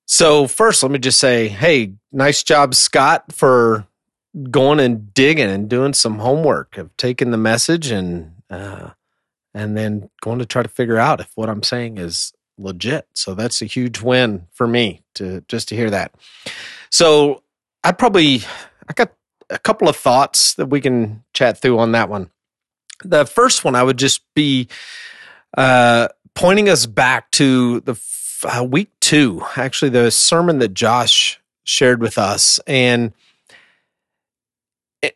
So, 0.06 0.46
first, 0.46 0.82
let 0.82 0.92
me 0.92 0.98
just 0.98 1.18
say, 1.18 1.48
hey, 1.48 1.94
nice 2.12 2.42
job, 2.42 2.74
Scott, 2.74 3.32
for 3.32 3.86
going 4.50 4.80
and 4.80 5.14
digging 5.14 5.48
and 5.48 5.68
doing 5.68 5.94
some 5.94 6.18
homework 6.18 6.76
of 6.76 6.94
taking 6.96 7.30
the 7.30 7.38
message 7.38 7.90
and 7.90 8.32
uh, 8.50 8.90
and 9.54 9.76
then 9.76 10.10
going 10.20 10.40
to 10.40 10.46
try 10.46 10.62
to 10.62 10.68
figure 10.68 10.98
out 10.98 11.20
if 11.20 11.30
what 11.36 11.48
I'm 11.48 11.62
saying 11.62 11.98
is 11.98 12.32
legit. 12.58 13.06
So 13.14 13.34
that's 13.34 13.62
a 13.62 13.66
huge 13.66 14.00
win 14.00 14.46
for 14.52 14.66
me 14.66 15.02
to 15.14 15.42
just 15.48 15.68
to 15.68 15.76
hear 15.76 15.90
that. 15.90 16.14
So 16.90 17.42
I 17.82 17.92
probably 17.92 18.42
I 18.88 18.92
got 18.92 19.12
a 19.50 19.58
couple 19.58 19.88
of 19.88 19.96
thoughts 19.96 20.54
that 20.54 20.66
we 20.66 20.80
can 20.80 21.24
chat 21.32 21.58
through 21.58 21.78
on 21.78 21.92
that 21.92 22.08
one. 22.08 22.30
The 23.04 23.26
first 23.26 23.64
one 23.64 23.74
I 23.74 23.82
would 23.82 23.98
just 23.98 24.22
be 24.34 24.68
uh, 25.56 26.08
pointing 26.34 26.68
us 26.68 26.86
back 26.86 27.30
to 27.32 27.80
the 27.80 28.00
uh, 28.44 28.64
week 28.64 28.90
two, 29.00 29.42
actually 29.56 29.90
the 29.90 30.10
sermon 30.10 30.58
that 30.58 30.74
Josh 30.74 31.40
shared 31.64 32.00
with 32.00 32.18
us, 32.18 32.60
and 32.66 33.12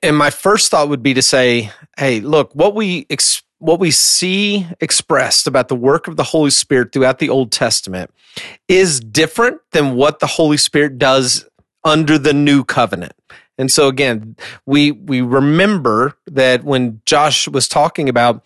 and 0.03 0.16
my 0.16 0.31
first 0.31 0.70
thought 0.70 0.89
would 0.89 1.03
be 1.03 1.14
to 1.14 1.22
say, 1.22 1.70
hey, 1.97 2.20
look, 2.20 2.55
what 2.55 2.74
we 2.74 3.07
ex- 3.11 3.43
what 3.59 3.81
we 3.81 3.91
see 3.91 4.66
expressed 4.81 5.47
about 5.47 5.68
the 5.68 5.76
work 5.76 6.07
of 6.09 6.16
the 6.16 6.22
Holy 6.24 6.51
Spirit 6.51 6.93
throughout 6.93 7.18
the 7.18 7.29
Old 7.29 7.51
Testament 7.51 8.12
is 8.68 9.01
different 9.01 9.61
than 9.72 9.95
what 9.95 10.20
the 10.20 10.26
Holy 10.26 10.57
Spirit 10.57 10.99
does 10.99 11.47
under 11.85 12.18
the 12.18 12.35
new 12.35 12.64
covenant. 12.64 13.14
And 13.59 13.70
so 13.70 13.88
again, 13.88 14.36
we 14.64 14.92
we 14.92 15.20
remember 15.20 16.16
that 16.26 16.64
when 16.64 17.02
Josh 17.04 17.48
was 17.48 17.68
talking 17.68 18.09
about 18.09 18.44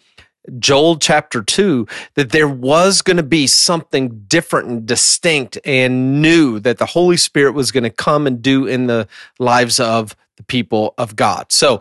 Joel 0.59 0.97
chapter 0.97 1.43
2 1.43 1.87
that 2.15 2.31
there 2.31 2.49
was 2.49 3.03
going 3.03 3.17
to 3.17 3.23
be 3.23 3.47
something 3.47 4.25
different 4.27 4.69
and 4.69 4.87
distinct 4.87 5.59
and 5.65 6.21
new 6.21 6.59
that 6.61 6.79
the 6.79 6.87
Holy 6.87 7.17
Spirit 7.17 7.53
was 7.53 7.71
going 7.71 7.85
to 7.85 7.91
come 7.91 8.27
and 8.27 8.43
do 8.43 8.67
in 8.67 8.87
the 8.87 9.07
lives 9.39 9.79
of 9.79 10.17
the 10.37 10.43
people 10.43 10.95
of 10.99 11.15
God. 11.15 11.53
So 11.53 11.81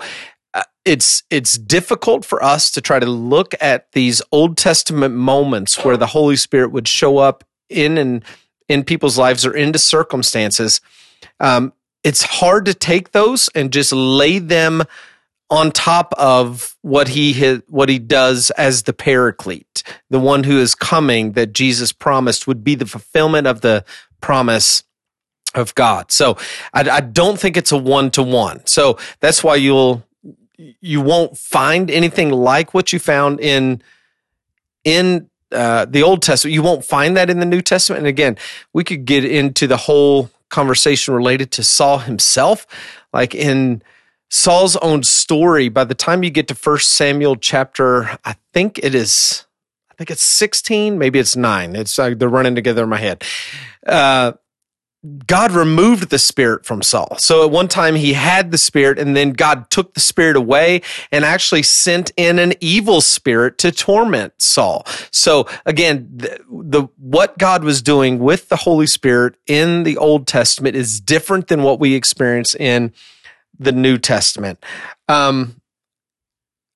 uh, 0.53 0.63
it's 0.85 1.23
it's 1.29 1.57
difficult 1.57 2.25
for 2.25 2.43
us 2.43 2.69
to 2.71 2.81
try 2.81 2.99
to 2.99 3.05
look 3.05 3.55
at 3.61 3.91
these 3.93 4.21
Old 4.31 4.57
Testament 4.57 5.15
moments 5.15 5.83
where 5.83 5.97
the 5.97 6.07
Holy 6.07 6.35
Spirit 6.35 6.71
would 6.71 6.87
show 6.87 7.17
up 7.17 7.43
in 7.69 7.97
and 7.97 8.23
in 8.67 8.83
people's 8.83 9.17
lives 9.17 9.45
or 9.45 9.55
into 9.55 9.79
circumstances. 9.79 10.81
Um, 11.39 11.73
it's 12.03 12.23
hard 12.23 12.65
to 12.65 12.73
take 12.73 13.11
those 13.11 13.49
and 13.53 13.71
just 13.71 13.91
lay 13.91 14.39
them 14.39 14.83
on 15.49 15.69
top 15.69 16.13
of 16.17 16.77
what 16.81 17.09
he 17.09 17.57
what 17.67 17.89
he 17.89 17.99
does 17.99 18.51
as 18.51 18.83
the 18.83 18.93
paraclete, 18.93 19.83
the 20.09 20.19
one 20.19 20.45
who 20.45 20.57
is 20.57 20.73
coming 20.73 21.33
that 21.33 21.51
Jesus 21.51 21.91
promised 21.91 22.47
would 22.47 22.63
be 22.63 22.75
the 22.75 22.85
fulfillment 22.85 23.47
of 23.47 23.61
the 23.61 23.83
promise 24.21 24.83
of 25.53 25.75
God. 25.75 26.11
So 26.11 26.37
I, 26.73 26.89
I 26.89 26.99
don't 27.01 27.37
think 27.37 27.57
it's 27.57 27.73
a 27.73 27.77
one 27.77 28.11
to 28.11 28.23
one. 28.23 28.65
So 28.65 28.97
that's 29.19 29.43
why 29.43 29.55
you'll 29.55 30.03
you 30.57 31.01
won't 31.01 31.37
find 31.37 31.91
anything 31.91 32.29
like 32.29 32.73
what 32.73 32.93
you 32.93 32.99
found 32.99 33.41
in 33.41 33.81
in 34.85 35.29
uh, 35.51 35.85
the 35.85 36.03
Old 36.03 36.21
Testament. 36.21 36.53
You 36.53 36.63
won't 36.63 36.85
find 36.85 37.17
that 37.17 37.29
in 37.29 37.39
the 37.39 37.45
New 37.45 37.61
Testament. 37.61 37.99
And 37.99 38.07
again, 38.07 38.37
we 38.71 38.85
could 38.85 39.03
get 39.03 39.25
into 39.25 39.67
the 39.67 39.75
whole 39.75 40.29
conversation 40.51 41.13
related 41.13 41.51
to 41.53 41.63
Saul 41.63 41.99
himself, 41.99 42.67
like 43.11 43.33
in 43.33 43.81
Saul's 44.29 44.75
own 44.77 45.03
story, 45.03 45.69
by 45.69 45.83
the 45.83 45.95
time 45.95 46.23
you 46.23 46.29
get 46.29 46.47
to 46.49 46.55
First 46.55 46.91
Samuel 46.91 47.35
chapter, 47.35 48.17
I 48.23 48.35
think 48.53 48.79
it 48.83 48.93
is, 48.93 49.45
I 49.89 49.95
think 49.95 50.11
it's 50.11 50.21
16, 50.21 50.97
maybe 50.97 51.17
it's 51.19 51.35
nine. 51.35 51.75
It's 51.75 51.97
like 51.97 52.19
they're 52.19 52.29
running 52.29 52.55
together 52.55 52.83
in 52.83 52.89
my 52.89 52.97
head. 52.97 53.23
Uh, 53.85 54.33
God 55.25 55.51
removed 55.51 56.11
the 56.11 56.19
spirit 56.19 56.63
from 56.63 56.83
Saul. 56.83 57.15
So 57.17 57.43
at 57.43 57.49
one 57.49 57.67
time 57.67 57.95
he 57.95 58.13
had 58.13 58.51
the 58.51 58.57
spirit 58.57 58.99
and 58.99 59.17
then 59.17 59.31
God 59.31 59.69
took 59.71 59.95
the 59.95 59.99
spirit 59.99 60.35
away 60.35 60.83
and 61.11 61.25
actually 61.25 61.63
sent 61.63 62.11
in 62.17 62.37
an 62.37 62.53
evil 62.59 63.01
spirit 63.01 63.57
to 63.59 63.71
torment 63.71 64.33
Saul. 64.37 64.85
So 65.09 65.47
again, 65.65 66.07
the, 66.13 66.39
the, 66.49 66.83
what 66.97 67.39
God 67.39 67.63
was 67.63 67.81
doing 67.81 68.19
with 68.19 68.49
the 68.49 68.57
Holy 68.57 68.85
Spirit 68.85 69.37
in 69.47 69.83
the 69.83 69.97
Old 69.97 70.27
Testament 70.27 70.75
is 70.75 71.01
different 71.01 71.47
than 71.47 71.63
what 71.63 71.79
we 71.79 71.95
experience 71.95 72.53
in 72.53 72.93
the 73.57 73.71
New 73.71 73.97
Testament. 73.97 74.63
Um, 75.07 75.61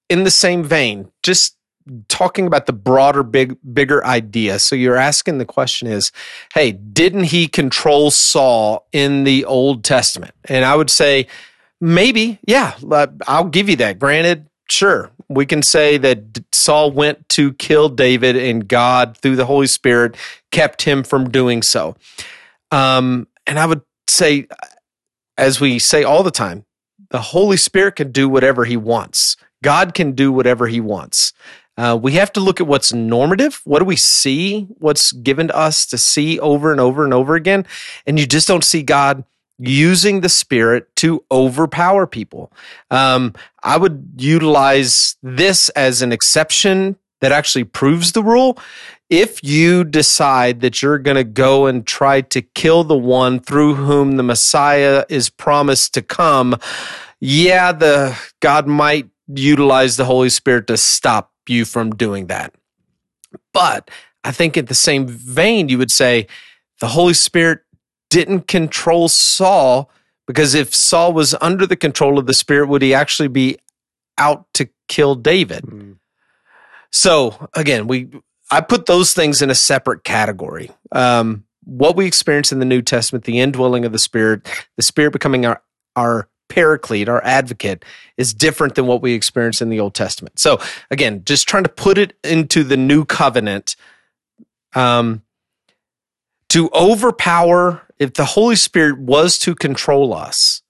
in 0.09 0.23
the 0.23 0.31
same 0.31 0.63
vein, 0.63 1.11
just 1.21 1.57
talking 2.07 2.47
about 2.47 2.65
the 2.65 2.73
broader, 2.73 3.23
big, 3.23 3.57
bigger 3.73 4.05
idea. 4.05 4.59
So 4.59 4.75
you're 4.75 4.95
asking 4.95 5.37
the 5.37 5.45
question 5.45 5.87
is, 5.87 6.11
hey, 6.53 6.71
didn't 6.71 7.25
he 7.25 7.47
control 7.47 8.11
Saul 8.11 8.87
in 8.91 9.23
the 9.23 9.45
Old 9.45 9.83
Testament? 9.83 10.33
And 10.45 10.65
I 10.65 10.75
would 10.75 10.89
say, 10.89 11.27
maybe, 11.79 12.39
yeah, 12.47 12.75
I'll 13.27 13.45
give 13.49 13.69
you 13.69 13.75
that. 13.77 13.99
Granted, 13.99 14.47
sure, 14.69 15.11
we 15.29 15.45
can 15.45 15.61
say 15.61 15.97
that 15.97 16.43
Saul 16.51 16.91
went 16.91 17.29
to 17.29 17.53
kill 17.53 17.89
David 17.89 18.35
and 18.35 18.67
God, 18.67 19.17
through 19.17 19.35
the 19.35 19.45
Holy 19.45 19.67
Spirit, 19.67 20.15
kept 20.51 20.81
him 20.81 21.03
from 21.03 21.29
doing 21.29 21.61
so. 21.61 21.95
Um, 22.71 23.27
and 23.45 23.59
I 23.59 23.65
would 23.65 23.81
say, 24.07 24.47
as 25.37 25.59
we 25.59 25.79
say 25.79 26.03
all 26.03 26.23
the 26.23 26.31
time, 26.31 26.65
the 27.09 27.21
Holy 27.21 27.57
Spirit 27.57 27.97
can 27.97 28.11
do 28.11 28.27
whatever 28.27 28.65
he 28.65 28.77
wants. 28.77 29.37
God 29.63 29.93
can 29.93 30.13
do 30.13 30.31
whatever 30.31 30.67
he 30.67 30.79
wants. 30.79 31.33
Uh, 31.77 31.97
we 32.01 32.13
have 32.13 32.31
to 32.33 32.39
look 32.39 32.61
at 32.61 32.67
what's 32.67 32.93
normative. 32.93 33.61
What 33.65 33.79
do 33.79 33.85
we 33.85 33.97
see? 33.97 34.67
What's 34.77 35.11
given 35.11 35.47
to 35.49 35.55
us 35.55 35.85
to 35.87 35.97
see 35.97 36.39
over 36.39 36.71
and 36.71 36.79
over 36.79 37.03
and 37.03 37.13
over 37.13 37.35
again? 37.35 37.65
And 38.05 38.19
you 38.19 38.25
just 38.25 38.47
don't 38.47 38.63
see 38.63 38.81
God 38.81 39.23
using 39.57 40.21
the 40.21 40.29
Spirit 40.29 40.93
to 40.97 41.23
overpower 41.31 42.07
people. 42.07 42.51
Um, 42.91 43.33
I 43.63 43.77
would 43.77 44.13
utilize 44.17 45.15
this 45.21 45.69
as 45.69 46.01
an 46.01 46.11
exception 46.11 46.97
that 47.21 47.31
actually 47.31 47.63
proves 47.63 48.11
the 48.11 48.23
rule. 48.23 48.57
If 49.09 49.43
you 49.43 49.83
decide 49.83 50.61
that 50.61 50.81
you're 50.81 50.97
going 50.97 51.15
to 51.15 51.23
go 51.23 51.67
and 51.67 51.85
try 51.85 52.21
to 52.21 52.41
kill 52.41 52.83
the 52.83 52.97
one 52.97 53.39
through 53.39 53.75
whom 53.75 54.17
the 54.17 54.23
Messiah 54.23 55.05
is 55.09 55.29
promised 55.29 55.93
to 55.93 56.01
come, 56.01 56.55
yeah, 57.19 57.71
the 57.71 58.17
God 58.41 58.67
might 58.67 59.09
utilize 59.27 59.97
the 59.97 60.05
Holy 60.05 60.29
Spirit 60.29 60.67
to 60.67 60.77
stop 60.77 61.31
you 61.49 61.65
from 61.65 61.95
doing 61.95 62.27
that. 62.27 62.53
But 63.53 63.89
I 64.23 64.31
think 64.31 64.57
in 64.57 64.65
the 64.65 64.75
same 64.75 65.07
vein, 65.07 65.69
you 65.69 65.77
would 65.77 65.91
say 65.91 66.27
the 66.79 66.87
Holy 66.87 67.13
Spirit 67.13 67.61
didn't 68.09 68.47
control 68.47 69.07
Saul 69.07 69.89
because 70.27 70.55
if 70.55 70.73
Saul 70.73 71.13
was 71.13 71.35
under 71.41 71.67
the 71.67 71.75
control 71.75 72.17
of 72.17 72.25
the 72.25 72.33
Spirit, 72.33 72.67
would 72.67 72.81
he 72.81 72.93
actually 72.93 73.27
be 73.27 73.57
out 74.17 74.45
to 74.53 74.69
kill 74.87 75.15
David? 75.15 75.63
Mm. 75.63 75.97
So 76.91 77.49
again, 77.53 77.87
we 77.87 78.09
I 78.51 78.61
put 78.61 78.85
those 78.85 79.13
things 79.13 79.41
in 79.41 79.49
a 79.49 79.55
separate 79.55 80.03
category. 80.03 80.71
Um, 80.91 81.45
what 81.63 81.95
we 81.95 82.05
experience 82.05 82.51
in 82.51 82.59
the 82.59 82.65
New 82.65 82.81
Testament, 82.81 83.25
the 83.25 83.39
indwelling 83.39 83.85
of 83.85 83.91
the 83.91 83.99
Spirit, 83.99 84.47
the 84.77 84.83
Spirit 84.83 85.11
becoming 85.11 85.45
our 85.45 85.61
our 85.95 86.29
paraclete, 86.49 87.09
our 87.09 87.23
advocate, 87.23 87.83
is 88.17 88.33
different 88.33 88.75
than 88.75 88.87
what 88.87 89.01
we 89.01 89.13
experience 89.13 89.61
in 89.61 89.69
the 89.69 89.79
Old 89.79 89.93
Testament. 89.93 90.39
So 90.39 90.59
again, 90.91 91.23
just 91.25 91.47
trying 91.47 91.63
to 91.63 91.69
put 91.69 91.97
it 91.97 92.13
into 92.23 92.63
the 92.63 92.77
new 92.77 93.05
covenant. 93.05 93.75
Um, 94.73 95.23
to 96.49 96.69
overpower, 96.73 97.81
if 97.97 98.13
the 98.13 98.25
Holy 98.25 98.55
Spirit 98.55 98.99
was 98.99 99.37
to 99.39 99.55
control 99.55 100.13
us, 100.13 100.61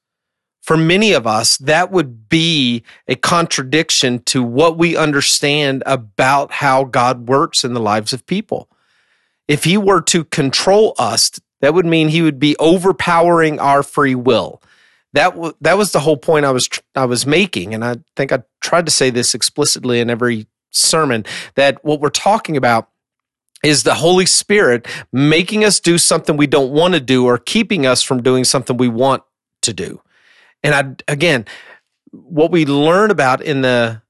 for 0.61 0.77
many 0.77 1.13
of 1.13 1.27
us, 1.27 1.57
that 1.57 1.91
would 1.91 2.27
be 2.27 2.83
a 3.07 3.15
contradiction 3.15 4.23
to 4.23 4.41
what 4.41 4.79
we 4.79 4.97
understand 4.97 5.83
about 5.85 6.51
how 6.51 6.85
God 6.85 7.27
works 7.27 7.63
in 7.63 7.73
the 7.73 7.79
lives 7.79 8.13
of 8.13 8.25
people. 8.25 8.67
If 9.47 9.65
he 9.65 9.77
were 9.77 10.01
to 10.01 10.23
control 10.23 10.95
us, 10.97 11.39
that 11.61 11.75
would 11.75 11.85
mean 11.85 12.07
he 12.07 12.23
would 12.23 12.39
be 12.39 12.55
overpowering 12.57 13.59
our 13.59 13.83
free 13.83 14.15
will 14.15 14.59
that 15.15 15.33
w- 15.33 15.53
that 15.61 15.77
was 15.77 15.93
the 15.93 16.01
whole 16.01 16.17
point 16.17 16.45
I 16.45 16.51
was 16.51 16.67
tr- 16.67 16.81
I 16.93 17.05
was 17.05 17.25
making, 17.25 17.73
and 17.73 17.83
I 17.83 17.95
think 18.15 18.31
I 18.31 18.43
tried 18.61 18.85
to 18.85 18.91
say 18.91 19.09
this 19.09 19.33
explicitly 19.33 19.99
in 20.01 20.09
every 20.09 20.45
sermon 20.71 21.25
that 21.55 21.83
what 21.85 22.01
we're 22.01 22.09
talking 22.09 22.57
about 22.57 22.89
is 23.63 23.83
the 23.83 23.95
Holy 23.95 24.25
Spirit 24.25 24.87
making 25.13 25.63
us 25.63 25.79
do 25.79 25.97
something 25.97 26.35
we 26.35 26.47
don't 26.47 26.71
want 26.71 26.95
to 26.95 26.99
do 26.99 27.25
or 27.25 27.37
keeping 27.37 27.85
us 27.85 28.03
from 28.03 28.21
doing 28.21 28.43
something 28.43 28.75
we 28.75 28.89
want 28.89 29.23
to 29.61 29.73
do. 29.73 30.01
And 30.61 30.75
I 30.75 31.11
again, 31.11 31.45
what 32.11 32.51
we 32.51 32.65
learn 32.65 33.09
about 33.09 33.41
in 33.41 33.61
the 33.61 34.01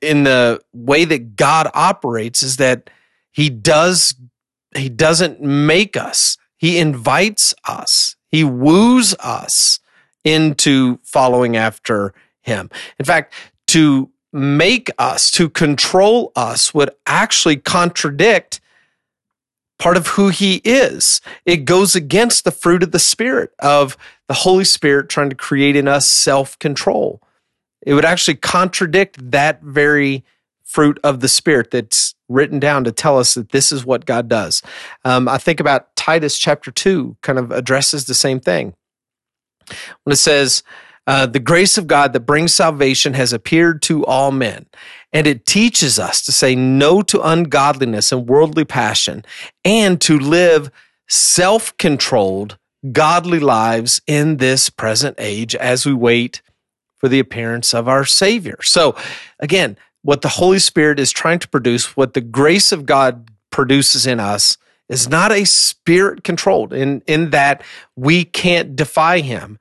in 0.00 0.22
the 0.22 0.60
way 0.72 1.04
that 1.06 1.34
God 1.34 1.68
operates 1.74 2.42
is 2.44 2.56
that 2.58 2.88
he 3.32 3.50
does 3.50 4.14
he 4.76 4.88
doesn't 4.88 5.42
make 5.42 5.96
us. 5.96 6.36
He 6.56 6.78
invites 6.78 7.52
us, 7.64 8.14
he 8.28 8.44
woos 8.44 9.14
us 9.14 9.80
into 10.24 10.98
following 11.02 11.56
after 11.56 12.12
him. 12.42 12.70
In 12.98 13.04
fact, 13.04 13.32
to 13.68 14.10
make 14.32 14.90
us, 14.98 15.30
to 15.32 15.48
control 15.48 16.32
us, 16.36 16.72
would 16.74 16.90
actually 17.06 17.56
contradict 17.56 18.60
part 19.78 19.96
of 19.96 20.08
who 20.08 20.28
he 20.28 20.56
is. 20.64 21.20
It 21.44 21.64
goes 21.64 21.96
against 21.96 22.44
the 22.44 22.52
fruit 22.52 22.82
of 22.82 22.92
the 22.92 22.98
Spirit, 22.98 23.52
of 23.58 23.96
the 24.28 24.34
Holy 24.34 24.64
Spirit 24.64 25.08
trying 25.08 25.30
to 25.30 25.36
create 25.36 25.74
in 25.74 25.88
us 25.88 26.06
self 26.06 26.58
control. 26.58 27.20
It 27.82 27.94
would 27.94 28.04
actually 28.04 28.36
contradict 28.36 29.30
that 29.30 29.62
very 29.62 30.22
fruit 30.62 31.00
of 31.02 31.20
the 31.20 31.28
Spirit 31.28 31.72
that's 31.72 32.14
written 32.28 32.60
down 32.60 32.84
to 32.84 32.92
tell 32.92 33.18
us 33.18 33.34
that 33.34 33.48
this 33.48 33.72
is 33.72 33.84
what 33.84 34.06
God 34.06 34.28
does. 34.28 34.62
Um, 35.04 35.28
I 35.28 35.38
think 35.38 35.58
about 35.58 35.96
Titus 35.96 36.38
chapter 36.38 36.70
2 36.70 37.16
kind 37.22 37.38
of 37.38 37.50
addresses 37.50 38.04
the 38.04 38.14
same 38.14 38.38
thing. 38.38 38.74
When 40.04 40.12
it 40.12 40.16
says, 40.16 40.62
uh, 41.06 41.26
the 41.26 41.40
grace 41.40 41.78
of 41.78 41.86
God 41.86 42.12
that 42.12 42.20
brings 42.20 42.54
salvation 42.54 43.14
has 43.14 43.32
appeared 43.32 43.82
to 43.82 44.04
all 44.06 44.30
men, 44.30 44.66
and 45.12 45.26
it 45.26 45.46
teaches 45.46 45.98
us 45.98 46.22
to 46.22 46.32
say 46.32 46.54
no 46.54 47.02
to 47.02 47.20
ungodliness 47.20 48.12
and 48.12 48.28
worldly 48.28 48.64
passion 48.64 49.24
and 49.64 50.00
to 50.02 50.18
live 50.18 50.70
self 51.08 51.76
controlled, 51.78 52.58
godly 52.92 53.40
lives 53.40 54.00
in 54.06 54.36
this 54.36 54.70
present 54.70 55.16
age 55.18 55.54
as 55.56 55.84
we 55.84 55.92
wait 55.92 56.42
for 56.96 57.08
the 57.08 57.18
appearance 57.18 57.74
of 57.74 57.88
our 57.88 58.04
Savior. 58.04 58.58
So, 58.62 58.94
again, 59.40 59.76
what 60.02 60.22
the 60.22 60.28
Holy 60.28 60.58
Spirit 60.58 61.00
is 61.00 61.10
trying 61.10 61.40
to 61.40 61.48
produce, 61.48 61.96
what 61.96 62.14
the 62.14 62.20
grace 62.20 62.72
of 62.72 62.86
God 62.86 63.30
produces 63.50 64.06
in 64.06 64.20
us, 64.20 64.56
is 64.90 65.08
not 65.08 65.32
a 65.32 65.44
spirit 65.44 66.22
controlled 66.22 66.74
in, 66.74 67.02
in 67.06 67.30
that 67.30 67.62
we 67.96 68.24
can't 68.24 68.76
defy 68.76 69.20
Him. 69.20 69.58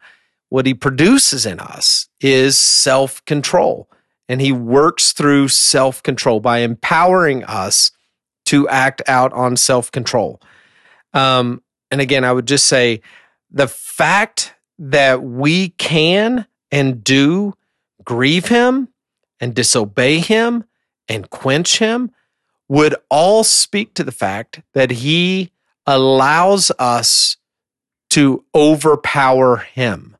What 0.50 0.66
He 0.66 0.74
produces 0.74 1.46
in 1.46 1.62
us 1.62 2.10
is 2.20 2.58
self 2.58 3.24
control. 3.24 3.90
And 4.28 4.42
He 4.42 4.52
works 4.52 5.14
through 5.14 5.48
self 5.48 6.04
control 6.04 6.42
by 6.42 6.60
empowering 6.60 7.46
us 7.46 7.92
to 8.48 8.68
act 8.68 9.02
out 9.08 9.32
on 9.32 9.56
self 9.56 9.92
control. 9.92 10.42
Um, 11.14 11.62
and 11.90 12.02
again, 12.02 12.26
I 12.26 12.34
would 12.34 12.48
just 12.48 12.68
say 12.68 13.02
the 13.50 13.68
fact 13.68 14.54
that 14.80 15.24
we 15.24 15.70
can 15.70 16.46
and 16.72 17.04
do 17.04 17.54
grieve 18.04 18.48
Him 18.50 18.90
and 19.40 19.54
disobey 19.54 20.20
him 20.20 20.66
and 21.08 21.30
quench 21.30 21.80
him 21.80 22.12
would 22.70 22.96
all 23.10 23.44
speak 23.44 23.94
to 23.96 24.04
the 24.04 24.12
fact 24.12 24.62
that 24.74 24.92
he 24.92 25.52
allows 25.86 26.72
us 26.80 27.36
to 28.12 28.46
overpower 28.56 29.58
him. 29.58 30.16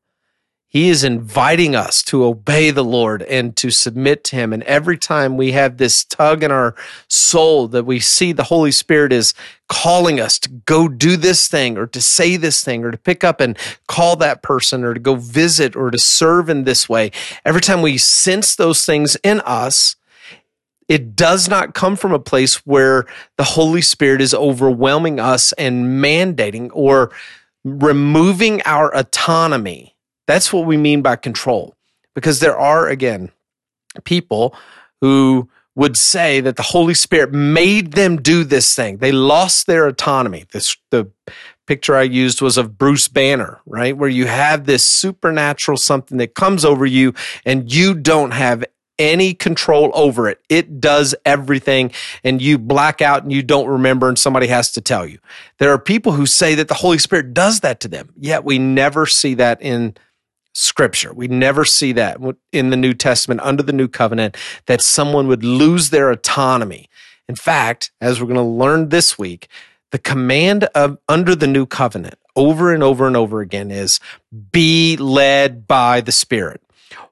He 0.72 0.90
is 0.90 1.04
inviting 1.04 1.76
us 1.76 2.04
to 2.04 2.24
obey 2.24 2.70
the 2.70 2.84
Lord 2.84 3.24
and 3.24 3.56
to 3.58 3.72
submit 3.72 4.24
to 4.26 4.36
Him. 4.36 4.54
And 4.54 4.62
every 4.64 5.00
time 5.00 5.36
we 5.36 5.54
have 5.54 5.78
this 5.78 6.06
tug 6.06 6.44
in 6.44 6.52
our 6.52 6.76
soul 7.08 7.68
that 7.70 7.88
we 7.88 8.00
see 8.00 8.34
the 8.34 8.44
Holy 8.44 8.72
Spirit 8.72 9.12
is 9.12 9.34
calling 9.68 10.20
us 10.20 10.38
to 10.40 10.50
go 10.50 10.88
do 10.88 11.18
this 11.18 11.48
thing 11.48 11.76
or 11.76 11.88
to 11.88 12.00
say 12.00 12.38
this 12.38 12.64
thing 12.64 12.86
or 12.86 12.92
to 12.92 13.00
pick 13.00 13.24
up 13.24 13.42
and 13.42 13.58
call 13.88 14.16
that 14.18 14.44
person 14.44 14.84
or 14.84 14.94
to 14.94 15.00
go 15.00 15.16
visit 15.16 15.76
or 15.76 15.90
to 15.90 15.98
serve 15.98 16.50
in 16.50 16.66
this 16.66 16.88
way, 16.88 17.12
every 17.44 17.62
time 17.62 17.82
we 17.82 17.98
sense 17.98 18.56
those 18.56 18.86
things 18.86 19.18
in 19.24 19.40
us, 19.42 19.96
it 20.90 21.16
does 21.16 21.48
not 21.48 21.74
come 21.74 21.96
from 21.96 22.12
a 22.12 22.20
place 22.20 22.66
where 22.66 23.06
the 23.38 23.44
Holy 23.46 23.82
Spirit 23.82 24.20
is 24.20 24.34
overwhelming 24.34 25.20
us 25.20 25.54
and 25.54 26.04
mandating 26.04 26.70
or 26.74 27.12
removing 27.64 28.62
our 28.66 28.94
autonomy 28.94 29.96
that's 30.30 30.54
what 30.54 30.68
we 30.68 30.78
mean 30.78 31.02
by 31.02 31.16
control. 31.16 31.76
Because 32.14 32.40
there 32.40 32.56
are, 32.56 32.88
again, 32.88 33.32
people 34.04 34.56
who 35.02 35.50
would 35.74 35.98
say 35.98 36.40
that 36.40 36.56
the 36.56 36.62
Holy 36.62 36.94
Spirit 36.94 37.34
made 37.34 37.94
them 37.94 38.22
do 38.22 38.44
this 38.44 38.76
thing. 38.76 38.98
They 38.98 39.12
lost 39.12 39.66
their 39.66 39.88
autonomy. 39.88 40.46
This, 40.52 40.78
the 40.92 41.10
picture 41.66 41.96
I 41.96 42.04
used 42.04 42.44
was 42.44 42.60
of 42.60 42.78
Bruce 42.78 43.08
Banner, 43.08 43.60
right? 43.66 43.98
Where 43.98 44.08
you 44.08 44.28
have 44.28 44.68
this 44.68 44.86
supernatural 44.86 45.78
something 45.78 46.20
that 46.20 46.36
comes 46.36 46.64
over 46.64 46.86
you 46.86 47.16
and 47.44 47.74
you 47.74 47.96
don't 47.96 48.32
have 48.32 48.64
any 49.00 49.34
control 49.34 49.90
over 49.96 50.30
it. 50.30 50.40
It 50.50 50.80
does 50.80 51.16
everything 51.26 51.92
and 52.24 52.42
you 52.42 52.60
black 52.60 53.02
out 53.02 53.24
and 53.24 53.32
you 53.32 53.42
don't 53.42 53.68
remember 53.68 54.10
and 54.10 54.20
somebody 54.20 54.48
has 54.48 54.72
to 54.74 54.82
tell 54.82 55.08
you. 55.08 55.18
There 55.58 55.72
are 55.72 55.80
people 55.80 56.12
who 56.12 56.26
say 56.26 56.54
that 56.56 56.68
the 56.68 56.76
Holy 56.76 57.00
Spirit 57.00 57.34
does 57.34 57.62
that 57.62 57.80
to 57.80 57.88
them, 57.88 58.14
yet 58.18 58.44
we 58.44 58.60
never 58.60 59.06
see 59.06 59.34
that 59.36 59.62
in 59.62 59.96
scripture. 60.54 61.14
We 61.14 61.28
never 61.28 61.64
see 61.64 61.94
that 61.94 62.20
in 62.52 62.70
the 62.70 62.78
New 62.78 62.94
Testament 62.94 63.40
under 63.42 63.64
the 63.64 63.74
new 63.74 63.88
covenant 63.88 64.36
that 64.66 64.82
someone 64.82 65.28
would 65.28 65.44
lose 65.44 65.90
their 65.90 66.12
autonomy. 66.12 66.90
In 67.28 67.36
fact, 67.36 67.92
as 68.02 68.20
we're 68.20 68.28
going 68.28 68.36
to 68.36 68.42
learn 68.44 68.90
this 68.90 69.18
week, 69.18 69.48
the 69.92 70.00
command 70.00 70.66
of 70.76 70.98
under 71.08 71.36
the 71.36 71.48
new 71.48 71.66
covenant 71.66 72.16
over 72.36 72.74
and 72.74 72.84
over 72.84 73.08
and 73.08 73.16
over 73.16 73.42
again 73.42 73.72
is 73.72 74.00
be 74.52 74.98
led 74.98 75.68
by 75.68 76.02
the 76.02 76.12
Spirit. 76.12 76.62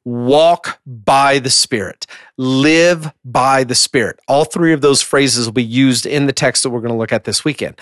Walk 0.08 0.80
by 0.86 1.40
the 1.40 1.50
Spirit. 1.50 2.08
Live 2.38 3.12
by 3.26 3.66
the 3.66 3.76
Spirit. 3.76 4.20
All 4.28 4.46
three 4.46 4.72
of 4.72 4.80
those 4.80 5.02
phrases 5.02 5.46
will 5.46 5.54
be 5.54 5.64
used 5.64 6.06
in 6.06 6.28
the 6.28 6.34
text 6.34 6.64
that 6.64 6.70
we're 6.70 6.80
going 6.80 6.94
to 6.94 6.98
look 6.98 7.12
at 7.12 7.26
this 7.26 7.44
weekend 7.44 7.78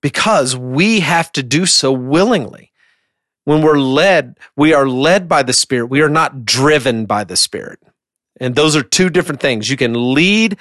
because 0.00 0.56
we 0.56 1.00
have 1.00 1.32
to 1.32 1.42
do 1.42 1.66
so 1.66 1.90
willingly 1.90 2.70
when 3.44 3.60
we're 3.62 3.78
led, 3.78 4.38
we 4.56 4.72
are 4.72 4.88
led 4.88 5.28
by 5.28 5.42
the 5.42 5.52
Spirit. 5.52 5.86
We 5.86 6.00
are 6.00 6.08
not 6.08 6.44
driven 6.44 7.06
by 7.06 7.24
the 7.24 7.36
Spirit. 7.36 7.80
And 8.40 8.54
those 8.54 8.74
are 8.76 8.82
two 8.82 9.10
different 9.10 9.40
things. 9.40 9.70
You 9.70 9.76
can 9.76 10.14
lead, 10.14 10.56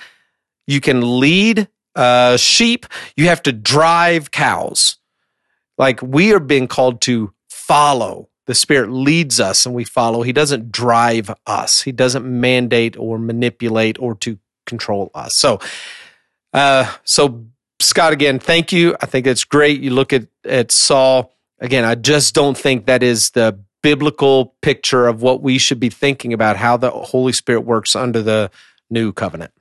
you 0.67 0.81
can 0.81 1.19
lead 1.19 1.67
uh, 1.95 2.37
sheep. 2.37 2.85
You 3.15 3.27
have 3.27 3.43
to 3.43 3.51
drive 3.51 4.31
cows. 4.31 4.97
Like 5.77 6.01
we 6.01 6.33
are 6.33 6.39
being 6.39 6.67
called 6.67 7.01
to 7.01 7.33
follow. 7.49 8.29
The 8.45 8.55
Spirit 8.55 8.89
leads 8.89 9.39
us 9.39 9.65
and 9.65 9.73
we 9.73 9.83
follow. 9.83 10.21
He 10.21 10.33
doesn't 10.33 10.71
drive 10.71 11.31
us. 11.47 11.81
He 11.81 11.91
doesn't 11.91 12.25
mandate 12.25 12.97
or 12.97 13.17
manipulate 13.17 13.97
or 13.99 14.15
to 14.15 14.37
control 14.65 15.11
us. 15.13 15.35
So, 15.35 15.59
uh, 16.53 16.93
so 17.03 17.45
Scott, 17.79 18.13
again, 18.13 18.39
thank 18.39 18.71
you. 18.71 18.95
I 19.01 19.05
think 19.05 19.27
it's 19.27 19.43
great. 19.43 19.81
You 19.81 19.91
look 19.91 20.13
at, 20.13 20.27
at 20.45 20.71
Saul 20.71 21.33
again, 21.59 21.85
I 21.85 21.95
just 21.95 22.35
don't 22.35 22.57
think 22.57 22.85
that 22.85 23.01
is 23.01 23.31
the 23.31 23.59
biblical 23.81 24.55
picture 24.61 25.07
of 25.07 25.21
what 25.21 25.41
we 25.41 25.57
should 25.57 25.79
be 25.79 25.89
thinking 25.89 26.33
about 26.33 26.57
how 26.57 26.77
the 26.77 26.91
Holy 26.91 27.33
Spirit 27.33 27.61
works 27.61 27.95
under 27.95 28.21
the 28.21 28.51
new 28.89 29.11
covenant. 29.11 29.51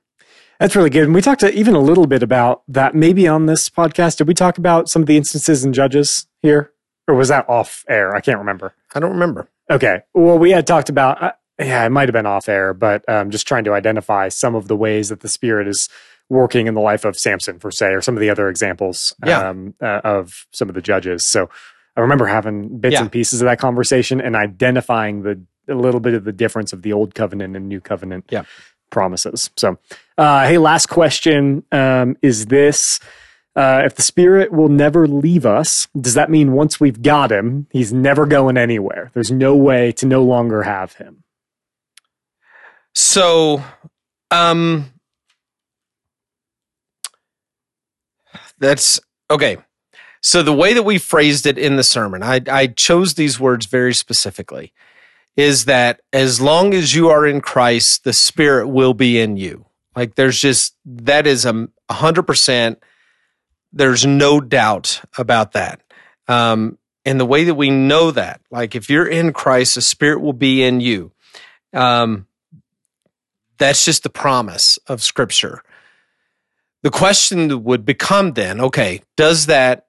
That's 0.59 0.75
really 0.75 0.89
good. 0.89 1.03
And 1.03 1.15
we 1.15 1.21
talked 1.21 1.43
even 1.43 1.75
a 1.75 1.79
little 1.79 2.05
bit 2.05 2.23
about 2.23 2.63
that 2.67 2.95
maybe 2.95 3.27
on 3.27 3.47
this 3.47 3.69
podcast. 3.69 4.17
Did 4.17 4.27
we 4.27 4.33
talk 4.33 4.57
about 4.57 4.87
some 4.87 5.01
of 5.01 5.07
the 5.07 5.17
instances 5.17 5.65
in 5.65 5.73
Judges 5.73 6.27
here? 6.41 6.72
Or 7.07 7.15
was 7.15 7.27
that 7.27 7.49
off 7.49 7.83
air? 7.89 8.15
I 8.15 8.21
can't 8.21 8.37
remember. 8.37 8.73
I 8.95 8.99
don't 8.99 9.11
remember. 9.11 9.49
Okay. 9.69 10.03
Well, 10.13 10.37
we 10.37 10.51
had 10.51 10.65
talked 10.65 10.89
about, 10.89 11.21
uh, 11.21 11.31
yeah, 11.59 11.85
it 11.85 11.89
might 11.89 12.07
have 12.07 12.13
been 12.13 12.25
off 12.25 12.47
air, 12.47 12.73
but 12.73 13.07
um, 13.09 13.29
just 13.29 13.47
trying 13.47 13.65
to 13.65 13.73
identify 13.73 14.29
some 14.29 14.55
of 14.55 14.67
the 14.67 14.75
ways 14.75 15.09
that 15.09 15.19
the 15.19 15.29
Spirit 15.29 15.67
is 15.67 15.89
working 16.29 16.67
in 16.67 16.73
the 16.73 16.81
life 16.81 17.05
of 17.05 17.17
Samson, 17.17 17.59
for 17.59 17.71
say, 17.71 17.87
or 17.87 18.01
some 18.01 18.15
of 18.15 18.21
the 18.21 18.29
other 18.29 18.47
examples 18.49 19.13
yeah. 19.25 19.49
um, 19.49 19.73
uh, 19.81 20.01
of 20.03 20.47
some 20.51 20.69
of 20.69 20.75
the 20.75 20.81
judges. 20.81 21.25
So 21.25 21.49
I 21.95 22.01
remember 22.01 22.25
having 22.25 22.79
bits 22.79 22.93
yeah. 22.93 23.01
and 23.01 23.11
pieces 23.11 23.41
of 23.41 23.45
that 23.45 23.59
conversation 23.59 24.21
and 24.21 24.35
identifying 24.35 25.23
the 25.23 25.41
a 25.69 25.75
little 25.75 25.99
bit 25.99 26.13
of 26.13 26.25
the 26.25 26.33
difference 26.33 26.73
of 26.73 26.81
the 26.81 26.91
old 26.91 27.15
covenant 27.15 27.55
and 27.55 27.69
new 27.69 27.79
covenant 27.79 28.25
yeah. 28.29 28.43
promises. 28.89 29.49
So, 29.55 29.77
uh, 30.17 30.45
hey, 30.45 30.57
last 30.57 30.87
question 30.87 31.63
um, 31.71 32.17
is 32.21 32.47
this. 32.47 32.99
Uh, 33.55 33.83
if 33.85 33.95
the 33.95 34.01
spirit 34.01 34.51
will 34.51 34.69
never 34.69 35.07
leave 35.07 35.45
us, 35.45 35.87
does 35.99 36.15
that 36.15 36.31
mean 36.31 36.53
once 36.53 36.79
we've 36.79 37.03
got 37.03 37.31
him, 37.31 37.67
he's 37.71 37.93
never 37.93 38.25
going 38.25 38.57
anywhere? 38.57 39.11
There's 39.13 39.31
no 39.31 39.55
way 39.55 39.91
to 39.93 40.07
no 40.07 40.23
longer 40.23 40.63
have 40.63 40.93
him. 40.93 41.23
So, 42.95 43.63
um, 44.31 44.91
that's 48.57 48.99
okay. 49.29 49.57
So 50.21 50.41
the 50.41 50.53
way 50.53 50.73
that 50.73 50.83
we 50.83 50.97
phrased 50.97 51.45
it 51.45 51.57
in 51.57 51.75
the 51.75 51.83
sermon, 51.83 52.23
I, 52.23 52.41
I 52.49 52.67
chose 52.67 53.15
these 53.15 53.39
words 53.39 53.65
very 53.65 53.93
specifically, 53.93 54.73
is 55.35 55.65
that 55.65 55.99
as 56.13 56.39
long 56.39 56.73
as 56.73 56.95
you 56.95 57.09
are 57.09 57.27
in 57.27 57.41
Christ, 57.41 58.03
the 58.03 58.13
Spirit 58.13 58.67
will 58.67 58.93
be 58.93 59.19
in 59.19 59.35
you. 59.35 59.65
Like 59.95 60.15
there's 60.15 60.39
just 60.39 60.75
that 60.85 61.27
is 61.27 61.45
a 61.45 61.67
hundred 61.91 62.23
percent. 62.23 62.81
There's 63.73 64.05
no 64.05 64.39
doubt 64.39 65.01
about 65.17 65.53
that. 65.53 65.81
Um, 66.27 66.77
and 67.05 67.19
the 67.19 67.25
way 67.25 67.43
that 67.45 67.55
we 67.55 67.69
know 67.69 68.11
that, 68.11 68.39
like 68.49 68.75
if 68.75 68.89
you're 68.89 69.07
in 69.07 69.33
Christ, 69.33 69.75
the 69.75 69.81
Spirit 69.81 70.21
will 70.21 70.33
be 70.33 70.63
in 70.63 70.79
you. 70.79 71.11
Um, 71.73 72.27
that's 73.57 73.83
just 73.83 74.03
the 74.03 74.09
promise 74.09 74.77
of 74.87 75.01
Scripture. 75.01 75.63
The 76.83 76.91
question 76.91 77.63
would 77.63 77.85
become 77.85 78.33
then, 78.33 78.61
okay, 78.61 79.01
does 79.15 79.47
that 79.47 79.87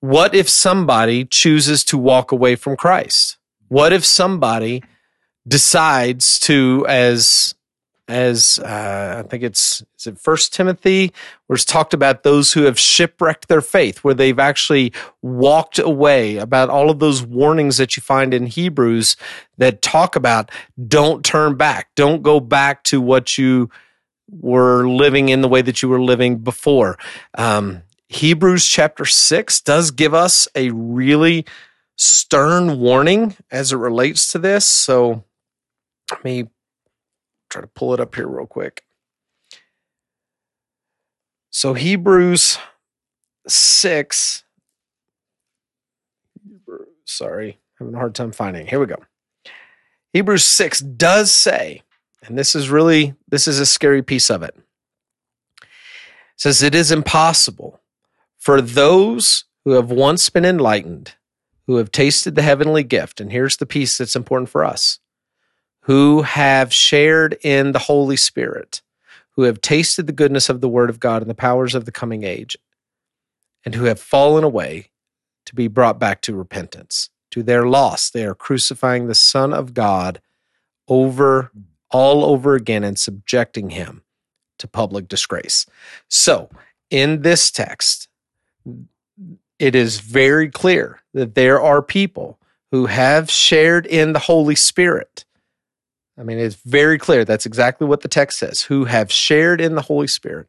what 0.00 0.34
if 0.34 0.48
somebody 0.48 1.24
chooses 1.24 1.84
to 1.84 1.98
walk 1.98 2.30
away 2.30 2.56
from 2.56 2.76
Christ? 2.76 3.36
What 3.68 3.92
if 3.92 4.04
somebody 4.04 4.82
decides 5.46 6.38
to, 6.40 6.86
as 6.88 7.54
as 8.08 8.58
uh, 8.64 9.22
I 9.24 9.28
think 9.28 9.42
it's 9.42 9.82
is 9.98 10.06
it 10.06 10.18
First 10.18 10.54
Timothy, 10.54 11.12
where 11.46 11.54
it's 11.54 11.64
talked 11.64 11.92
about 11.94 12.22
those 12.22 12.52
who 12.52 12.62
have 12.62 12.78
shipwrecked 12.78 13.48
their 13.48 13.60
faith, 13.60 13.98
where 13.98 14.14
they've 14.14 14.38
actually 14.38 14.92
walked 15.22 15.78
away. 15.78 16.38
About 16.38 16.70
all 16.70 16.90
of 16.90 16.98
those 16.98 17.22
warnings 17.22 17.76
that 17.76 17.96
you 17.96 18.00
find 18.00 18.32
in 18.32 18.46
Hebrews 18.46 19.16
that 19.58 19.82
talk 19.82 20.16
about 20.16 20.50
don't 20.86 21.24
turn 21.24 21.56
back, 21.56 21.90
don't 21.94 22.22
go 22.22 22.40
back 22.40 22.82
to 22.84 23.00
what 23.00 23.36
you 23.36 23.70
were 24.30 24.88
living 24.88 25.28
in 25.28 25.40
the 25.40 25.48
way 25.48 25.62
that 25.62 25.82
you 25.82 25.88
were 25.88 26.02
living 26.02 26.38
before. 26.38 26.98
Um, 27.36 27.82
Hebrews 28.08 28.64
chapter 28.64 29.04
six 29.04 29.60
does 29.60 29.90
give 29.90 30.14
us 30.14 30.48
a 30.54 30.70
really 30.70 31.44
stern 31.96 32.78
warning 32.78 33.36
as 33.50 33.72
it 33.72 33.76
relates 33.76 34.32
to 34.32 34.38
this. 34.38 34.66
So 34.66 35.24
let 36.10 36.24
me 36.24 36.48
try 37.48 37.60
to 37.60 37.68
pull 37.68 37.94
it 37.94 38.00
up 38.00 38.14
here 38.14 38.26
real 38.26 38.46
quick. 38.46 38.84
So 41.50 41.74
Hebrews 41.74 42.58
6 43.46 44.44
sorry, 47.08 47.58
having 47.78 47.94
a 47.94 47.98
hard 47.98 48.14
time 48.14 48.32
finding. 48.32 48.66
Here 48.66 48.78
we 48.78 48.86
go. 48.86 49.02
Hebrews 50.12 50.44
6 50.44 50.80
does 50.80 51.32
say, 51.32 51.82
and 52.22 52.38
this 52.38 52.54
is 52.54 52.70
really 52.70 53.14
this 53.28 53.48
is 53.48 53.58
a 53.60 53.66
scary 53.66 54.02
piece 54.02 54.30
of 54.30 54.42
it. 54.42 54.54
it 55.62 55.66
says 56.36 56.62
it 56.62 56.74
is 56.74 56.90
impossible 56.90 57.80
for 58.38 58.60
those 58.60 59.44
who 59.64 59.72
have 59.72 59.90
once 59.90 60.30
been 60.30 60.44
enlightened, 60.44 61.14
who 61.66 61.76
have 61.76 61.92
tasted 61.92 62.34
the 62.34 62.42
heavenly 62.42 62.82
gift, 62.82 63.20
and 63.20 63.32
here's 63.32 63.56
the 63.56 63.66
piece 63.66 63.98
that's 63.98 64.16
important 64.16 64.48
for 64.48 64.64
us 64.64 64.98
who 65.88 66.20
have 66.20 66.70
shared 66.70 67.38
in 67.42 67.72
the 67.72 67.78
Holy 67.78 68.14
Spirit, 68.16 68.82
who 69.30 69.44
have 69.44 69.62
tasted 69.62 70.06
the 70.06 70.12
goodness 70.12 70.50
of 70.50 70.60
the 70.60 70.68
Word 70.68 70.90
of 70.90 71.00
God 71.00 71.22
and 71.22 71.30
the 71.30 71.34
powers 71.34 71.74
of 71.74 71.86
the 71.86 71.90
coming 71.90 72.24
age, 72.24 72.58
and 73.64 73.74
who 73.74 73.84
have 73.84 73.98
fallen 73.98 74.44
away 74.44 74.90
to 75.46 75.54
be 75.54 75.66
brought 75.66 75.98
back 75.98 76.20
to 76.20 76.36
repentance. 76.36 77.08
To 77.30 77.42
their 77.42 77.66
loss, 77.66 78.10
they 78.10 78.26
are 78.26 78.34
crucifying 78.34 79.06
the 79.06 79.14
Son 79.14 79.54
of 79.54 79.72
God 79.72 80.20
over 80.88 81.52
all 81.90 82.22
over 82.22 82.54
again 82.54 82.84
and 82.84 82.98
subjecting 82.98 83.70
him 83.70 84.02
to 84.58 84.68
public 84.68 85.08
disgrace. 85.08 85.64
So, 86.06 86.50
in 86.90 87.22
this 87.22 87.50
text, 87.50 88.08
it 89.58 89.74
is 89.74 90.00
very 90.00 90.50
clear 90.50 91.00
that 91.14 91.34
there 91.34 91.58
are 91.58 91.80
people 91.80 92.38
who 92.72 92.86
have 92.86 93.30
shared 93.30 93.86
in 93.86 94.12
the 94.12 94.18
Holy 94.18 94.54
Spirit 94.54 95.24
I 96.18 96.24
mean, 96.24 96.38
it's 96.38 96.56
very 96.56 96.98
clear. 96.98 97.24
That's 97.24 97.46
exactly 97.46 97.86
what 97.86 98.00
the 98.00 98.08
text 98.08 98.38
says 98.38 98.62
who 98.62 98.86
have 98.86 99.12
shared 99.12 99.60
in 99.60 99.74
the 99.76 99.82
Holy 99.82 100.08
Spirit. 100.08 100.48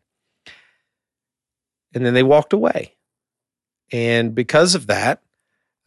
And 1.93 2.05
then 2.05 2.13
they 2.13 2.23
walked 2.23 2.53
away. 2.53 2.95
And 3.91 4.33
because 4.33 4.75
of 4.75 4.87
that, 4.87 5.21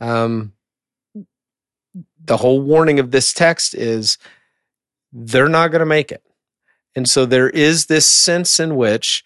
um, 0.01 0.53
the 2.25 2.37
whole 2.37 2.61
warning 2.61 3.01
of 3.01 3.11
this 3.11 3.33
text 3.33 3.75
is 3.75 4.19
they're 5.13 5.49
not 5.49 5.71
going 5.71 5.81
to 5.81 5.87
make 5.87 6.13
it. 6.13 6.23
And 6.95 7.09
so 7.09 7.27
there 7.27 7.51
is 7.51 7.87
this 7.87 8.09
sense 8.09 8.61
in 8.61 8.77
which 8.77 9.25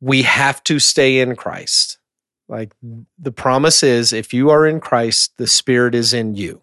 we 0.00 0.22
have 0.22 0.62
to 0.64 0.78
stay 0.78 1.20
in 1.20 1.36
Christ. 1.36 1.98
Like 2.48 2.74
the 3.18 3.32
promise 3.32 3.82
is 3.82 4.12
if 4.12 4.34
you 4.34 4.50
are 4.50 4.66
in 4.66 4.80
Christ, 4.80 5.36
the 5.38 5.46
Spirit 5.46 5.94
is 5.94 6.12
in 6.12 6.34
you. 6.34 6.62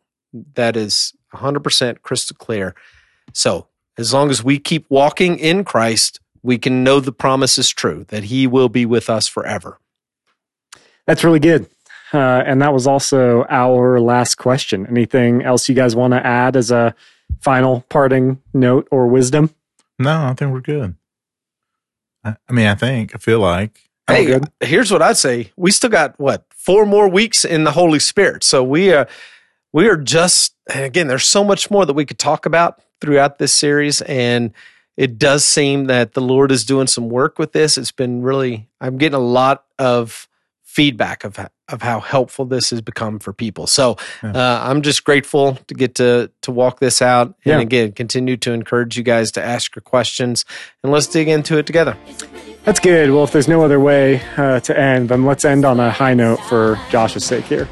That 0.53 0.77
is 0.77 1.13
100% 1.33 2.01
crystal 2.01 2.35
clear. 2.37 2.75
So, 3.33 3.67
as 3.97 4.13
long 4.13 4.29
as 4.29 4.43
we 4.43 4.57
keep 4.57 4.85
walking 4.89 5.37
in 5.37 5.63
Christ, 5.63 6.19
we 6.43 6.57
can 6.57 6.83
know 6.83 6.99
the 6.99 7.11
promise 7.11 7.57
is 7.57 7.69
true 7.69 8.05
that 8.09 8.25
he 8.25 8.47
will 8.47 8.69
be 8.69 8.85
with 8.85 9.09
us 9.09 9.27
forever. 9.27 9.79
That's 11.05 11.23
really 11.23 11.39
good. 11.39 11.67
Uh, 12.13 12.43
and 12.45 12.61
that 12.61 12.73
was 12.73 12.87
also 12.87 13.45
our 13.49 13.99
last 13.99 14.35
question. 14.35 14.85
Anything 14.87 15.43
else 15.43 15.69
you 15.69 15.75
guys 15.75 15.95
want 15.95 16.13
to 16.13 16.25
add 16.25 16.55
as 16.55 16.71
a 16.71 16.93
final 17.39 17.85
parting 17.89 18.41
note 18.53 18.87
or 18.91 19.07
wisdom? 19.07 19.53
No, 19.97 20.25
I 20.25 20.33
think 20.33 20.51
we're 20.51 20.61
good. 20.61 20.95
I, 22.23 22.35
I 22.49 22.53
mean, 22.53 22.67
I 22.67 22.75
think, 22.75 23.15
I 23.15 23.17
feel 23.17 23.39
like. 23.39 23.89
Hey, 24.07 24.25
good. 24.25 24.51
here's 24.59 24.91
what 24.91 25.01
I'd 25.01 25.17
say. 25.17 25.51
We 25.55 25.71
still 25.71 25.89
got 25.89 26.19
what, 26.19 26.45
four 26.49 26.85
more 26.85 27.07
weeks 27.07 27.45
in 27.45 27.63
the 27.63 27.71
Holy 27.71 27.99
Spirit. 27.99 28.43
So 28.43 28.63
we 28.63 28.91
are, 28.91 29.07
we 29.73 29.87
are 29.87 29.97
just, 29.97 30.55
again, 30.69 31.07
there's 31.07 31.27
so 31.27 31.43
much 31.43 31.71
more 31.71 31.85
that 31.85 31.93
we 31.93 32.05
could 32.05 32.19
talk 32.19 32.45
about 32.45 32.81
throughout 32.99 33.37
this 33.37 33.53
series. 33.53 34.01
And 34.01 34.53
it 34.97 35.17
does 35.17 35.45
seem 35.45 35.85
that 35.85 36.13
the 36.13 36.21
Lord 36.21 36.51
is 36.51 36.65
doing 36.65 36.87
some 36.87 37.09
work 37.09 37.39
with 37.39 37.53
this. 37.53 37.77
It's 37.77 37.91
been 37.91 38.21
really, 38.21 38.67
I'm 38.79 38.97
getting 38.97 39.15
a 39.15 39.19
lot 39.19 39.65
of 39.79 40.27
feedback 40.63 41.25
of 41.25 41.37
of 41.67 41.81
how 41.81 41.99
helpful 41.99 42.45
this 42.45 42.69
has 42.69 42.81
become 42.81 43.19
for 43.19 43.33
people. 43.33 43.67
So 43.67 43.97
yeah. 44.23 44.31
uh, 44.31 44.61
I'm 44.63 44.81
just 44.81 45.03
grateful 45.03 45.57
to 45.67 45.73
get 45.73 45.95
to 45.95 46.31
to 46.43 46.51
walk 46.51 46.79
this 46.79 47.01
out, 47.01 47.27
and 47.27 47.35
yeah. 47.45 47.59
again, 47.59 47.91
continue 47.91 48.37
to 48.37 48.53
encourage 48.53 48.97
you 48.97 49.03
guys 49.03 49.31
to 49.33 49.43
ask 49.43 49.75
your 49.75 49.81
questions, 49.81 50.45
and 50.83 50.91
let's 50.91 51.07
dig 51.07 51.27
into 51.27 51.57
it 51.57 51.65
together. 51.65 51.97
That's 52.63 52.79
good. 52.79 53.11
Well, 53.11 53.23
if 53.23 53.31
there's 53.31 53.47
no 53.47 53.63
other 53.63 53.79
way 53.79 54.21
uh, 54.37 54.59
to 54.61 54.77
end, 54.77 55.09
then 55.09 55.25
let's 55.25 55.43
end 55.43 55.65
on 55.65 55.79
a 55.79 55.91
high 55.91 56.13
note 56.13 56.39
for 56.41 56.79
Josh's 56.89 57.25
sake 57.25 57.45
here. 57.45 57.67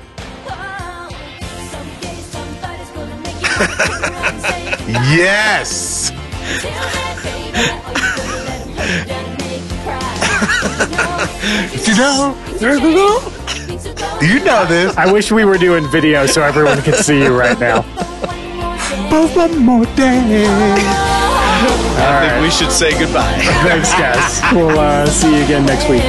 Yes. 4.92 6.10
you 11.88 11.96
know, 11.96 12.36
you 14.20 14.44
know 14.44 14.66
this. 14.66 14.98
I 14.98 15.12
wish 15.12 15.32
we 15.32 15.46
were 15.46 15.58
doing 15.58 15.88
video 15.90 16.26
so 16.26 16.42
everyone 16.42 16.82
could 16.82 16.96
see 16.96 17.22
you 17.22 17.38
right 17.38 17.60
now. 17.60 17.82
But 19.10 19.36
one 19.36 19.58
more 19.60 19.86
day. 19.96 20.46
I 22.02 22.30
think 22.30 22.42
we 22.42 22.50
should 22.50 22.72
say 22.72 22.98
goodbye. 22.98 23.38
Thanks, 23.64 23.92
guys. 23.94 24.42
We'll 24.56 24.80
uh, 24.80 25.06
see 25.06 25.38
you 25.38 25.44
again 25.44 25.66
next 25.66 25.90
week. 25.90 26.02